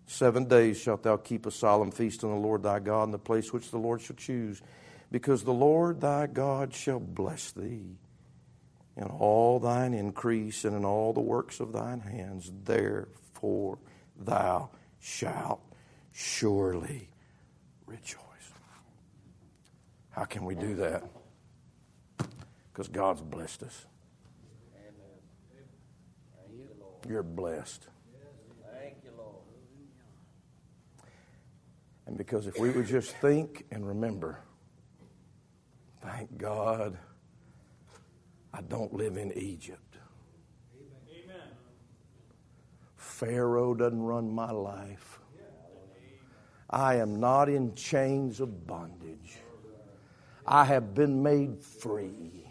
Seven 0.07 0.45
days 0.45 0.79
shalt 0.79 1.03
thou 1.03 1.17
keep 1.17 1.47
a 1.47 1.51
solemn 1.51 1.91
feast 1.91 2.25
on 2.25 2.31
the 2.31 2.37
Lord 2.37 2.63
thy 2.63 2.79
God 2.79 3.05
in 3.05 3.11
the 3.11 3.19
place 3.19 3.53
which 3.53 3.71
the 3.71 3.79
Lord 3.79 4.03
shall 4.03 4.17
choose, 4.17 4.61
because 5.11 5.45
the 5.45 5.53
Lord 5.53 6.01
thy 6.01 6.27
God 6.27 6.75
shall 6.75 7.01
bless 7.01 7.53
thee 7.53 7.97
in 8.97 9.05
all 9.05 9.59
thine 9.59 9.95
increase 9.95 10.65
and 10.65 10.77
in 10.77 10.85
all 10.85 11.13
the 11.13 11.21
works 11.21 11.61
of 11.61 11.73
thine 11.73 12.01
hands. 12.01 12.53
Therefore 12.65 13.79
thou 14.19 14.71
shalt 15.01 15.61
surely 16.13 17.09
rejoice. 17.87 18.21
How 20.11 20.25
can 20.25 20.45
we 20.45 20.55
do 20.55 20.77
that? 20.77 21.03
Because 22.73 22.89
God's 22.89 23.21
blessed 23.21 23.65
us. 23.65 23.87
You're 27.09 27.23
blessed. 27.23 27.87
Thank 28.73 28.97
you, 29.05 29.11
Lord. 29.17 29.43
And 32.07 32.17
because 32.17 32.47
if 32.47 32.59
we 32.59 32.71
would 32.71 32.87
just 32.87 33.15
think 33.17 33.67
and 33.71 33.87
remember, 33.87 34.41
thank 36.03 36.37
God 36.39 36.99
I 38.53 38.63
don't 38.63 38.93
live 38.95 39.17
in 39.17 39.33
Egypt. 39.33 39.81
Pharaoh 42.97 43.75
doesn't 43.75 44.03
run 44.03 44.35
my 44.35 44.51
life. 44.51 45.21
I 46.69 46.97
am 46.97 47.21
not 47.21 47.49
in 47.49 47.75
chains 47.75 48.41
of 48.41 48.67
bondage. 48.67 49.39
I 50.47 50.65
have 50.65 50.95
been 50.95 51.23
made 51.23 51.63
free. 51.63 52.49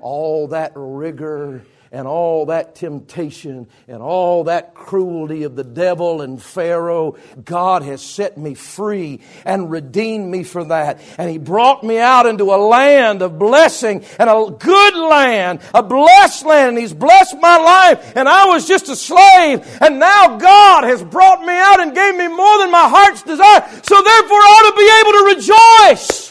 All 0.00 0.48
that 0.48 0.72
rigor 0.74 1.62
and 1.92 2.06
all 2.06 2.46
that 2.46 2.76
temptation 2.76 3.68
and 3.88 4.00
all 4.00 4.44
that 4.44 4.74
cruelty 4.74 5.42
of 5.42 5.56
the 5.56 5.64
devil 5.64 6.22
and 6.22 6.40
Pharaoh, 6.40 7.16
God 7.44 7.82
has 7.82 8.00
set 8.00 8.38
me 8.38 8.54
free 8.54 9.20
and 9.44 9.70
redeemed 9.70 10.30
me 10.30 10.44
for 10.44 10.64
that. 10.64 11.00
And 11.18 11.30
He 11.30 11.38
brought 11.38 11.82
me 11.82 11.98
out 11.98 12.26
into 12.26 12.44
a 12.44 12.56
land 12.56 13.22
of 13.22 13.38
blessing 13.38 14.04
and 14.18 14.30
a 14.30 14.54
good 14.56 14.94
land, 14.94 15.60
a 15.74 15.82
blessed 15.82 16.46
land. 16.46 16.68
And 16.70 16.78
He's 16.78 16.94
blessed 16.94 17.36
my 17.40 17.56
life. 17.56 18.12
And 18.16 18.28
I 18.28 18.46
was 18.46 18.68
just 18.68 18.88
a 18.88 18.96
slave. 18.96 19.66
And 19.80 19.98
now 19.98 20.38
God 20.38 20.84
has 20.84 21.02
brought 21.02 21.40
me 21.40 21.54
out 21.54 21.80
and 21.80 21.94
gave 21.94 22.16
me 22.16 22.28
more 22.28 22.58
than 22.58 22.70
my 22.70 22.88
heart's 22.88 23.22
desire. 23.22 23.68
So 23.82 24.02
therefore 24.02 24.38
I 24.38 24.50
ought 24.54 24.70
to 24.70 24.76
be 24.76 24.90
able 25.00 25.12
to 25.12 25.96
rejoice. 25.96 26.30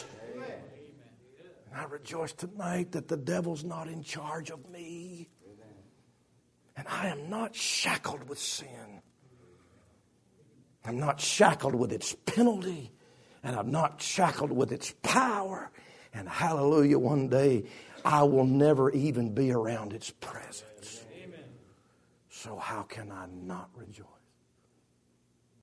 Rejoice 2.00 2.32
tonight 2.32 2.92
that 2.92 3.06
the 3.06 3.16
devil's 3.16 3.62
not 3.62 3.86
in 3.86 4.02
charge 4.02 4.50
of 4.50 4.68
me. 4.70 5.28
And 6.80 6.88
I 6.88 7.08
am 7.08 7.28
not 7.28 7.54
shackled 7.54 8.26
with 8.26 8.38
sin. 8.38 9.02
I'm 10.82 10.98
not 10.98 11.20
shackled 11.20 11.74
with 11.74 11.92
its 11.92 12.16
penalty. 12.24 12.90
And 13.42 13.54
I'm 13.54 13.70
not 13.70 14.00
shackled 14.00 14.50
with 14.50 14.72
its 14.72 14.94
power. 15.02 15.70
And 16.14 16.26
hallelujah, 16.26 16.98
one 16.98 17.28
day 17.28 17.64
I 18.02 18.22
will 18.22 18.46
never 18.46 18.90
even 18.92 19.34
be 19.34 19.52
around 19.52 19.92
its 19.92 20.10
presence. 20.10 21.04
Amen. 21.22 21.40
So, 22.30 22.56
how 22.56 22.80
can 22.84 23.12
I 23.12 23.26
not 23.26 23.68
rejoice? 23.74 24.06